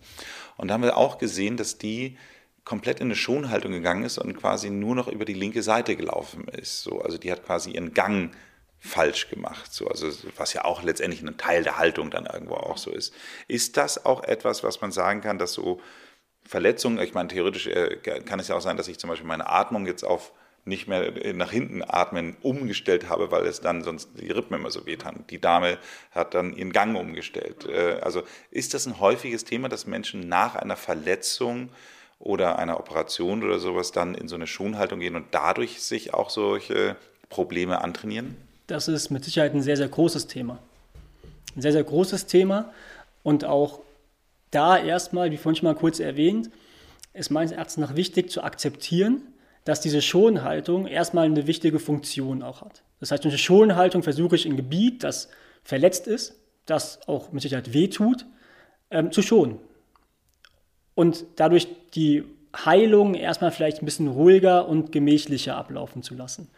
Und 0.56 0.68
da 0.68 0.74
haben 0.74 0.82
wir 0.82 0.96
auch 0.96 1.18
gesehen, 1.18 1.56
dass 1.56 1.78
die 1.78 2.16
komplett 2.64 3.00
in 3.00 3.08
eine 3.08 3.16
Schonhaltung 3.16 3.72
gegangen 3.72 4.04
ist 4.04 4.18
und 4.18 4.36
quasi 4.36 4.70
nur 4.70 4.94
noch 4.94 5.08
über 5.08 5.24
die 5.24 5.34
linke 5.34 5.62
Seite 5.62 5.96
gelaufen 5.96 6.46
ist. 6.48 6.82
So, 6.82 7.00
also 7.00 7.18
die 7.18 7.32
hat 7.32 7.44
quasi 7.44 7.72
ihren 7.72 7.92
Gang 7.92 8.30
falsch 8.82 9.30
gemacht. 9.30 9.72
So, 9.72 9.86
also 9.86 10.10
was 10.36 10.52
ja 10.52 10.64
auch 10.64 10.82
letztendlich 10.82 11.22
ein 11.22 11.36
Teil 11.36 11.62
der 11.62 11.78
Haltung 11.78 12.10
dann 12.10 12.26
irgendwo 12.26 12.54
auch 12.54 12.76
so 12.76 12.90
ist. 12.90 13.14
Ist 13.46 13.76
das 13.76 14.04
auch 14.04 14.24
etwas, 14.24 14.64
was 14.64 14.80
man 14.80 14.90
sagen 14.90 15.20
kann, 15.20 15.38
dass 15.38 15.52
so 15.52 15.80
Verletzungen, 16.44 16.98
ich 16.98 17.14
meine, 17.14 17.28
theoretisch 17.28 17.68
äh, 17.68 17.96
kann 17.96 18.40
es 18.40 18.48
ja 18.48 18.56
auch 18.56 18.60
sein, 18.60 18.76
dass 18.76 18.88
ich 18.88 18.98
zum 18.98 19.08
Beispiel 19.08 19.28
meine 19.28 19.48
Atmung 19.48 19.86
jetzt 19.86 20.02
auf 20.02 20.32
nicht 20.64 20.86
mehr 20.86 21.12
nach 21.34 21.50
hinten 21.50 21.82
atmen 21.82 22.36
umgestellt 22.40 23.08
habe, 23.08 23.32
weil 23.32 23.46
es 23.46 23.60
dann 23.60 23.82
sonst 23.82 24.10
die 24.20 24.30
Rippen 24.30 24.54
immer 24.54 24.70
so 24.70 24.86
wehtan. 24.86 25.24
Die 25.30 25.40
Dame 25.40 25.78
hat 26.12 26.34
dann 26.34 26.52
ihren 26.52 26.72
Gang 26.72 26.96
umgestellt. 26.96 27.66
Äh, 27.66 28.00
also 28.00 28.22
ist 28.50 28.74
das 28.74 28.86
ein 28.86 28.98
häufiges 28.98 29.44
Thema, 29.44 29.68
dass 29.68 29.86
Menschen 29.86 30.28
nach 30.28 30.56
einer 30.56 30.76
Verletzung 30.76 31.70
oder 32.18 32.58
einer 32.58 32.78
Operation 32.78 33.44
oder 33.44 33.60
sowas 33.60 33.92
dann 33.92 34.14
in 34.14 34.28
so 34.28 34.34
eine 34.34 34.46
Schonhaltung 34.46 35.00
gehen 35.00 35.16
und 35.16 35.26
dadurch 35.32 35.82
sich 35.82 36.14
auch 36.14 36.30
solche 36.30 36.96
Probleme 37.28 37.80
antrainieren? 37.80 38.36
Das 38.72 38.88
ist 38.88 39.10
mit 39.10 39.24
Sicherheit 39.24 39.54
ein 39.54 39.62
sehr, 39.62 39.76
sehr 39.76 39.88
großes 39.88 40.26
Thema. 40.26 40.58
Ein 41.54 41.62
sehr, 41.62 41.72
sehr 41.72 41.84
großes 41.84 42.26
Thema 42.26 42.72
und 43.22 43.44
auch 43.44 43.80
da 44.50 44.78
erstmal, 44.78 45.30
wie 45.30 45.36
vorhin 45.36 45.56
schon 45.56 45.68
mal 45.68 45.74
kurz 45.74 46.00
erwähnt, 46.00 46.50
ist 47.12 47.30
meines 47.30 47.52
Erachtens 47.52 47.76
nach 47.76 47.96
wichtig 47.96 48.30
zu 48.30 48.42
akzeptieren, 48.42 49.22
dass 49.64 49.80
diese 49.80 50.00
Schonhaltung 50.00 50.86
erstmal 50.86 51.26
eine 51.26 51.46
wichtige 51.46 51.78
Funktion 51.78 52.42
auch 52.42 52.62
hat. 52.62 52.82
Das 53.00 53.10
heißt, 53.10 53.22
durch 53.24 53.34
die 53.34 53.40
Schonhaltung 53.40 54.02
versuche 54.02 54.36
ich 54.36 54.46
ein 54.46 54.56
Gebiet, 54.56 55.04
das 55.04 55.28
verletzt 55.62 56.06
ist, 56.06 56.34
das 56.64 57.06
auch 57.06 57.32
mit 57.32 57.42
Sicherheit 57.42 57.72
wehtut, 57.72 58.24
ähm, 58.90 59.12
zu 59.12 59.20
schonen. 59.22 59.58
Und 60.94 61.24
dadurch 61.36 61.68
die 61.94 62.24
Heilung 62.54 63.14
erstmal 63.14 63.50
vielleicht 63.50 63.82
ein 63.82 63.84
bisschen 63.84 64.08
ruhiger 64.08 64.68
und 64.68 64.92
gemächlicher 64.92 65.56
ablaufen 65.56 66.02
zu 66.02 66.14
lassen. 66.14 66.48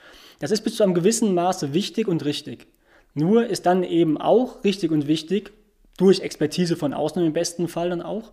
Das 0.40 0.50
ist 0.50 0.62
bis 0.62 0.76
zu 0.76 0.82
einem 0.82 0.94
gewissen 0.94 1.34
Maße 1.34 1.72
wichtig 1.72 2.08
und 2.08 2.24
richtig. 2.24 2.66
Nur 3.14 3.46
ist 3.46 3.66
dann 3.66 3.84
eben 3.84 4.20
auch 4.20 4.64
richtig 4.64 4.90
und 4.90 5.06
wichtig, 5.06 5.52
durch 5.96 6.20
Expertise 6.20 6.76
von 6.76 6.92
außen 6.92 7.24
im 7.24 7.32
besten 7.32 7.68
Fall 7.68 7.90
dann 7.90 8.02
auch, 8.02 8.32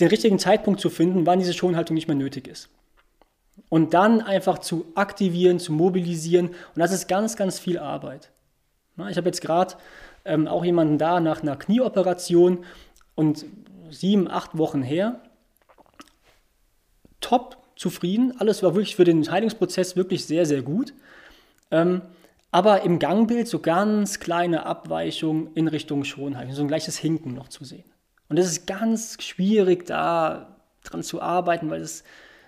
den 0.00 0.08
richtigen 0.08 0.40
Zeitpunkt 0.40 0.80
zu 0.80 0.90
finden, 0.90 1.26
wann 1.26 1.38
diese 1.38 1.52
Schonhaltung 1.52 1.94
nicht 1.94 2.08
mehr 2.08 2.16
nötig 2.16 2.48
ist. 2.48 2.68
Und 3.68 3.94
dann 3.94 4.20
einfach 4.20 4.58
zu 4.58 4.86
aktivieren, 4.96 5.60
zu 5.60 5.72
mobilisieren. 5.72 6.48
Und 6.48 6.76
das 6.76 6.92
ist 6.92 7.06
ganz, 7.06 7.36
ganz 7.36 7.60
viel 7.60 7.78
Arbeit. 7.78 8.30
Ich 9.08 9.16
habe 9.16 9.28
jetzt 9.28 9.40
gerade 9.40 9.74
ähm, 10.24 10.48
auch 10.48 10.64
jemanden 10.64 10.98
da 10.98 11.20
nach 11.20 11.42
einer 11.42 11.56
Knieoperation 11.56 12.64
und 13.14 13.44
sieben, 13.90 14.28
acht 14.28 14.58
Wochen 14.58 14.82
her. 14.82 15.20
Top 17.24 17.56
zufrieden. 17.74 18.34
Alles 18.38 18.62
war 18.62 18.74
wirklich 18.74 18.96
für 18.96 19.04
den 19.04 19.30
Heilungsprozess 19.30 19.96
wirklich 19.96 20.26
sehr, 20.26 20.44
sehr 20.44 20.60
gut. 20.60 20.92
Ähm, 21.70 22.02
aber 22.50 22.82
im 22.82 22.98
Gangbild 22.98 23.48
so 23.48 23.58
ganz 23.58 24.20
kleine 24.20 24.66
Abweichungen 24.66 25.48
in 25.54 25.66
Richtung 25.66 26.04
Schonheit, 26.04 26.52
so 26.52 26.60
ein 26.62 26.68
gleiches 26.68 26.98
Hinken 26.98 27.32
noch 27.32 27.48
zu 27.48 27.64
sehen. 27.64 27.84
Und 28.28 28.38
es 28.38 28.46
ist 28.46 28.66
ganz 28.66 29.16
schwierig, 29.22 29.86
da 29.86 30.56
dran 30.84 31.02
zu 31.02 31.22
arbeiten, 31.22 31.70
weil 31.70 31.80
es 31.80 32.04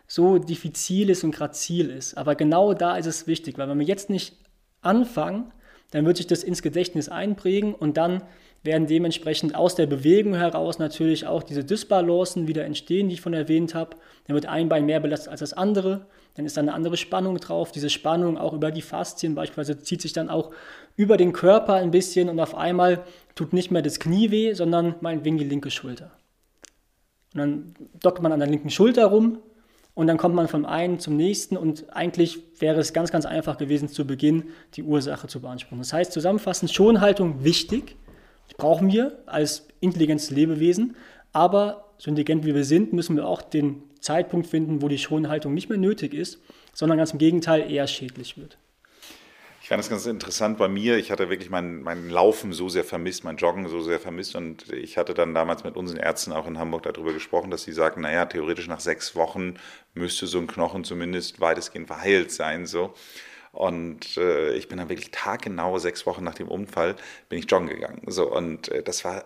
so 0.06 0.38
diffizil 0.38 1.08
ist 1.10 1.24
und 1.24 1.32
grazil 1.32 1.90
ist. 1.90 2.16
Aber 2.18 2.34
genau 2.34 2.74
da 2.74 2.96
ist 2.96 3.06
es 3.06 3.26
wichtig, 3.26 3.56
weil 3.56 3.68
wenn 3.68 3.78
wir 3.78 3.86
jetzt 3.86 4.10
nicht 4.10 4.36
anfangen, 4.82 5.52
dann 5.90 6.04
wird 6.04 6.18
sich 6.18 6.26
das 6.26 6.44
ins 6.44 6.62
Gedächtnis 6.62 7.08
einprägen 7.08 7.74
und 7.74 7.96
dann 7.96 8.22
werden 8.66 8.86
dementsprechend 8.86 9.54
aus 9.54 9.74
der 9.74 9.86
Bewegung 9.86 10.34
heraus 10.34 10.78
natürlich 10.78 11.26
auch 11.26 11.42
diese 11.42 11.64
Dysbalancen 11.64 12.46
wieder 12.46 12.64
entstehen, 12.64 13.08
die 13.08 13.14
ich 13.14 13.20
von 13.22 13.32
erwähnt 13.32 13.74
habe. 13.74 13.96
Dann 14.26 14.34
wird 14.34 14.46
ein 14.46 14.68
Bein 14.68 14.84
mehr 14.84 15.00
belastet 15.00 15.30
als 15.30 15.40
das 15.40 15.54
andere, 15.54 16.06
dann 16.34 16.44
ist 16.44 16.56
da 16.56 16.60
eine 16.60 16.74
andere 16.74 16.98
Spannung 16.98 17.38
drauf. 17.38 17.72
Diese 17.72 17.88
Spannung 17.88 18.36
auch 18.36 18.52
über 18.52 18.70
die 18.70 18.82
Faszien 18.82 19.34
beispielsweise 19.34 19.78
zieht 19.78 20.02
sich 20.02 20.12
dann 20.12 20.28
auch 20.28 20.50
über 20.94 21.16
den 21.16 21.32
Körper 21.32 21.74
ein 21.74 21.90
bisschen 21.90 22.28
und 22.28 22.38
auf 22.38 22.54
einmal 22.54 23.04
tut 23.34 23.54
nicht 23.54 23.70
mehr 23.70 23.82
das 23.82 23.98
Knie 23.98 24.30
weh, 24.30 24.52
sondern 24.52 24.96
meinetwegen 25.00 25.38
die 25.38 25.44
linke 25.44 25.70
Schulter. 25.70 26.10
Und 27.34 27.40
dann 27.40 27.74
dockt 28.00 28.22
man 28.22 28.32
an 28.32 28.40
der 28.40 28.48
linken 28.48 28.70
Schulter 28.70 29.06
rum 29.06 29.38
und 29.94 30.08
dann 30.08 30.18
kommt 30.18 30.34
man 30.34 30.46
vom 30.46 30.66
einen 30.66 30.98
zum 30.98 31.16
nächsten 31.16 31.56
und 31.56 31.90
eigentlich 31.94 32.38
wäre 32.58 32.80
es 32.80 32.92
ganz, 32.92 33.10
ganz 33.10 33.24
einfach 33.24 33.56
gewesen, 33.56 33.88
zu 33.88 34.06
Beginn 34.06 34.44
die 34.74 34.82
Ursache 34.82 35.26
zu 35.28 35.40
beanspruchen. 35.40 35.78
Das 35.78 35.94
heißt, 35.94 36.12
zusammenfassend, 36.12 36.70
Schonhaltung 36.70 37.44
wichtig, 37.44 37.96
brauchen 38.56 38.90
wir 38.90 39.18
als 39.26 39.68
intelligentes 39.80 40.30
Lebewesen, 40.30 40.96
aber 41.32 41.92
so 41.98 42.10
intelligent 42.10 42.44
wie 42.44 42.54
wir 42.54 42.64
sind, 42.64 42.92
müssen 42.92 43.16
wir 43.16 43.26
auch 43.26 43.42
den 43.42 43.82
Zeitpunkt 44.00 44.46
finden, 44.46 44.82
wo 44.82 44.88
die 44.88 44.98
Schonhaltung 44.98 45.54
nicht 45.54 45.68
mehr 45.68 45.78
nötig 45.78 46.14
ist, 46.14 46.38
sondern 46.72 46.98
ganz 46.98 47.12
im 47.12 47.18
Gegenteil 47.18 47.70
eher 47.70 47.86
schädlich 47.86 48.36
wird. 48.36 48.58
Ich 49.66 49.68
fand 49.68 49.80
das 49.80 49.90
ganz 49.90 50.06
interessant 50.06 50.58
bei 50.58 50.68
mir. 50.68 50.96
Ich 50.96 51.10
hatte 51.10 51.28
wirklich 51.28 51.50
mein, 51.50 51.82
mein 51.82 52.08
Laufen 52.08 52.52
so 52.52 52.68
sehr 52.68 52.84
vermisst, 52.84 53.24
mein 53.24 53.36
Joggen 53.36 53.68
so 53.68 53.80
sehr 53.80 53.98
vermisst. 53.98 54.36
Und 54.36 54.72
ich 54.72 54.96
hatte 54.96 55.12
dann 55.12 55.34
damals 55.34 55.64
mit 55.64 55.76
unseren 55.76 55.98
Ärzten 55.98 56.32
auch 56.32 56.46
in 56.46 56.56
Hamburg 56.56 56.84
darüber 56.84 57.12
gesprochen, 57.12 57.50
dass 57.50 57.64
sie 57.64 57.72
sagten, 57.72 58.02
naja, 58.02 58.26
theoretisch 58.26 58.68
nach 58.68 58.78
sechs 58.78 59.16
Wochen 59.16 59.54
müsste 59.92 60.28
so 60.28 60.38
ein 60.38 60.46
Knochen 60.46 60.84
zumindest 60.84 61.40
weitestgehend 61.40 61.88
verheilt 61.88 62.30
sein. 62.30 62.66
So. 62.66 62.94
Und 63.56 64.18
äh, 64.18 64.52
ich 64.52 64.68
bin 64.68 64.76
dann 64.76 64.90
wirklich 64.90 65.10
taggenau 65.12 65.78
sechs 65.78 66.04
Wochen 66.04 66.22
nach 66.22 66.34
dem 66.34 66.48
Unfall 66.48 66.94
bin 67.30 67.38
ich 67.38 67.50
joggen 67.50 67.68
gegangen. 67.68 68.02
So, 68.06 68.30
und 68.30 68.68
äh, 68.68 68.82
das 68.82 69.02
war 69.02 69.24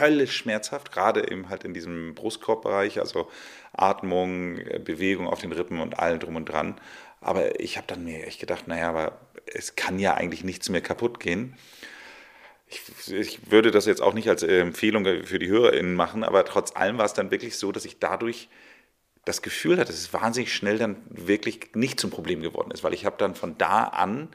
höllisch 0.00 0.36
schmerzhaft, 0.36 0.90
gerade 0.90 1.30
eben 1.30 1.48
halt 1.48 1.62
in 1.62 1.72
diesem 1.72 2.16
Brustkorbbereich, 2.16 2.98
also 2.98 3.28
Atmung, 3.72 4.58
äh, 4.58 4.80
Bewegung 4.82 5.28
auf 5.28 5.40
den 5.40 5.52
Rippen 5.52 5.80
und 5.80 6.00
allem 6.00 6.18
drum 6.18 6.34
und 6.34 6.46
dran. 6.46 6.80
Aber 7.20 7.60
ich 7.60 7.76
habe 7.76 7.86
dann 7.86 8.04
mir 8.04 8.26
echt 8.26 8.40
gedacht, 8.40 8.66
naja, 8.66 8.88
aber 8.88 9.20
es 9.46 9.76
kann 9.76 10.00
ja 10.00 10.14
eigentlich 10.14 10.42
nichts 10.42 10.68
mehr 10.68 10.80
kaputt 10.80 11.20
gehen. 11.20 11.56
Ich, 12.66 13.12
ich, 13.12 13.50
würde 13.52 13.70
das 13.70 13.86
jetzt 13.86 14.02
auch 14.02 14.14
nicht 14.14 14.28
als 14.28 14.42
äh, 14.42 14.58
Empfehlung 14.58 15.04
für 15.24 15.38
die 15.38 15.48
HörerInnen 15.48 15.94
machen, 15.94 16.24
aber 16.24 16.44
trotz 16.44 16.74
allem 16.74 16.98
war 16.98 17.04
es 17.04 17.14
dann 17.14 17.30
wirklich 17.30 17.56
so, 17.56 17.70
dass 17.70 17.84
ich 17.84 18.00
dadurch 18.00 18.48
das 19.24 19.42
Gefühl 19.42 19.78
hatte, 19.78 19.92
dass 19.92 20.00
es 20.00 20.12
wahnsinnig 20.12 20.54
schnell 20.54 20.78
dann 20.78 20.96
wirklich 21.08 21.70
nicht 21.74 22.00
zum 22.00 22.10
Problem 22.10 22.40
geworden 22.42 22.70
ist, 22.70 22.82
weil 22.82 22.94
ich 22.94 23.04
habe 23.04 23.16
dann 23.18 23.34
von 23.34 23.56
da 23.58 23.84
an 23.84 24.28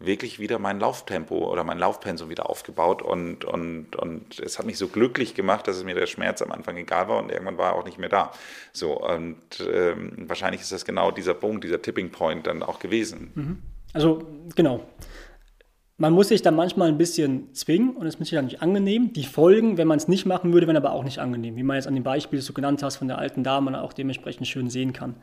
wirklich 0.00 0.38
wieder 0.38 0.58
mein 0.58 0.80
Lauftempo 0.80 1.50
oder 1.50 1.62
mein 1.62 1.78
Laufpensum 1.78 2.30
wieder 2.30 2.48
aufgebaut 2.48 3.02
und, 3.02 3.44
und, 3.44 3.96
und 3.96 4.40
es 4.40 4.58
hat 4.58 4.64
mich 4.64 4.78
so 4.78 4.88
glücklich 4.88 5.34
gemacht, 5.34 5.68
dass 5.68 5.76
es 5.76 5.84
mir 5.84 5.94
der 5.94 6.06
Schmerz 6.06 6.40
am 6.40 6.52
Anfang 6.52 6.78
egal 6.78 7.06
war 7.08 7.18
und 7.18 7.30
irgendwann 7.30 7.58
war 7.58 7.72
er 7.72 7.76
auch 7.76 7.84
nicht 7.84 7.98
mehr 7.98 8.08
da. 8.08 8.32
So, 8.72 8.98
und 8.98 9.36
ähm, 9.60 10.24
wahrscheinlich 10.26 10.62
ist 10.62 10.72
das 10.72 10.86
genau 10.86 11.10
dieser 11.10 11.34
Punkt, 11.34 11.64
dieser 11.64 11.82
Tipping 11.82 12.10
Point 12.10 12.46
dann 12.46 12.62
auch 12.62 12.78
gewesen. 12.78 13.30
Mhm. 13.34 13.58
Also, 13.92 14.26
genau. 14.56 14.86
Man 16.00 16.14
muss 16.14 16.28
sich 16.28 16.40
da 16.40 16.50
manchmal 16.50 16.88
ein 16.88 16.96
bisschen 16.96 17.52
zwingen 17.52 17.94
und 17.94 18.06
es 18.06 18.14
ist 18.14 18.26
sicher 18.26 18.40
nicht 18.40 18.62
angenehm. 18.62 19.12
Die 19.12 19.22
Folgen, 19.22 19.76
wenn 19.76 19.86
man 19.86 19.98
es 19.98 20.08
nicht 20.08 20.24
machen 20.24 20.54
würde, 20.54 20.66
wären 20.66 20.78
aber 20.78 20.92
auch 20.92 21.04
nicht 21.04 21.18
angenehm, 21.18 21.56
wie 21.56 21.62
man 21.62 21.76
jetzt 21.76 21.86
an 21.86 21.94
dem 21.94 22.04
Beispiel, 22.04 22.38
das 22.38 22.46
du 22.46 22.54
genannt 22.54 22.82
hast, 22.82 22.96
von 22.96 23.06
der 23.06 23.18
alten 23.18 23.44
Dame 23.44 23.78
auch 23.82 23.92
dementsprechend 23.92 24.48
schön 24.48 24.70
sehen 24.70 24.94
kann. 24.94 25.16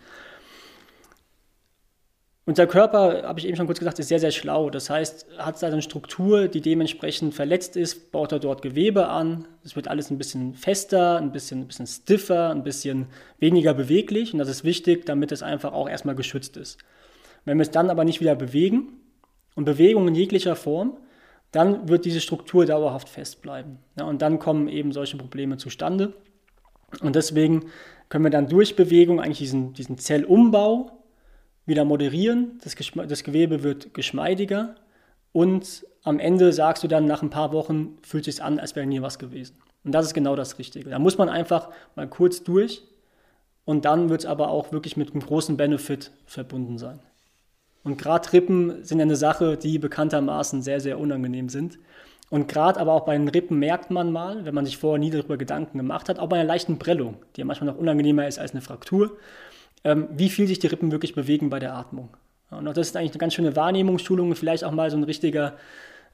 Unser 2.45 2.67
Körper, 2.67 3.23
habe 3.23 3.39
ich 3.39 3.47
eben 3.47 3.57
schon 3.57 3.65
kurz 3.65 3.79
gesagt, 3.79 3.97
ist 3.97 4.07
sehr, 4.07 4.19
sehr 4.19 4.29
schlau. 4.29 4.69
Das 4.69 4.91
heißt, 4.91 5.25
hat 5.39 5.63
eine 5.63 5.81
Struktur, 5.81 6.47
die 6.47 6.61
dementsprechend 6.61 7.33
verletzt 7.33 7.75
ist, 7.75 8.11
baut 8.11 8.31
er 8.31 8.37
dort 8.37 8.61
Gewebe 8.61 9.07
an. 9.07 9.47
Es 9.63 9.75
wird 9.75 9.87
alles 9.87 10.11
ein 10.11 10.19
bisschen 10.19 10.53
fester, 10.53 11.17
ein 11.17 11.31
bisschen, 11.31 11.61
ein 11.61 11.67
bisschen 11.67 11.87
stiffer, 11.87 12.51
ein 12.51 12.61
bisschen 12.61 13.07
weniger 13.39 13.73
beweglich. 13.73 14.31
Und 14.31 14.37
das 14.37 14.47
ist 14.47 14.63
wichtig, 14.63 15.07
damit 15.07 15.31
es 15.31 15.41
einfach 15.41 15.73
auch 15.73 15.89
erstmal 15.89 16.13
geschützt 16.13 16.55
ist. 16.55 16.77
Wenn 17.45 17.57
wir 17.57 17.63
es 17.63 17.71
dann 17.71 17.89
aber 17.89 18.05
nicht 18.05 18.21
wieder 18.21 18.35
bewegen, 18.35 18.89
und 19.57 19.65
Bewegung 19.65 20.07
in 20.07 20.13
jeglicher 20.15 20.55
Form, 20.55 20.97
dann 21.51 21.89
wird 21.89 22.05
diese 22.05 22.21
Struktur 22.21 22.65
dauerhaft 22.65 23.09
festbleiben. 23.09 23.79
Ja, 23.97 24.05
und 24.05 24.21
dann 24.21 24.37
kommen 24.37 24.67
eben 24.67 24.91
solche 24.91 25.17
Probleme 25.17 25.57
zustande. 25.57 26.13
Und 27.01 27.15
deswegen 27.15 27.65
können 28.07 28.23
wir 28.23 28.29
dann 28.29 28.47
durch 28.47 28.75
Bewegung 28.75 29.19
eigentlich 29.19 29.39
diesen, 29.39 29.73
diesen 29.73 29.97
Zellumbau 29.97 30.91
wieder 31.65 31.85
moderieren, 31.85 32.59
das, 32.63 32.75
das 33.07 33.23
Gewebe 33.23 33.63
wird 33.63 33.95
geschmeidiger 33.95 34.75
und 35.33 35.85
am 36.03 36.19
Ende 36.19 36.53
sagst 36.53 36.83
du 36.83 36.87
dann 36.87 37.05
nach 37.05 37.23
ein 37.23 37.31
paar 37.31 37.51
Wochen, 37.51 37.97
fühlt 38.03 38.25
sich 38.25 38.41
an, 38.41 38.59
als 38.59 38.75
wäre 38.75 38.85
nie 38.85 39.01
was 39.01 39.19
gewesen. 39.19 39.57
Und 39.83 39.91
das 39.91 40.05
ist 40.05 40.13
genau 40.13 40.35
das 40.35 40.59
Richtige. 40.59 40.91
Da 40.91 40.99
muss 40.99 41.17
man 41.17 41.29
einfach 41.29 41.69
mal 41.95 42.07
kurz 42.07 42.43
durch 42.43 42.83
und 43.65 43.85
dann 43.85 44.09
wird 44.09 44.21
es 44.21 44.25
aber 44.27 44.49
auch 44.49 44.71
wirklich 44.71 44.97
mit 44.97 45.11
einem 45.11 45.21
großen 45.21 45.57
Benefit 45.57 46.11
verbunden 46.25 46.77
sein. 46.77 46.99
Und 47.87 47.97
gerade 47.97 48.33
Rippen 48.33 48.83
sind 48.83 48.99
eine 48.99 49.15
Sache, 49.15 49.55
die 49.55 49.79
bekanntermaßen 49.79 50.61
sehr, 50.61 50.81
sehr 50.81 50.99
unangenehm 50.99 51.47
sind. 51.47 51.79
Und 52.29 52.49
gerade 52.49 52.81
aber 52.81 52.91
auch 52.91 53.05
bei 53.05 53.17
den 53.17 53.29
Rippen 53.29 53.59
merkt 53.59 53.91
man 53.91 54.11
mal, 54.11 54.43
wenn 54.43 54.53
man 54.53 54.65
sich 54.65 54.75
vorher 54.75 54.99
nie 54.99 55.09
darüber 55.09 55.37
Gedanken 55.37 55.77
gemacht 55.77 56.09
hat, 56.09 56.19
auch 56.19 56.27
bei 56.27 56.35
einer 56.35 56.43
leichten 56.43 56.79
Prellung, 56.79 57.15
die 57.33 57.39
ja 57.39 57.45
manchmal 57.45 57.71
noch 57.71 57.79
unangenehmer 57.79 58.27
ist 58.27 58.39
als 58.39 58.51
eine 58.51 58.59
Fraktur, 58.59 59.15
ähm, 59.85 60.09
wie 60.11 60.27
viel 60.27 60.47
sich 60.47 60.59
die 60.59 60.67
Rippen 60.67 60.91
wirklich 60.91 61.15
bewegen 61.15 61.49
bei 61.49 61.59
der 61.59 61.75
Atmung. 61.75 62.09
Und 62.51 62.67
auch 62.67 62.73
das 62.73 62.87
ist 62.87 62.97
eigentlich 62.97 63.11
eine 63.11 63.19
ganz 63.19 63.35
schöne 63.35 63.55
Wahrnehmungsschulung, 63.55 64.35
vielleicht 64.35 64.65
auch 64.65 64.73
mal 64.73 64.91
so 64.91 64.97
ein 64.97 65.05
richtiger 65.05 65.53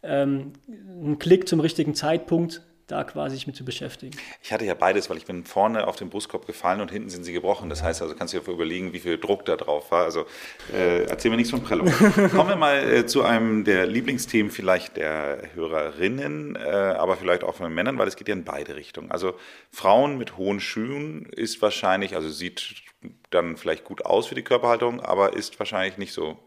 ähm, 0.04 0.54
ein 0.68 1.18
Klick 1.18 1.50
zum 1.50 1.60
richtigen 1.60 1.96
Zeitpunkt, 1.96 2.62
da 2.88 3.04
quasi 3.04 3.36
sich 3.36 3.48
mit 3.48 3.56
zu 3.56 3.64
beschäftigen. 3.64 4.18
Ich 4.42 4.52
hatte 4.52 4.66
ja 4.66 4.74
beides, 4.74 5.10
weil 5.10 5.18
ich 5.18 5.26
bin 5.26 5.46
vorne 5.46 5.88
auf 5.88 5.96
den 5.96 6.10
Brustkorb 6.10 6.46
gefallen 6.46 6.82
und 6.82 6.92
hinten 6.92 7.10
sind 7.10 7.24
sie 7.24 7.34
gebrochen. 7.34 7.70
Das 7.70 7.82
heißt 7.82 8.02
also, 8.02 8.16
kannst 8.16 8.34
du 8.34 8.40
dir 8.40 8.52
überlegen, 8.52 8.94
wie 8.94 9.00
viel 9.00 9.18
Druck 9.18 9.46
da 9.46 9.56
drauf 9.56 9.92
war. 9.92 10.04
Also 10.04 10.26
äh, 10.74 11.04
erzähl 11.04 11.32
mir 11.32 11.38
nichts 11.38 11.52
von 11.52 11.64
Prellung. 11.64 11.92
Kommen 12.32 12.50
wir 12.50 12.56
mal 12.56 12.78
äh, 12.84 13.06
zu 13.06 13.24
einem 13.24 13.64
der 13.64 13.86
Lieblingsthemen 13.86 14.52
vielleicht 14.52 14.98
der 14.98 15.50
Hörerinnen, 15.54 16.56
äh, 16.56 16.60
aber 16.60 17.16
vielleicht 17.16 17.44
auch 17.44 17.56
von 17.56 17.66
den 17.68 17.74
Männern, 17.74 17.98
weil 17.98 18.08
es 18.08 18.16
geht 18.16 18.28
ja 18.28 18.34
in 18.34 18.44
beide 18.44 18.76
Richtungen. 18.76 19.12
Also 19.12 19.36
Frauen 19.72 20.18
mit 20.18 20.38
hohen 20.38 20.60
Schuhen 20.60 21.26
ist 21.28 21.62
wahrscheinlich, 21.62 22.16
also 22.16 22.30
sieht 22.30 22.84
dann 23.30 23.58
vielleicht 23.58 23.86
gut 23.86 24.06
aus 24.06 24.28
für 24.28 24.36
die 24.36 24.44
Körperhaltung, 24.44 25.02
aber 25.02 25.34
ist 25.34 25.58
wahrscheinlich 25.60 25.98
nicht 25.98 26.14
so 26.14 26.38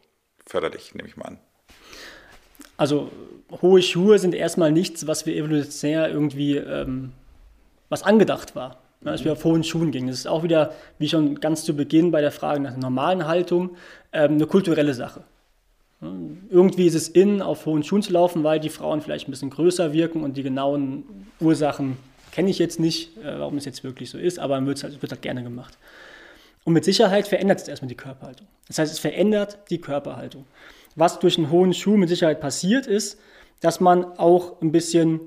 förderlich, 0.46 0.94
nehme 0.94 1.08
ich 1.08 1.16
mal 1.16 1.26
an. 1.26 1.40
Also 2.76 3.10
hohe 3.62 3.82
Schuhe 3.82 4.18
sind 4.18 4.34
erstmal 4.34 4.72
nichts, 4.72 5.06
was 5.06 5.26
wir 5.26 5.36
evolutionär 5.36 6.10
irgendwie, 6.10 6.56
ähm, 6.56 7.12
was 7.88 8.02
angedacht 8.02 8.56
war, 8.56 8.78
ne, 9.00 9.10
als 9.10 9.24
wir 9.24 9.32
auf 9.32 9.44
hohen 9.44 9.64
Schuhen 9.64 9.92
gingen. 9.92 10.08
Das 10.08 10.18
ist 10.18 10.26
auch 10.26 10.42
wieder, 10.42 10.72
wie 10.98 11.08
schon 11.08 11.40
ganz 11.40 11.64
zu 11.64 11.74
Beginn 11.74 12.10
bei 12.10 12.20
der 12.20 12.32
Frage 12.32 12.60
nach 12.60 12.72
der 12.72 12.80
normalen 12.80 13.26
Haltung, 13.26 13.76
ähm, 14.12 14.32
eine 14.32 14.46
kulturelle 14.46 14.94
Sache. 14.94 15.22
Irgendwie 16.50 16.86
ist 16.86 16.94
es 16.94 17.08
in, 17.08 17.40
auf 17.40 17.64
hohen 17.64 17.82
Schuhen 17.82 18.02
zu 18.02 18.12
laufen, 18.12 18.44
weil 18.44 18.60
die 18.60 18.68
Frauen 18.68 19.00
vielleicht 19.00 19.28
ein 19.28 19.30
bisschen 19.30 19.48
größer 19.48 19.94
wirken 19.94 20.22
und 20.22 20.36
die 20.36 20.42
genauen 20.42 21.04
Ursachen 21.40 21.96
kenne 22.32 22.50
ich 22.50 22.58
jetzt 22.58 22.78
nicht, 22.78 23.16
äh, 23.18 23.38
warum 23.38 23.56
es 23.56 23.64
jetzt 23.64 23.82
wirklich 23.82 24.10
so 24.10 24.18
ist, 24.18 24.38
aber 24.38 24.58
es 24.58 24.82
wird, 24.82 25.02
wird 25.02 25.12
halt 25.12 25.22
gerne 25.22 25.42
gemacht. 25.42 25.78
Und 26.64 26.74
mit 26.74 26.84
Sicherheit 26.84 27.28
verändert 27.28 27.60
es 27.60 27.68
erstmal 27.68 27.88
die 27.88 27.96
Körperhaltung. 27.96 28.46
Das 28.66 28.78
heißt, 28.78 28.92
es 28.92 28.98
verändert 28.98 29.58
die 29.70 29.80
Körperhaltung. 29.80 30.44
Was 30.96 31.18
durch 31.20 31.38
einen 31.38 31.50
hohen 31.50 31.72
Schuh 31.72 31.96
mit 31.96 32.08
Sicherheit 32.08 32.40
passiert 32.40 32.86
ist, 32.86 33.20
dass 33.60 33.80
man 33.80 34.04
auch 34.18 34.60
ein 34.60 34.72
bisschen 34.72 35.20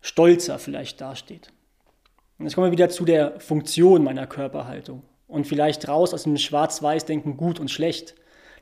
stolzer 0.00 0.58
vielleicht 0.58 1.00
dasteht. 1.00 1.52
Und 2.38 2.44
jetzt 2.44 2.54
kommen 2.54 2.66
wir 2.66 2.72
wieder 2.72 2.90
zu 2.90 3.04
der 3.04 3.40
Funktion 3.40 4.04
meiner 4.04 4.26
Körperhaltung 4.26 5.02
und 5.26 5.46
vielleicht 5.46 5.88
raus 5.88 6.14
aus 6.14 6.24
dem 6.24 6.36
Schwarz-Weiß-Denken 6.36 7.36
gut 7.36 7.58
und 7.58 7.70
schlecht. 7.70 8.14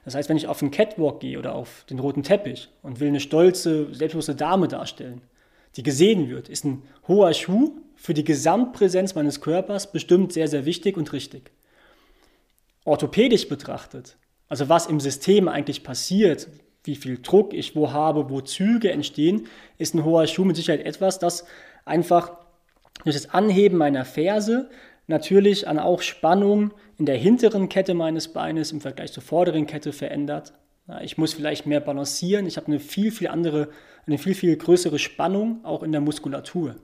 Das 0.05 0.15
heißt, 0.15 0.29
wenn 0.29 0.37
ich 0.37 0.47
auf 0.47 0.63
einen 0.63 0.71
Catwalk 0.71 1.21
gehe 1.21 1.39
oder 1.39 1.55
auf 1.55 1.85
den 1.91 1.99
roten 1.99 2.23
Teppich 2.23 2.69
und 2.83 3.01
will 3.01 3.09
eine 3.09 3.21
stolze, 3.21 3.93
selbstbewusste 3.93 4.35
Dame 4.35 4.69
darstellen, 4.69 5.23
die 5.77 5.83
gesehen 5.83 6.29
wird, 6.29 6.49
ist 6.49 6.65
ein 6.65 6.83
hoher 7.09 7.33
Schuh 7.35 7.81
für 7.97 8.15
die 8.15 8.25
Gesamtpräsenz 8.25 9.15
meines 9.15 9.41
Körpers 9.41 9.91
bestimmt 9.91 10.33
sehr, 10.33 10.47
sehr 10.47 10.67
wichtig 10.67 10.97
und 10.97 11.13
richtig. 11.13 11.51
Orthopädisch 12.85 13.49
betrachtet, 13.49 14.17
also 14.49 14.69
was 14.69 14.87
im 14.87 15.01
System 15.01 15.49
eigentlich 15.49 15.83
passiert, 15.83 16.49
wie 16.85 16.97
viel 16.97 17.19
Druck 17.21 17.55
ich 17.55 17.75
wo 17.75 17.93
habe, 17.93 18.29
wo 18.31 18.41
Züge 18.41 18.91
entstehen, 18.91 19.47
ist 19.79 19.95
ein 19.95 20.05
hoher 20.05 20.27
Schuh 20.27 20.45
mit 20.45 20.57
Sicherheit 20.57 20.85
etwas, 20.85 21.19
das 21.19 21.47
einfach 21.85 22.33
durch 23.05 23.17
das 23.17 23.31
Anheben 23.31 23.79
meiner 23.79 24.05
Ferse 24.05 24.69
natürlich 25.07 25.67
an 25.67 25.79
auch 25.79 26.03
Spannung 26.03 26.73
in 26.99 27.07
der 27.07 27.17
hinteren 27.17 27.69
Kette 27.69 27.95
meines 27.95 28.29
Beines 28.29 28.73
im 28.73 28.81
Vergleich 28.81 29.13
zur 29.13 29.23
vorderen 29.23 29.67
Kette 29.67 29.93
verändert. 29.93 30.53
Ich 31.03 31.17
muss 31.17 31.33
vielleicht 31.33 31.67
mehr 31.67 31.81
balancieren. 31.81 32.47
Ich 32.47 32.57
habe 32.57 32.67
eine 32.67 32.79
viel, 32.79 33.11
viel 33.11 33.29
andere, 33.29 33.71
eine 34.07 34.19
viel, 34.19 34.35
viel 34.35 34.57
größere 34.57 34.99
Spannung 34.99 35.65
auch 35.65 35.83
in 35.83 35.93
der 35.93 36.03
Muskulatur. 36.03 36.77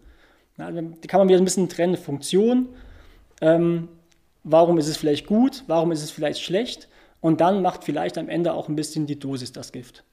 Da 0.57 0.67
kann 0.67 1.21
man 1.21 1.29
wieder 1.29 1.39
ein 1.39 1.45
bisschen 1.45 1.69
trennen. 1.69 1.97
Funktion, 1.97 2.71
ähm, 3.41 3.89
warum 4.43 4.79
ist 4.79 4.89
es 4.89 4.97
vielleicht 4.97 5.27
gut, 5.27 5.65
warum 5.67 5.93
ist 5.93 6.03
es 6.03 6.11
vielleicht 6.11 6.41
schlecht 6.41 6.89
und 7.21 7.41
dann 7.41 7.63
macht 7.63 7.85
vielleicht 7.85 8.19
am 8.19 8.29
Ende 8.29 8.53
auch 8.53 8.69
ein 8.69 8.77
bisschen 8.77 9.07
die 9.07 9.19
Dosis 9.19 9.53
das 9.53 9.73
Gift. 9.73 10.05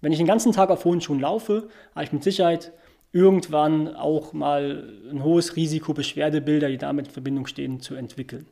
Wenn 0.00 0.12
ich 0.12 0.18
den 0.18 0.26
ganzen 0.26 0.52
Tag 0.52 0.70
auf 0.70 0.84
hohen 0.84 1.00
Schuhen 1.00 1.20
laufe, 1.20 1.68
habe 1.94 2.04
ich 2.04 2.12
mit 2.12 2.24
Sicherheit 2.24 2.72
irgendwann 3.12 3.94
auch 3.94 4.32
mal 4.32 4.92
ein 5.10 5.22
hohes 5.22 5.56
Risiko, 5.56 5.94
Beschwerdebilder, 5.94 6.68
die 6.68 6.78
damit 6.78 7.08
in 7.08 7.12
Verbindung 7.12 7.46
stehen, 7.46 7.80
zu 7.80 7.94
entwickeln. 7.94 8.46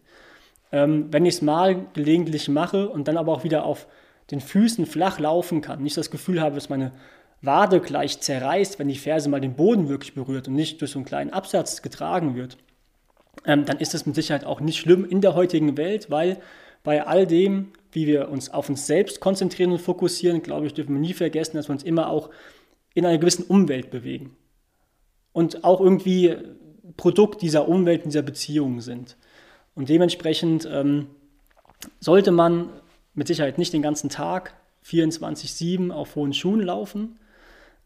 Ähm, 0.73 1.07
wenn 1.11 1.25
ich 1.25 1.37
es 1.37 1.43
mal 1.43 1.87
gelegentlich 1.95 2.49
mache 2.49 2.89
und 2.89 3.09
dann 3.09 3.17
aber 3.17 3.33
auch 3.33 3.45
wieder 3.45 3.65
auf 3.65 3.87
den 4.31 4.41
Füßen 4.41 4.85
flach 4.85 5.19
laufen 5.19 5.61
kann, 5.61 5.83
nicht 5.83 5.97
das 5.97 6.11
Gefühl 6.11 6.41
habe, 6.41 6.57
dass 6.57 6.69
meine 6.69 6.93
Wade 7.41 7.81
gleich 7.81 8.21
zerreißt, 8.21 8.79
wenn 8.79 8.89
die 8.89 8.97
Ferse 8.97 9.29
mal 9.29 9.41
den 9.41 9.55
Boden 9.55 9.89
wirklich 9.89 10.15
berührt 10.15 10.49
und 10.49 10.55
nicht 10.55 10.81
durch 10.81 10.91
so 10.91 10.99
einen 10.99 11.07
kleinen 11.07 11.33
Absatz 11.33 11.83
getragen 11.83 12.35
wird, 12.35 12.59
ähm, 13.47 13.65
dann 13.65 13.79
ist 13.79 13.95
das 13.95 14.07
mit 14.07 14.17
Sicherheit 14.17 14.45
auch 14.45 14.61
nicht 14.61 14.79
schlimm 14.79 15.05
in 15.05 15.21
der 15.21 15.35
heutigen 15.35 15.77
Welt, 15.77 16.11
weil 16.11 16.39
bei 16.89 17.07
all 17.07 17.27
dem, 17.27 17.75
wie 17.93 18.07
wir 18.07 18.31
uns 18.31 18.49
auf 18.49 18.71
uns 18.71 18.87
selbst 18.87 19.21
konzentrieren 19.21 19.73
und 19.73 19.79
fokussieren, 19.79 20.41
glaube 20.41 20.67
ich, 20.67 20.73
dürfen 20.73 20.95
wir 20.95 21.01
nie 21.03 21.13
vergessen, 21.13 21.59
dass 21.59 21.69
wir 21.69 21.75
uns 21.75 21.83
immer 21.83 22.09
auch 22.09 22.31
in 22.95 23.05
einer 23.05 23.19
gewissen 23.19 23.45
Umwelt 23.45 23.91
bewegen. 23.91 24.35
Und 25.35 25.65
auch 25.65 25.83
irgendwie 25.83 26.35
Produkt 26.97 27.43
dieser 27.43 27.69
Umwelt, 27.69 28.07
dieser 28.07 28.23
Beziehungen 28.23 28.81
sind. 28.81 29.19
Und 29.75 29.91
dementsprechend 29.91 30.67
ähm, 30.73 31.09
sollte 32.01 32.31
man 32.31 32.71
mit 33.13 33.27
Sicherheit 33.27 33.59
nicht 33.59 33.75
den 33.75 33.83
ganzen 33.83 34.09
Tag 34.09 34.55
24-7 34.87 35.91
auf 35.91 36.17
hohen 36.17 36.33
Schuhen 36.33 36.63
laufen. 36.63 37.19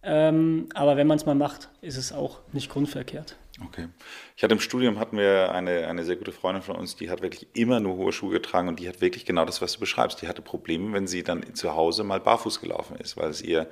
Ähm, 0.05 0.69
aber 0.75 0.97
wenn 0.97 1.09
man 1.09 1.17
es 1.17 1.27
mal 1.27 1.35
macht, 1.35 1.71
ist 1.81 1.97
es 1.97 2.13
auch 2.13 2.39
nicht 2.53 2.71
grundverkehrt. 2.71 3.35
Okay. 3.61 3.89
Ich 4.37 4.43
hatte 4.43 4.55
im 4.55 4.61
Studium 4.61 4.99
hatten 4.99 5.19
wir 5.19 5.53
eine, 5.53 5.87
eine 5.87 6.05
sehr 6.05 6.17
gute 6.17 6.33
Freundin 6.33 6.63
von 6.63 6.77
uns, 6.77 6.97
die 6.97 7.11
hat 7.11 7.21
wirklich 7.21 7.49
immer 7.53 7.81
nur 7.81 7.97
hohe 7.97 8.13
Schuhe 8.13 8.33
getragen 8.33 8.69
und 8.69 8.81
die 8.81 8.89
hat 8.89 9.01
wirklich 9.03 9.27
genau 9.27 9.45
das, 9.45 9.61
was 9.61 9.75
du 9.75 9.81
beschreibst. 9.81 10.23
Die 10.23 10.29
hatte 10.29 10.41
Probleme, 10.41 10.93
wenn 10.95 11.07
sie 11.07 11.23
dann 11.23 11.55
zu 11.55 11.75
Hause 11.75 12.03
mal 12.03 12.21
barfuß 12.21 12.61
gelaufen 12.61 12.97
ist, 12.97 13.17
weil 13.17 13.29
es 13.29 13.43
ihr 13.43 13.69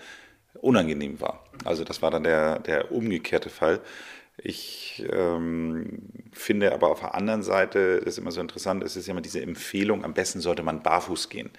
unangenehm 0.61 1.21
war. 1.21 1.45
Also 1.65 1.85
das 1.85 2.03
war 2.03 2.11
dann 2.11 2.25
der, 2.25 2.59
der 2.59 2.93
umgekehrte 2.93 3.49
Fall. 3.49 3.81
Ich 4.43 5.05
ähm, 5.13 6.01
finde 6.33 6.73
aber 6.73 6.91
auf 6.91 7.01
der 7.01 7.15
anderen 7.15 7.43
Seite, 7.43 7.99
das 7.99 8.15
ist 8.15 8.19
immer 8.19 8.31
so 8.31 8.41
interessant, 8.41 8.83
es 8.83 8.97
ist 8.97 9.09
immer 9.09 9.21
diese 9.21 9.43
Empfehlung, 9.43 10.05
am 10.05 10.15
besten 10.15 10.41
sollte 10.41 10.63
man 10.63 10.83
barfuß 10.83 11.29
gehen. 11.29 11.51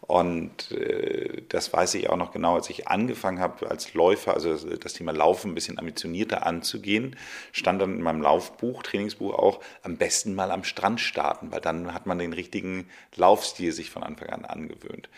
Und 0.00 0.70
äh, 0.70 1.42
das 1.48 1.72
weiß 1.72 1.94
ich 1.94 2.08
auch 2.08 2.16
noch 2.16 2.32
genau, 2.32 2.54
als 2.54 2.70
ich 2.70 2.88
angefangen 2.88 3.40
habe 3.40 3.68
als 3.68 3.92
Läufer, 3.94 4.34
also 4.34 4.56
das 4.56 4.94
Thema 4.94 5.12
Laufen 5.12 5.50
ein 5.50 5.54
bisschen 5.54 5.78
ambitionierter 5.78 6.46
anzugehen, 6.46 7.16
stand 7.52 7.82
dann 7.82 7.96
in 7.96 8.02
meinem 8.02 8.22
Laufbuch, 8.22 8.82
Trainingsbuch 8.82 9.34
auch, 9.34 9.60
am 9.82 9.96
besten 9.96 10.34
mal 10.34 10.50
am 10.50 10.64
Strand 10.64 11.00
starten, 11.00 11.50
weil 11.50 11.60
dann 11.60 11.92
hat 11.92 12.06
man 12.06 12.18
den 12.18 12.32
richtigen 12.32 12.88
Laufstil 13.16 13.72
sich 13.72 13.90
von 13.90 14.02
Anfang 14.02 14.28
an 14.28 14.44
angewöhnt. 14.44 15.08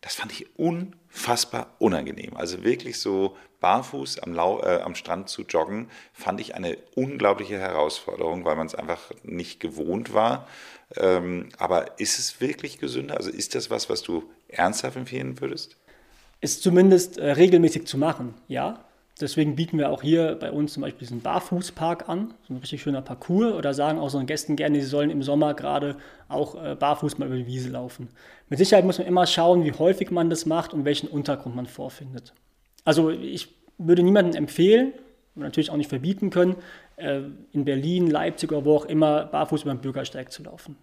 Das 0.00 0.14
fand 0.14 0.32
ich 0.32 0.58
unfassbar 0.58 1.74
unangenehm. 1.78 2.36
Also 2.36 2.64
wirklich 2.64 2.98
so 2.98 3.36
barfuß 3.60 4.20
am, 4.20 4.32
Lau 4.32 4.62
äh, 4.62 4.80
am 4.80 4.94
Strand 4.94 5.28
zu 5.28 5.42
joggen, 5.42 5.90
fand 6.12 6.40
ich 6.40 6.54
eine 6.54 6.78
unglaubliche 6.94 7.58
Herausforderung, 7.58 8.44
weil 8.44 8.56
man 8.56 8.66
es 8.66 8.74
einfach 8.74 9.12
nicht 9.22 9.60
gewohnt 9.60 10.14
war. 10.14 10.48
Ähm, 10.96 11.50
aber 11.58 12.00
ist 12.00 12.18
es 12.18 12.40
wirklich 12.40 12.78
gesünder? 12.78 13.16
Also 13.16 13.30
ist 13.30 13.54
das 13.54 13.70
was, 13.70 13.90
was 13.90 14.02
du 14.02 14.24
ernsthaft 14.48 14.96
empfehlen 14.96 15.40
würdest? 15.40 15.76
Ist 16.40 16.62
zumindest 16.62 17.18
äh, 17.18 17.32
regelmäßig 17.32 17.86
zu 17.86 17.98
machen, 17.98 18.34
ja. 18.48 18.84
Deswegen 19.20 19.56
bieten 19.56 19.78
wir 19.78 19.90
auch 19.90 20.02
hier 20.02 20.36
bei 20.40 20.50
uns 20.50 20.72
zum 20.72 20.82
Beispiel 20.82 21.00
diesen 21.00 21.20
Barfußpark 21.20 22.08
an, 22.08 22.34
so 22.46 22.54
ein 22.54 22.56
richtig 22.58 22.82
schöner 22.82 23.02
Parcours, 23.02 23.54
oder 23.54 23.74
sagen 23.74 23.98
auch 23.98 24.04
unseren 24.04 24.26
Gästen 24.26 24.56
gerne, 24.56 24.80
sie 24.80 24.86
sollen 24.86 25.10
im 25.10 25.22
Sommer 25.22 25.54
gerade 25.54 25.96
auch 26.28 26.62
äh, 26.62 26.74
barfuß 26.74 27.18
mal 27.18 27.26
über 27.26 27.36
die 27.36 27.46
Wiese 27.46 27.70
laufen. 27.70 28.08
Mit 28.48 28.58
Sicherheit 28.58 28.84
muss 28.84 28.98
man 28.98 29.06
immer 29.06 29.26
schauen, 29.26 29.64
wie 29.64 29.72
häufig 29.72 30.10
man 30.10 30.30
das 30.30 30.46
macht 30.46 30.72
und 30.72 30.84
welchen 30.84 31.08
Untergrund 31.08 31.54
man 31.54 31.66
vorfindet. 31.66 32.32
Also 32.84 33.10
ich 33.10 33.48
würde 33.78 34.02
niemandem 34.02 34.36
empfehlen, 34.36 34.92
natürlich 35.34 35.70
auch 35.70 35.76
nicht 35.76 35.90
verbieten 35.90 36.30
können, 36.30 36.56
äh, 36.96 37.20
in 37.52 37.64
Berlin, 37.64 38.08
Leipzig 38.08 38.50
oder 38.52 38.64
wo 38.64 38.76
auch 38.76 38.84
immer 38.86 39.24
barfuß 39.26 39.62
über 39.62 39.74
den 39.74 39.80
Bürgersteig 39.80 40.32
zu 40.32 40.42
laufen. 40.42 40.76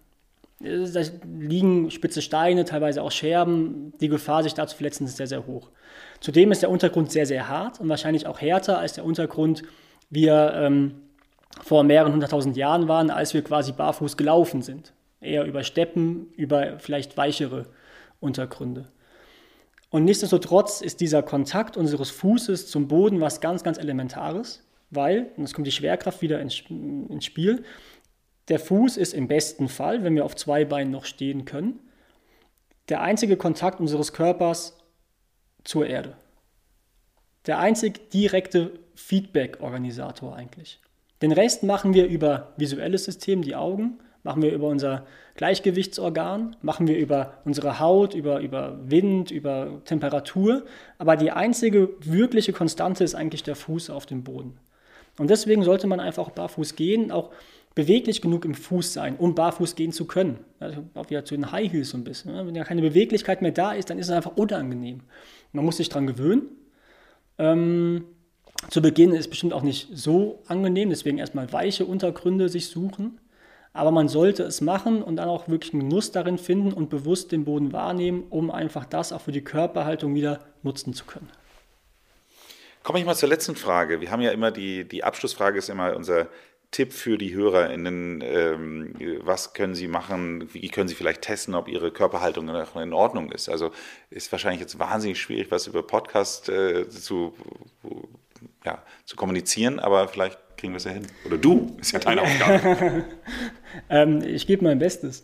Da 0.60 1.02
liegen 1.38 1.90
spitze 1.92 2.20
Steine, 2.20 2.64
teilweise 2.64 3.02
auch 3.02 3.12
Scherben. 3.12 3.92
Die 4.00 4.08
Gefahr, 4.08 4.42
sich 4.42 4.54
da 4.54 4.66
zu 4.66 4.76
verletzen, 4.76 5.04
ist 5.04 5.16
sehr, 5.16 5.28
sehr 5.28 5.46
hoch. 5.46 5.70
Zudem 6.20 6.50
ist 6.52 6.62
der 6.62 6.70
Untergrund 6.70 7.12
sehr, 7.12 7.26
sehr 7.26 7.48
hart 7.48 7.80
und 7.80 7.88
wahrscheinlich 7.88 8.26
auch 8.26 8.40
härter 8.40 8.78
als 8.78 8.94
der 8.94 9.04
Untergrund, 9.04 9.62
wie 10.10 10.26
er 10.26 10.54
ähm, 10.54 11.02
vor 11.62 11.84
mehreren 11.84 12.12
hunderttausend 12.12 12.56
Jahren 12.56 12.88
waren, 12.88 13.10
als 13.10 13.34
wir 13.34 13.42
quasi 13.42 13.72
barfuß 13.72 14.16
gelaufen 14.16 14.62
sind. 14.62 14.92
Eher 15.20 15.44
über 15.44 15.62
Steppen, 15.64 16.32
über 16.36 16.78
vielleicht 16.78 17.16
weichere 17.16 17.66
Untergründe. 18.20 18.86
Und 19.90 20.04
nichtsdestotrotz 20.04 20.80
ist 20.80 21.00
dieser 21.00 21.22
Kontakt 21.22 21.76
unseres 21.76 22.10
Fußes 22.10 22.68
zum 22.68 22.88
Boden 22.88 23.20
was 23.20 23.40
ganz, 23.40 23.64
ganz 23.64 23.78
Elementares, 23.78 24.62
weil, 24.90 25.30
und 25.36 25.44
jetzt 25.44 25.54
kommt 25.54 25.66
die 25.66 25.72
Schwerkraft 25.72 26.20
wieder 26.20 26.40
ins, 26.40 26.62
ins 26.68 27.24
Spiel, 27.24 27.64
der 28.48 28.58
Fuß 28.58 28.96
ist 28.96 29.14
im 29.14 29.28
besten 29.28 29.68
Fall, 29.68 30.04
wenn 30.04 30.14
wir 30.14 30.24
auf 30.24 30.36
zwei 30.36 30.64
Beinen 30.64 30.90
noch 30.90 31.04
stehen 31.04 31.44
können, 31.44 31.80
der 32.88 33.02
einzige 33.02 33.36
Kontakt 33.36 33.80
unseres 33.80 34.12
Körpers 34.12 34.77
zur 35.64 35.86
Erde. 35.86 36.16
Der 37.46 37.58
einzig 37.58 38.10
direkte 38.10 38.72
Feedback-Organisator 38.94 40.34
eigentlich. 40.34 40.80
Den 41.22 41.32
Rest 41.32 41.62
machen 41.62 41.94
wir 41.94 42.06
über 42.06 42.52
visuelles 42.56 43.04
System, 43.04 43.42
die 43.42 43.56
Augen, 43.56 43.98
machen 44.22 44.42
wir 44.42 44.52
über 44.52 44.68
unser 44.68 45.06
Gleichgewichtsorgan, 45.36 46.56
machen 46.62 46.86
wir 46.86 46.98
über 46.98 47.38
unsere 47.44 47.80
Haut, 47.80 48.14
über, 48.14 48.40
über 48.40 48.78
Wind, 48.82 49.30
über 49.30 49.80
Temperatur. 49.84 50.64
Aber 50.98 51.16
die 51.16 51.30
einzige 51.30 51.90
wirkliche 52.00 52.52
Konstante 52.52 53.04
ist 53.04 53.14
eigentlich 53.14 53.42
der 53.42 53.56
Fuß 53.56 53.90
auf 53.90 54.06
dem 54.06 54.24
Boden. 54.24 54.58
Und 55.18 55.30
deswegen 55.30 55.64
sollte 55.64 55.86
man 55.86 56.00
einfach 56.00 56.30
barfuß 56.30 56.76
gehen, 56.76 57.10
auch 57.10 57.30
beweglich 57.74 58.20
genug 58.20 58.44
im 58.44 58.54
Fuß 58.54 58.92
sein, 58.92 59.16
um 59.16 59.34
barfuß 59.34 59.76
gehen 59.76 59.92
zu 59.92 60.04
können. 60.04 60.40
Also 60.58 60.84
auch 60.94 61.10
wieder 61.10 61.24
zu 61.24 61.34
den 61.34 61.52
High 61.52 61.72
Heels 61.72 61.90
so 61.90 61.96
ein 61.96 62.04
bisschen. 62.04 62.34
Wenn 62.34 62.54
ja 62.54 62.64
keine 62.64 62.82
Beweglichkeit 62.82 63.40
mehr 63.40 63.52
da 63.52 63.72
ist, 63.72 63.90
dann 63.90 63.98
ist 63.98 64.08
es 64.08 64.12
einfach 64.12 64.36
unangenehm. 64.36 65.02
Man 65.52 65.64
muss 65.64 65.78
sich 65.78 65.88
daran 65.88 66.06
gewöhnen. 66.06 66.50
Ähm, 67.38 68.04
zu 68.70 68.82
Beginn 68.82 69.12
ist 69.12 69.20
es 69.20 69.30
bestimmt 69.30 69.52
auch 69.52 69.62
nicht 69.62 69.88
so 69.92 70.42
angenehm, 70.46 70.90
deswegen 70.90 71.18
erstmal 71.18 71.52
weiche 71.52 71.84
Untergründe 71.84 72.48
sich 72.48 72.68
suchen. 72.68 73.20
Aber 73.72 73.90
man 73.90 74.08
sollte 74.08 74.42
es 74.42 74.60
machen 74.60 75.02
und 75.02 75.16
dann 75.16 75.28
auch 75.28 75.48
wirklich 75.48 75.72
einen 75.72 75.88
Genuss 75.88 76.10
darin 76.10 76.38
finden 76.38 76.72
und 76.72 76.90
bewusst 76.90 77.30
den 77.32 77.44
Boden 77.44 77.72
wahrnehmen, 77.72 78.24
um 78.30 78.50
einfach 78.50 78.84
das 78.84 79.12
auch 79.12 79.20
für 79.20 79.32
die 79.32 79.44
Körperhaltung 79.44 80.14
wieder 80.14 80.40
nutzen 80.62 80.94
zu 80.94 81.04
können. 81.04 81.28
Komme 82.82 82.98
ich 82.98 83.04
mal 83.04 83.14
zur 83.14 83.28
letzten 83.28 83.54
Frage. 83.54 84.00
Wir 84.00 84.10
haben 84.10 84.22
ja 84.22 84.30
immer 84.30 84.50
die, 84.50 84.88
die 84.88 85.04
Abschlussfrage 85.04 85.58
ist 85.58 85.68
immer 85.68 85.94
unser 85.94 86.28
Tipp 86.70 86.92
für 86.92 87.16
die 87.16 87.34
HörerInnen, 87.34 88.22
ähm, 88.22 88.94
was 89.22 89.54
können 89.54 89.74
sie 89.74 89.88
machen, 89.88 90.52
wie 90.52 90.68
können 90.68 90.86
sie 90.88 90.94
vielleicht 90.94 91.22
testen, 91.22 91.54
ob 91.54 91.66
ihre 91.66 91.90
Körperhaltung 91.90 92.44
noch 92.44 92.76
in 92.76 92.92
Ordnung 92.92 93.32
ist. 93.32 93.48
Also 93.48 93.70
ist 94.10 94.30
wahrscheinlich 94.32 94.60
jetzt 94.60 94.78
wahnsinnig 94.78 95.20
schwierig, 95.20 95.50
was 95.50 95.66
über 95.66 95.82
Podcast 95.82 96.48
äh, 96.50 96.88
zu, 96.88 97.34
ja, 98.64 98.82
zu 99.06 99.16
kommunizieren, 99.16 99.80
aber 99.80 100.08
vielleicht 100.08 100.38
kriegen 100.58 100.74
wir 100.74 100.78
es 100.78 100.84
ja 100.84 100.90
hin. 100.90 101.06
Oder 101.24 101.38
du, 101.38 101.76
ist 101.80 101.92
ja 101.92 102.00
deine 102.00 102.22
Aufgabe. 102.22 103.04
ähm, 103.88 104.22
ich 104.22 104.46
gebe 104.46 104.64
mein 104.64 104.78
Bestes. 104.78 105.22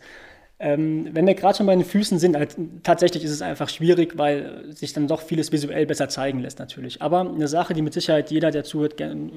Ähm, 0.57 1.09
wenn 1.11 1.27
wir 1.27 1.33
gerade 1.33 1.57
schon 1.57 1.65
bei 1.65 1.75
den 1.75 1.83
Füßen 1.83 2.17
sind, 2.17 2.37
halt, 2.37 2.55
tatsächlich 2.83 3.25
ist 3.25 3.31
es 3.31 3.41
einfach 3.41 3.67
schwierig, 3.67 4.17
weil 4.17 4.73
sich 4.73 4.93
dann 4.93 5.05
doch 5.05 5.21
vieles 5.21 5.51
visuell 5.51 5.85
besser 5.85 6.07
zeigen 6.07 6.39
lässt 6.39 6.59
natürlich. 6.59 7.01
Aber 7.01 7.19
eine 7.19 7.49
Sache, 7.49 7.73
die 7.73 7.81
mit 7.81 7.93
Sicherheit 7.93 8.31
jeder, 8.31 8.51
der 8.51 8.63
zuhört, 8.63 8.95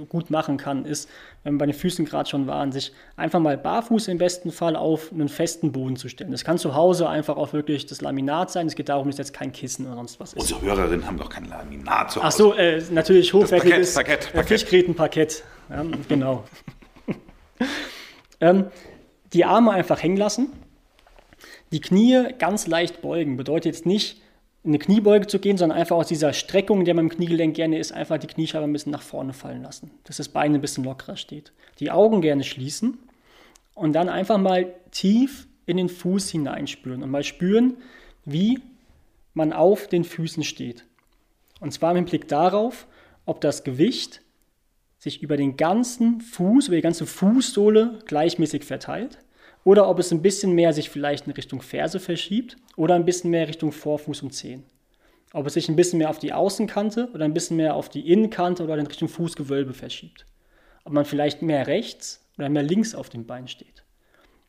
gut 0.09 0.31
machen 0.31 0.59
kann, 0.59 0.85
ist, 0.85 1.09
wenn 1.43 1.55
wir 1.55 1.59
bei 1.59 1.67
den 1.67 1.75
Füßen 1.75 2.05
gerade 2.05 2.31
schon 2.31 2.47
waren, 2.47 2.71
sich 2.71 2.93
einfach 3.17 3.41
mal 3.41 3.59
barfuß 3.59 4.07
im 4.07 4.19
besten 4.19 4.53
Fall 4.53 4.77
auf 4.77 5.13
einen 5.13 5.29
festen 5.29 5.73
Boden 5.73 5.97
zu 5.97 6.09
stellen. 6.09 6.31
Das 6.31 6.45
kann 6.45 6.57
zu 6.57 6.77
Hause 6.77 7.09
einfach 7.09 7.37
auch 7.37 7.53
wirklich 7.53 7.87
das 7.87 8.01
Laminat 8.01 8.53
sein. 8.53 8.69
Es 8.69 8.77
geht 8.77 8.89
darum, 8.89 9.09
dass 9.09 9.19
jetzt 9.19 9.35
kein 9.35 9.51
Kissen 9.51 9.87
oder 9.87 9.97
sonst 9.97 10.21
was 10.21 10.35
ist. 10.35 10.41
Unsere 10.41 10.63
Hörerinnen 10.63 11.05
haben 11.05 11.19
doch 11.19 11.31
kein 11.31 11.47
Laminat 11.47 12.13
zu 12.13 12.23
Hause. 12.23 12.27
Ach 12.29 12.33
so, 12.33 12.55
äh, 12.55 12.81
natürlich 12.93 13.35
hochwertiges 13.35 13.95
Parkett, 13.95 14.19
Parkett, 14.21 14.33
Parkett. 14.35 14.49
Fischgrätenparkett. 14.61 15.43
Ja, 15.69 15.85
genau. 16.09 16.45
ähm, 18.41 18.67
die 19.33 19.45
Arme 19.45 19.73
einfach 19.73 20.01
hängen 20.01 20.17
lassen 20.17 20.53
die 21.73 21.81
Knie 21.81 22.33
ganz 22.39 22.67
leicht 22.67 23.03
beugen 23.03 23.37
bedeutet 23.37 23.67
jetzt 23.67 23.87
nicht, 23.87 24.21
in 24.65 24.71
eine 24.71 24.79
Kniebeuge 24.79 25.27
zu 25.27 25.39
gehen, 25.39 25.57
sondern 25.57 25.79
einfach 25.79 25.97
aus 25.97 26.09
dieser 26.09 26.33
Streckung, 26.33 26.85
der 26.85 26.95
man 26.95 27.07
im 27.07 27.11
Kniegelenk 27.11 27.55
gerne 27.55 27.79
ist, 27.79 27.93
einfach 27.93 28.19
die 28.19 28.27
Kniescheibe 28.27 28.65
ein 28.65 28.73
bisschen 28.73 28.93
nach 28.93 29.03
vorne 29.03 29.33
fallen 29.33 29.63
lassen, 29.63 29.91
dass 30.05 30.17
das 30.17 30.29
Bein 30.29 30.55
ein 30.55 30.61
bisschen 30.61 30.85
lockerer 30.85 31.17
steht. 31.17 31.53
Die 31.79 31.91
Augen 31.91 32.21
gerne 32.21 32.45
schließen 32.45 32.99
und 33.75 33.93
dann 33.93 34.09
einfach 34.09 34.39
mal 34.39 34.75
tief 34.91 35.47
in 35.67 35.77
den 35.77 35.89
Fuß 35.89 36.31
hineinspüren 36.31 37.03
und 37.03 37.11
mal 37.11 37.23
spüren, 37.23 37.77
wie 38.25 38.61
man 39.35 39.53
auf 39.53 39.87
den 39.87 40.05
Füßen 40.05 40.43
steht. 40.43 40.85
Und 41.61 41.73
zwar 41.73 41.97
im 41.97 42.05
Blick 42.05 42.29
darauf, 42.29 42.87
ob 43.27 43.41
das 43.41 43.63
Gewicht 43.63 44.23
sich 44.99 45.23
über 45.23 45.37
den 45.37 45.57
ganzen 45.57 46.21
Fuß, 46.21 46.67
über 46.67 46.77
die 46.77 46.83
ganze 46.83 47.07
Fußsohle 47.07 48.01
gleichmäßig 48.07 48.65
verteilt 48.65 49.19
oder 49.69 49.87
ob 49.87 49.99
es 49.99 50.11
ein 50.13 50.23
bisschen 50.23 50.53
mehr 50.53 50.73
sich 50.73 50.89
vielleicht 50.89 51.27
in 51.27 51.35
Richtung 51.35 51.61
Ferse 51.61 52.01
verschiebt 52.01 52.57
oder 52.77 52.95
ein 52.95 53.05
bisschen 53.05 53.31
mehr 53.31 53.49
Richtung 53.49 53.71
Vorfuß 53.71 54.23
und 54.23 54.33
Zehen. 54.33 54.65
Ob 55.35 55.47
es 55.47 55.53
sich 55.53 55.69
ein 55.69 55.77
bisschen 55.77 55.99
mehr 55.99 56.09
auf 56.09 56.19
die 56.19 56.33
Außenkante 56.33 57.11
oder 57.13 57.27
ein 57.27 57.35
bisschen 57.35 57.59
mehr 57.59 57.75
auf 57.75 57.91
die 57.91 58.11
Innenkante 58.11 58.65
oder 58.65 58.79
in 58.79 58.87
Richtung 58.87 59.09
Fußgewölbe 59.09 59.75
verschiebt. 59.75 60.25
Ob 60.87 60.95
man 60.95 61.05
vielleicht 61.05 61.43
mehr 61.43 61.67
rechts 61.67 62.27
oder 62.39 62.49
mehr 62.49 62.63
links 62.63 62.95
auf 62.95 63.11
dem 63.11 63.27
Bein 63.27 63.47
steht. 63.47 63.85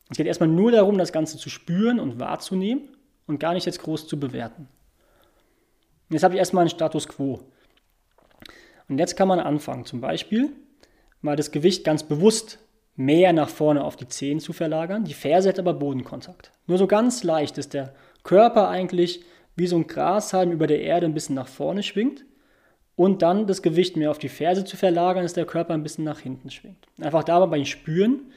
Es 0.09 0.15
geht 0.15 0.25
erstmal 0.25 0.47
nur 0.47 0.71
darum, 0.71 0.97
das 0.97 1.11
Ganze 1.11 1.37
zu 1.37 1.49
spüren 1.49 1.99
und 1.99 2.17
wahrzunehmen 2.17 2.83
und 3.27 3.41
gar 3.41 3.53
nicht 3.53 3.65
jetzt 3.65 3.81
groß 3.81 4.07
zu 4.07 4.17
bewerten. 4.17 4.69
Und 6.07 6.13
jetzt 6.13 6.23
habe 6.23 6.35
ich 6.35 6.39
erstmal 6.39 6.61
einen 6.61 6.69
Status 6.69 7.09
quo. 7.09 7.41
Und 8.87 8.97
jetzt 8.97 9.17
kann 9.17 9.27
man 9.27 9.41
anfangen, 9.41 9.83
zum 9.83 9.99
Beispiel 9.99 10.53
mal 11.19 11.35
das 11.35 11.51
Gewicht 11.51 11.83
ganz 11.83 12.03
bewusst 12.03 12.59
mehr 12.99 13.31
nach 13.31 13.47
vorne 13.47 13.85
auf 13.85 13.95
die 13.95 14.09
Zehen 14.09 14.41
zu 14.41 14.51
verlagern. 14.51 15.05
Die 15.05 15.13
Ferse 15.13 15.47
hat 15.47 15.57
aber 15.57 15.73
Bodenkontakt. 15.73 16.51
Nur 16.67 16.77
so 16.77 16.85
ganz 16.85 17.23
leicht 17.23 17.57
ist 17.57 17.73
der 17.73 17.93
Körper 18.23 18.67
eigentlich 18.67 19.21
wie 19.55 19.67
so 19.67 19.77
ein 19.77 19.87
Grashalm 19.87 20.51
über 20.51 20.67
der 20.67 20.81
Erde 20.81 21.05
ein 21.05 21.13
bisschen 21.13 21.35
nach 21.35 21.47
vorne 21.47 21.81
schwingt 21.81 22.25
und 22.97 23.21
dann 23.21 23.47
das 23.47 23.61
Gewicht 23.61 23.95
mehr 23.95 24.11
auf 24.11 24.19
die 24.19 24.27
Ferse 24.27 24.65
zu 24.65 24.75
verlagern, 24.75 25.23
dass 25.23 25.31
der 25.31 25.45
Körper 25.45 25.73
ein 25.73 25.83
bisschen 25.83 26.03
nach 26.03 26.19
hinten 26.19 26.51
schwingt. 26.51 26.87
Einfach 26.99 27.23
dabei 27.23 27.63
spüren, 27.63 28.33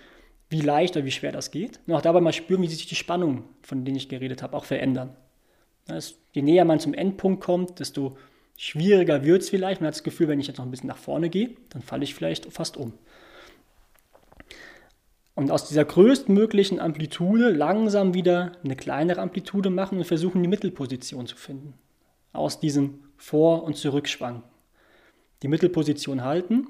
wie 0.49 0.61
leicht 0.61 0.97
oder 0.97 1.05
wie 1.05 1.11
schwer 1.11 1.33
das 1.33 1.51
geht. 1.51 1.81
Und 1.89 1.95
auch 1.95 2.01
dabei 2.01 2.21
mal 2.21 2.33
spüren, 2.33 2.63
wie 2.63 2.69
sich 2.69 2.87
die 2.87 2.95
Spannungen, 2.95 3.43
von 3.63 3.85
denen 3.85 3.97
ich 3.97 4.09
geredet 4.09 4.45
habe, 4.45 4.57
auch 4.57 4.65
verändern. 4.65 5.17
Das, 5.89 6.15
je 6.31 6.43
näher 6.43 6.65
man 6.65 6.79
zum 6.79 6.95
Endpunkt 6.95 7.43
kommt, 7.43 7.81
desto 7.81 8.17
schwieriger 8.57 9.25
wird 9.25 9.43
es 9.43 9.51
vielleicht. 9.51 9.81
Man 9.81 9.89
hat 9.89 9.97
das 9.97 10.05
Gefühl, 10.05 10.29
wenn 10.29 10.39
ich 10.39 10.47
jetzt 10.47 10.59
noch 10.59 10.65
ein 10.65 10.71
bisschen 10.71 10.89
nach 10.89 10.99
vorne 10.99 11.31
gehe, 11.31 11.51
dann 11.71 11.83
falle 11.83 12.05
ich 12.05 12.15
vielleicht 12.15 12.53
fast 12.53 12.77
um. 12.77 12.93
Und 15.35 15.51
aus 15.51 15.67
dieser 15.67 15.85
größtmöglichen 15.85 16.79
Amplitude 16.79 17.51
langsam 17.51 18.15
wieder 18.15 18.53
eine 18.65 18.77
kleinere 18.77 19.21
Amplitude 19.21 19.71
machen 19.71 19.99
und 19.99 20.05
versuchen, 20.05 20.43
die 20.43 20.49
Mittelposition 20.49 21.27
zu 21.27 21.37
finden. 21.37 21.75
Aus 22.33 22.61
diesem 22.61 23.05
Vor- 23.17 23.65
und 23.65 23.77
Zurückschwanken. 23.77 24.45
Die 25.43 25.49
Mittelposition 25.49 26.23
halten, 26.23 26.69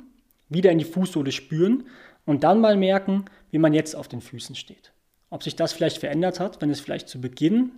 wieder 0.48 0.70
in 0.70 0.78
die 0.78 0.84
Fußsohle 0.84 1.32
spüren 1.32 1.84
und 2.24 2.44
dann 2.44 2.60
mal 2.60 2.76
merken, 2.76 3.24
wie 3.50 3.58
man 3.58 3.74
jetzt 3.74 3.96
auf 3.96 4.08
den 4.08 4.20
Füßen 4.20 4.54
steht. 4.54 4.92
Ob 5.30 5.42
sich 5.42 5.56
das 5.56 5.72
vielleicht 5.72 5.98
verändert 5.98 6.40
hat, 6.40 6.60
wenn 6.62 6.70
es 6.70 6.80
vielleicht 6.80 7.08
zu 7.08 7.20
Beginn 7.20 7.72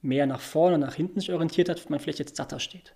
mehr 0.00 0.26
nach 0.26 0.40
vorne, 0.40 0.78
nach 0.78 0.94
hinten 0.94 1.20
sich 1.20 1.32
orientiert 1.32 1.68
hat, 1.68 1.90
man 1.90 2.00
vielleicht 2.00 2.18
jetzt 2.18 2.36
satter 2.36 2.60
steht. 2.60 2.94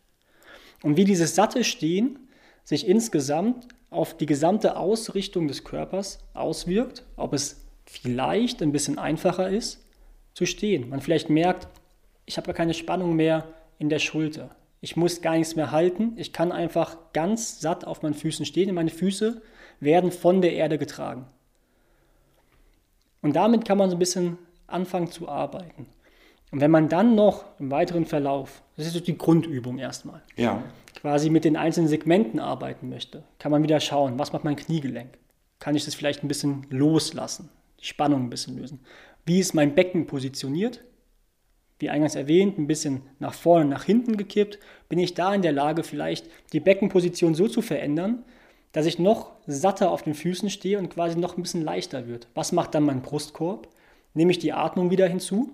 Und 0.82 0.96
wie 0.96 1.04
dieses 1.04 1.34
satte 1.34 1.64
Stehen 1.64 2.23
sich 2.64 2.88
insgesamt 2.88 3.68
auf 3.90 4.16
die 4.16 4.26
gesamte 4.26 4.76
Ausrichtung 4.76 5.46
des 5.46 5.64
Körpers 5.64 6.18
auswirkt, 6.32 7.04
ob 7.16 7.32
es 7.32 7.64
vielleicht 7.86 8.62
ein 8.62 8.72
bisschen 8.72 8.98
einfacher 8.98 9.48
ist 9.48 9.84
zu 10.32 10.46
stehen. 10.46 10.88
Man 10.88 11.00
vielleicht 11.00 11.30
merkt, 11.30 11.68
ich 12.26 12.36
habe 12.38 12.52
keine 12.54 12.74
Spannung 12.74 13.14
mehr 13.14 13.46
in 13.78 13.88
der 13.88 13.98
Schulter. 13.98 14.50
Ich 14.80 14.96
muss 14.96 15.22
gar 15.22 15.36
nichts 15.36 15.56
mehr 15.56 15.70
halten. 15.70 16.12
Ich 16.16 16.32
kann 16.32 16.52
einfach 16.52 16.96
ganz 17.12 17.60
satt 17.60 17.86
auf 17.86 18.02
meinen 18.02 18.14
Füßen 18.14 18.44
stehen 18.44 18.74
meine 18.74 18.90
Füße 18.90 19.40
werden 19.80 20.10
von 20.10 20.40
der 20.40 20.52
Erde 20.52 20.78
getragen. 20.78 21.26
Und 23.22 23.36
damit 23.36 23.64
kann 23.64 23.78
man 23.78 23.90
so 23.90 23.96
ein 23.96 23.98
bisschen 23.98 24.38
anfangen 24.66 25.10
zu 25.10 25.28
arbeiten. 25.28 25.86
Und 26.54 26.60
wenn 26.60 26.70
man 26.70 26.88
dann 26.88 27.16
noch 27.16 27.46
im 27.58 27.72
weiteren 27.72 28.04
Verlauf, 28.04 28.62
das 28.76 28.86
ist 28.86 29.08
die 29.08 29.18
Grundübung 29.18 29.78
erstmal, 29.78 30.22
ja. 30.36 30.62
quasi 30.94 31.28
mit 31.28 31.44
den 31.44 31.56
einzelnen 31.56 31.88
Segmenten 31.88 32.38
arbeiten 32.38 32.88
möchte, 32.88 33.24
kann 33.40 33.50
man 33.50 33.64
wieder 33.64 33.80
schauen, 33.80 34.20
was 34.20 34.32
macht 34.32 34.44
mein 34.44 34.54
Kniegelenk? 34.54 35.18
Kann 35.58 35.74
ich 35.74 35.84
das 35.84 35.96
vielleicht 35.96 36.22
ein 36.22 36.28
bisschen 36.28 36.64
loslassen, 36.70 37.48
die 37.80 37.86
Spannung 37.86 38.22
ein 38.22 38.30
bisschen 38.30 38.56
lösen? 38.56 38.78
Wie 39.26 39.40
ist 39.40 39.52
mein 39.52 39.74
Becken 39.74 40.06
positioniert? 40.06 40.84
Wie 41.80 41.90
eingangs 41.90 42.14
erwähnt, 42.14 42.56
ein 42.56 42.68
bisschen 42.68 43.02
nach 43.18 43.34
vorne, 43.34 43.64
nach 43.64 43.82
hinten 43.82 44.16
gekippt, 44.16 44.60
bin 44.88 45.00
ich 45.00 45.14
da 45.14 45.34
in 45.34 45.42
der 45.42 45.50
Lage, 45.50 45.82
vielleicht 45.82 46.30
die 46.52 46.60
Beckenposition 46.60 47.34
so 47.34 47.48
zu 47.48 47.62
verändern, 47.62 48.22
dass 48.70 48.86
ich 48.86 49.00
noch 49.00 49.32
satter 49.48 49.90
auf 49.90 50.02
den 50.02 50.14
Füßen 50.14 50.48
stehe 50.50 50.78
und 50.78 50.90
quasi 50.90 51.18
noch 51.18 51.36
ein 51.36 51.42
bisschen 51.42 51.62
leichter 51.62 52.06
wird. 52.06 52.28
Was 52.36 52.52
macht 52.52 52.76
dann 52.76 52.84
mein 52.84 53.02
Brustkorb? 53.02 53.66
Nehme 54.16 54.30
ich 54.30 54.38
die 54.38 54.52
Atmung 54.52 54.92
wieder 54.92 55.08
hinzu, 55.08 55.52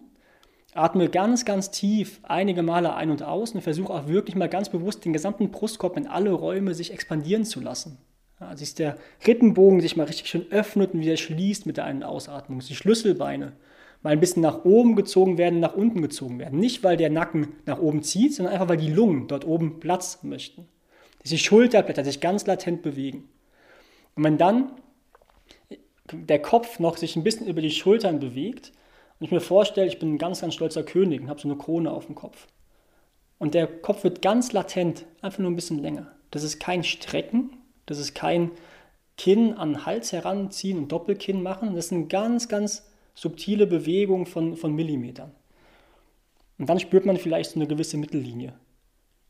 Atme 0.75 1.09
ganz, 1.09 1.45
ganz 1.45 1.71
tief 1.71 2.21
einige 2.23 2.63
Male 2.63 2.95
ein 2.95 3.11
und 3.11 3.23
aus 3.23 3.53
und 3.53 3.61
versuche 3.61 3.93
auch 3.93 4.07
wirklich 4.07 4.37
mal 4.37 4.49
ganz 4.49 4.69
bewusst 4.69 5.05
den 5.05 5.13
gesamten 5.13 5.51
Brustkorb 5.51 5.97
in 5.97 6.07
alle 6.07 6.31
Räume 6.33 6.75
sich 6.75 6.93
expandieren 6.93 7.45
zu 7.45 7.61
lassen. 7.61 7.99
Also 8.39 8.65
dass 8.65 8.75
der 8.75 8.97
Rippenbogen 9.27 9.81
sich 9.81 9.97
mal 9.97 10.05
richtig 10.07 10.29
schön 10.29 10.47
öffnet 10.51 10.95
und 10.95 11.01
wieder 11.01 11.17
schließt 11.17 11.67
mit 11.67 11.77
der 11.77 11.85
einen 11.85 12.03
Ausatmung. 12.03 12.61
Die 12.61 12.75
Schlüsselbeine 12.75 13.53
mal 14.03 14.11
ein 14.11 14.21
bisschen 14.21 14.43
nach 14.43 14.65
oben 14.65 14.97
gezogen 14.97 15.39
werden, 15.39 15.61
nach 15.61 15.75
unten 15.75 16.01
gezogen 16.03 16.39
werden. 16.39 16.59
Nicht, 16.59 16.83
weil 16.83 16.97
der 16.97 17.11
Nacken 17.11 17.49
nach 17.67 17.81
oben 17.81 18.03
zieht, 18.03 18.35
sondern 18.35 18.55
einfach, 18.55 18.69
weil 18.69 18.79
die 18.79 18.93
Lungen 18.93 19.29
dort 19.29 19.47
oben 19.47 19.81
Platz 19.81 20.21
möchten. 20.23 20.69
Dass 21.21 21.31
die 21.31 21.39
Schulterblätter 21.39 22.05
sich 22.05 22.21
ganz 22.21 22.47
latent 22.47 22.83
bewegen. 22.83 23.29
Und 24.15 24.25
wenn 24.25 24.39
dann 24.39 24.73
der 26.13 26.41
Kopf 26.41 26.79
noch 26.79 26.97
sich 26.97 27.17
ein 27.17 27.25
bisschen 27.25 27.47
über 27.47 27.61
die 27.61 27.71
Schultern 27.71 28.21
bewegt, 28.21 28.73
wenn 29.21 29.27
ich 29.27 29.33
mir 29.33 29.41
vorstelle, 29.41 29.87
ich 29.87 29.99
bin 29.99 30.15
ein 30.15 30.19
ganz, 30.19 30.41
ganz 30.41 30.55
stolzer 30.55 30.83
König 30.83 31.21
und 31.21 31.29
habe 31.29 31.39
so 31.39 31.47
eine 31.47 31.59
Krone 31.59 31.93
auf 31.93 32.07
dem 32.07 32.15
Kopf. 32.15 32.49
Und 33.39 33.53
der 33.53 33.67
Kopf 33.67 34.03
wird 34.03 34.23
ganz 34.23 34.53
latent, 34.53 35.05
einfach 35.21 35.41
nur 35.41 35.51
ein 35.51 35.57
bisschen 35.57 35.79
länger. 35.79 36.11
Das 36.31 36.43
ist 36.43 36.59
kein 36.59 36.85
Strecken, 36.85 37.51
das 37.85 37.99
ist 37.99 38.15
kein 38.15 38.51
Kinn 39.19 39.53
an 39.53 39.75
den 39.75 39.87
Hals 39.87 40.13
heranziehen 40.13 40.79
und 40.79 40.91
Doppelkinn 40.91 41.43
machen. 41.43 41.75
Das 41.75 41.89
sind 41.89 42.09
ganz, 42.09 42.49
ganz 42.49 42.89
subtile 43.15 43.67
Bewegungen 43.67 44.25
von, 44.25 44.57
von 44.57 44.75
Millimetern. 44.75 45.33
Und 46.59 46.71
dann 46.71 46.81
spürt 46.81 47.05
man 47.05 47.19
vielleicht 47.19 47.51
so 47.51 47.61
eine 47.61 47.69
gewisse 47.69 47.99
Mittellinie, 47.99 48.55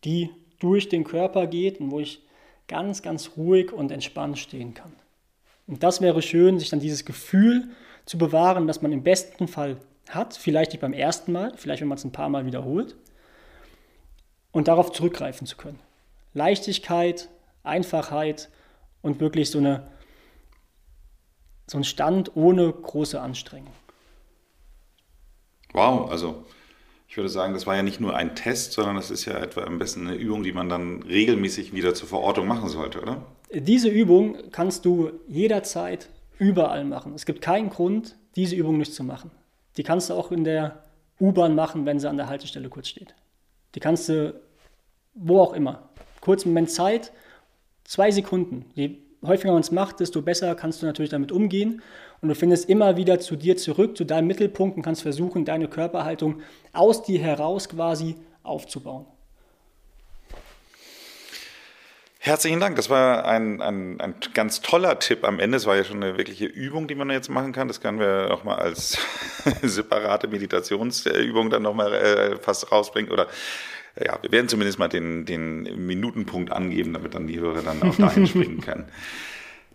die 0.05 0.31
durch 0.61 0.89
den 0.89 1.03
Körper 1.03 1.49
geht 1.49 1.81
und 1.81 1.91
wo 1.91 1.99
ich 1.99 2.23
ganz, 2.69 3.03
ganz 3.03 3.33
ruhig 3.37 3.73
und 3.73 3.91
entspannt 3.91 4.39
stehen 4.39 4.75
kann. 4.75 4.93
Und 5.67 5.83
das 5.83 6.01
wäre 6.01 6.23
schön, 6.23 6.61
sich 6.61 6.69
dann 6.69 6.81
dieses 6.81 7.05
Gefühl 7.05 7.71
zu 8.07 8.19
bewahren, 8.19 8.67
das 8.67 8.83
man 8.83 8.93
im 8.93 9.03
besten 9.03 9.49
Fall 9.49 9.79
hat, 10.09 10.35
vielleicht 10.35 10.73
nicht 10.73 10.81
beim 10.81 10.93
ersten 10.93 11.33
Mal, 11.33 11.53
vielleicht 11.57 11.81
wenn 11.81 11.89
man 11.89 11.99
es 11.99 12.05
ein 12.05 12.13
paar 12.13 12.29
Mal 12.29 12.47
wiederholt, 12.47 12.97
und 14.53 14.69
darauf 14.69 14.93
zurückgreifen 14.93 15.47
zu 15.47 15.57
können. 15.57 15.79
Leichtigkeit, 16.35 17.29
Einfachheit 17.63 18.51
und 19.03 19.21
wirklich 19.21 19.51
so, 19.51 19.59
eine, 19.59 19.89
so 21.67 21.79
ein 21.79 21.85
Stand 21.85 22.37
ohne 22.37 22.73
große 22.73 23.21
Anstrengung. 23.21 23.73
Wow, 25.73 26.11
also 26.11 26.45
ich 27.09 27.17
würde 27.17 27.29
sagen, 27.29 27.55
das 27.55 27.67
war 27.67 27.77
ja 27.77 27.83
nicht 27.83 28.01
nur 28.01 28.17
ein 28.17 28.37
Test, 28.37 28.73
sondern 28.73 28.97
das 28.97 29.11
ist 29.11 29.25
ja 29.25 29.37
etwa 29.39 29.63
am 29.63 29.79
besten 29.79 30.07
eine 30.07 30.17
Übung, 30.17 30.43
die 30.43 30.53
man 30.53 30.69
dann 30.69 31.03
regelmäßig 31.03 31.73
wieder 31.73 31.95
zur 31.95 32.09
Verortung 32.09 32.47
machen 32.47 32.69
sollte, 32.69 33.01
oder? 33.01 33.25
Diese 33.53 33.89
Übung 33.89 34.51
kannst 34.53 34.85
du 34.85 35.11
jederzeit 35.27 36.09
überall 36.41 36.85
machen. 36.85 37.15
Es 37.15 37.27
gibt 37.27 37.43
keinen 37.43 37.71
Grund, 37.71 38.17
diese 38.35 38.57
Übung 38.57 38.79
nicht 38.79 38.95
zu 38.95 39.05
machen. 39.05 39.31
Die 39.77 39.83
kannst 39.85 40.11
du 40.11 40.15
auch 40.15 40.33
in 40.33 40.43
der 40.43 40.83
U-Bahn 41.21 41.55
machen, 41.55 41.87
wenn 41.87 42.01
sie 42.01 42.09
an 42.09 42.17
der 42.17 42.29
Haltestelle 42.29 42.69
kurz 42.69 42.89
steht. 42.89 43.15
Die 43.75 43.81
kannst 43.81 44.09
du 44.09 44.35
wo 45.15 45.41
auch 45.41 45.53
immer. 45.53 45.91
Kurz 46.21 46.45
Moment 46.45 46.71
Zeit, 46.71 47.13
zwei 47.85 48.11
Sekunden. 48.11 48.67
Je 48.75 48.99
häufiger 49.23 49.53
man 49.53 49.61
es 49.61 49.71
macht, 49.71 50.01
desto 50.01 50.23
besser 50.23 50.55
kannst 50.55 50.81
du 50.81 50.87
natürlich 50.87 51.11
damit 51.11 51.31
umgehen. 51.31 51.83
Und 52.23 52.29
du 52.29 52.35
findest 52.35 52.69
immer 52.69 52.97
wieder 52.97 53.21
zu 53.21 53.37
dir 53.37 53.57
zurück, 53.57 53.97
zu 53.97 54.05
deinem 54.05 54.27
Mittelpunkt 54.27 54.77
und 54.77 54.83
kannst 54.83 55.03
versuchen, 55.03 55.45
deine 55.45 55.69
Körperhaltung 55.69 56.41
aus 56.73 57.03
dir 57.03 57.21
heraus 57.21 57.69
quasi 57.69 58.17
aufzubauen. 58.43 59.07
Herzlichen 62.23 62.61
Dank. 62.61 62.77
Das 62.77 62.91
war 62.91 63.25
ein, 63.25 63.63
ein, 63.63 63.99
ein 63.99 64.15
ganz 64.35 64.61
toller 64.61 64.99
Tipp 64.99 65.25
am 65.25 65.41
Ende. 65.41 65.57
Es 65.57 65.65
war 65.65 65.77
ja 65.77 65.85
schon 65.85 66.03
eine 66.03 66.19
wirkliche 66.19 66.45
Übung, 66.45 66.87
die 66.87 66.95
man 66.95 67.09
jetzt 67.09 67.31
machen 67.31 67.53
kann. 67.53 67.67
Das 67.67 67.81
können 67.81 67.99
wir 67.99 68.29
nochmal 68.29 68.59
als 68.59 68.99
separate 69.63 70.29
Meditationsübung 70.29 71.49
dann 71.49 71.63
nochmal 71.63 71.95
äh, 71.95 72.37
fast 72.37 72.71
rausbringen. 72.71 73.11
Oder 73.11 73.27
ja, 73.99 74.19
wir 74.21 74.31
werden 74.33 74.49
zumindest 74.49 74.79
mal 74.79 74.89
den, 74.89 75.25
den 75.25 75.87
Minutenpunkt 75.87 76.53
angeben, 76.53 76.93
damit 76.93 77.15
dann 77.15 77.27
die 77.27 77.41
Hörer 77.41 77.63
dann 77.63 77.83
auch 77.83 77.97
dahin 77.97 78.27
springen 78.27 78.61
können. 78.65 78.85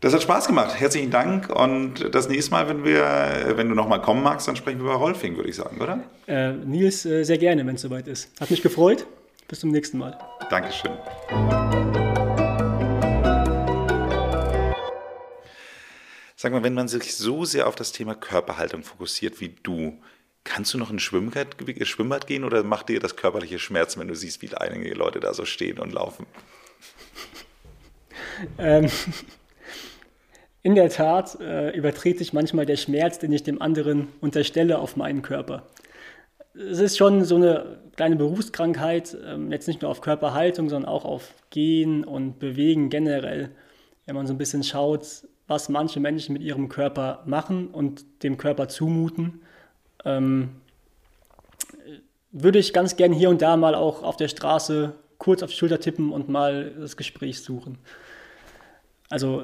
Das 0.01 0.13
hat 0.13 0.21
Spaß 0.21 0.45
gemacht. 0.45 0.79
Herzlichen 0.79 1.09
Dank. 1.09 1.49
Und 1.49 2.13
das 2.13 2.29
nächste 2.29 2.51
Mal, 2.51 2.69
wenn 2.69 2.85
wir, 2.85 3.55
wenn 3.55 3.69
du 3.69 3.73
nochmal 3.73 4.03
kommen 4.03 4.21
magst, 4.21 4.47
dann 4.47 4.55
sprechen 4.55 4.77
wir 4.77 4.85
über 4.85 4.95
Rolfing, 4.97 5.35
würde 5.35 5.49
ich 5.49 5.55
sagen, 5.55 5.81
oder? 5.81 6.03
Äh, 6.27 6.51
Nils, 6.51 7.07
äh, 7.07 7.23
sehr 7.23 7.39
gerne, 7.39 7.65
wenn 7.65 7.73
es 7.73 7.81
soweit 7.81 8.07
ist. 8.07 8.29
Hat 8.39 8.51
mich 8.51 8.61
gefreut. 8.61 9.07
Bis 9.47 9.61
zum 9.61 9.71
nächsten 9.71 9.97
Mal. 9.97 10.15
Dankeschön. 10.51 10.91
Sag 16.45 16.53
mal, 16.53 16.61
wenn 16.61 16.75
man 16.75 16.87
sich 16.87 17.15
so 17.15 17.43
sehr 17.43 17.65
auf 17.65 17.73
das 17.73 17.91
Thema 17.91 18.13
Körperhaltung 18.13 18.83
fokussiert 18.83 19.41
wie 19.41 19.55
du, 19.63 19.99
kannst 20.43 20.75
du 20.75 20.77
noch 20.77 20.91
in 20.91 20.97
ein 20.97 20.99
Schwimmbad, 20.99 21.55
Schwimmbad 21.81 22.27
gehen 22.27 22.43
oder 22.43 22.63
macht 22.63 22.89
dir 22.89 22.99
das 22.99 23.15
körperliche 23.15 23.57
Schmerzen, 23.57 23.99
wenn 23.99 24.07
du 24.07 24.15
siehst, 24.15 24.43
wie 24.43 24.53
einige 24.53 24.93
Leute 24.93 25.19
da 25.19 25.33
so 25.33 25.43
stehen 25.43 25.79
und 25.79 25.91
laufen? 25.91 26.27
Ähm, 28.59 28.91
in 30.61 30.75
der 30.75 30.91
Tat 30.91 31.39
äh, 31.39 31.75
überträgt 31.75 32.19
sich 32.19 32.31
manchmal 32.31 32.67
der 32.67 32.77
Schmerz, 32.77 33.17
den 33.17 33.31
ich 33.31 33.41
dem 33.41 33.59
anderen 33.59 34.09
unterstelle, 34.21 34.77
auf 34.77 34.95
meinen 34.97 35.23
Körper. 35.23 35.65
Es 36.53 36.77
ist 36.77 36.95
schon 36.95 37.25
so 37.25 37.37
eine 37.37 37.79
kleine 37.95 38.17
Berufskrankheit, 38.17 39.17
ähm, 39.25 39.51
jetzt 39.51 39.67
nicht 39.67 39.81
nur 39.81 39.89
auf 39.89 40.01
Körperhaltung, 40.01 40.69
sondern 40.69 40.91
auch 40.91 41.05
auf 41.05 41.33
Gehen 41.49 42.03
und 42.03 42.37
Bewegen 42.37 42.91
generell. 42.91 43.49
Wenn 44.05 44.13
man 44.13 44.27
so 44.27 44.33
ein 44.35 44.37
bisschen 44.37 44.63
schaut, 44.63 45.23
was 45.47 45.69
manche 45.69 45.99
Menschen 45.99 46.33
mit 46.33 46.41
ihrem 46.41 46.69
Körper 46.69 47.23
machen 47.25 47.67
und 47.67 48.23
dem 48.23 48.37
Körper 48.37 48.67
zumuten, 48.67 49.41
ähm, 50.03 50.49
würde 52.31 52.59
ich 52.59 52.73
ganz 52.73 52.95
gern 52.95 53.13
hier 53.13 53.29
und 53.29 53.41
da 53.41 53.55
mal 53.55 53.75
auch 53.75 54.03
auf 54.03 54.17
der 54.17 54.27
Straße 54.27 54.95
kurz 55.17 55.43
auf 55.43 55.51
die 55.51 55.55
Schulter 55.55 55.79
tippen 55.79 56.11
und 56.11 56.29
mal 56.29 56.73
das 56.79 56.97
Gespräch 56.97 57.41
suchen. 57.41 57.77
Also 59.09 59.43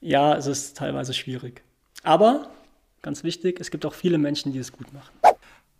ja, 0.00 0.36
es 0.36 0.46
ist 0.46 0.76
teilweise 0.76 1.14
schwierig. 1.14 1.62
Aber 2.02 2.50
ganz 3.02 3.24
wichtig, 3.24 3.60
es 3.60 3.70
gibt 3.70 3.86
auch 3.86 3.94
viele 3.94 4.18
Menschen, 4.18 4.52
die 4.52 4.58
es 4.58 4.72
gut 4.72 4.92
machen. 4.92 5.14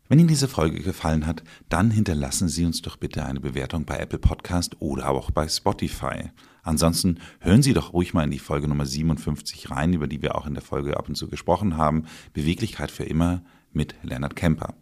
Wenn 0.09 0.19
Ihnen 0.19 0.29
diese 0.29 0.49
Folge 0.49 0.81
gefallen 0.81 1.27
hat, 1.27 1.43
dann 1.69 1.91
hinterlassen 1.91 2.49
Sie 2.49 2.65
uns 2.65 2.83
doch 2.83 2.97
bitte 2.97 3.25
eine 3.25 3.41
Bewertung 3.41 3.85
bei 3.85 3.99
Apple 3.99 4.19
Podcast 4.19 4.77
oder 4.81 5.09
auch 5.09 5.31
bei 5.31 5.49
Spotify. 5.49 6.31
Ansonsten 6.65 7.19
hören 7.41 7.63
Sie 7.63 7.75
doch 7.75 7.93
ruhig 7.93 8.15
mal 8.15 8.25
in 8.25 8.31
die 8.31 8.39
Folge 8.39 8.67
Nummer 8.67 8.87
57 8.87 9.71
rein, 9.71 9.93
über 9.93 10.09
die 10.09 10.23
wir 10.23 10.35
auch 10.35 10.47
in 10.47 10.55
der 10.55 10.63
Folge 10.63 10.97
ab 10.97 11.09
und 11.09 11.15
zu 11.15 11.29
gesprochen 11.29 11.77
haben. 11.77 12.07
Beweglichkeit 12.33 12.91
für 12.91 13.05
immer 13.05 13.43
mit 13.73 13.95
Leonard 14.03 14.35
Kemper. 14.35 14.75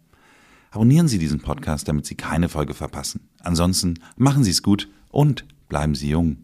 Abonnieren 0.71 1.09
Sie 1.09 1.19
diesen 1.19 1.41
Podcast, 1.41 1.89
damit 1.89 2.07
Sie 2.07 2.15
keine 2.15 2.49
Folge 2.49 2.73
verpassen. 2.73 3.29
Ansonsten 3.41 3.99
machen 4.17 4.45
Sie 4.45 4.53
es 4.53 4.63
gut 4.63 4.89
und 5.11 5.45
bleiben 5.69 5.95
Sie 5.95 6.09
jung. 6.09 6.39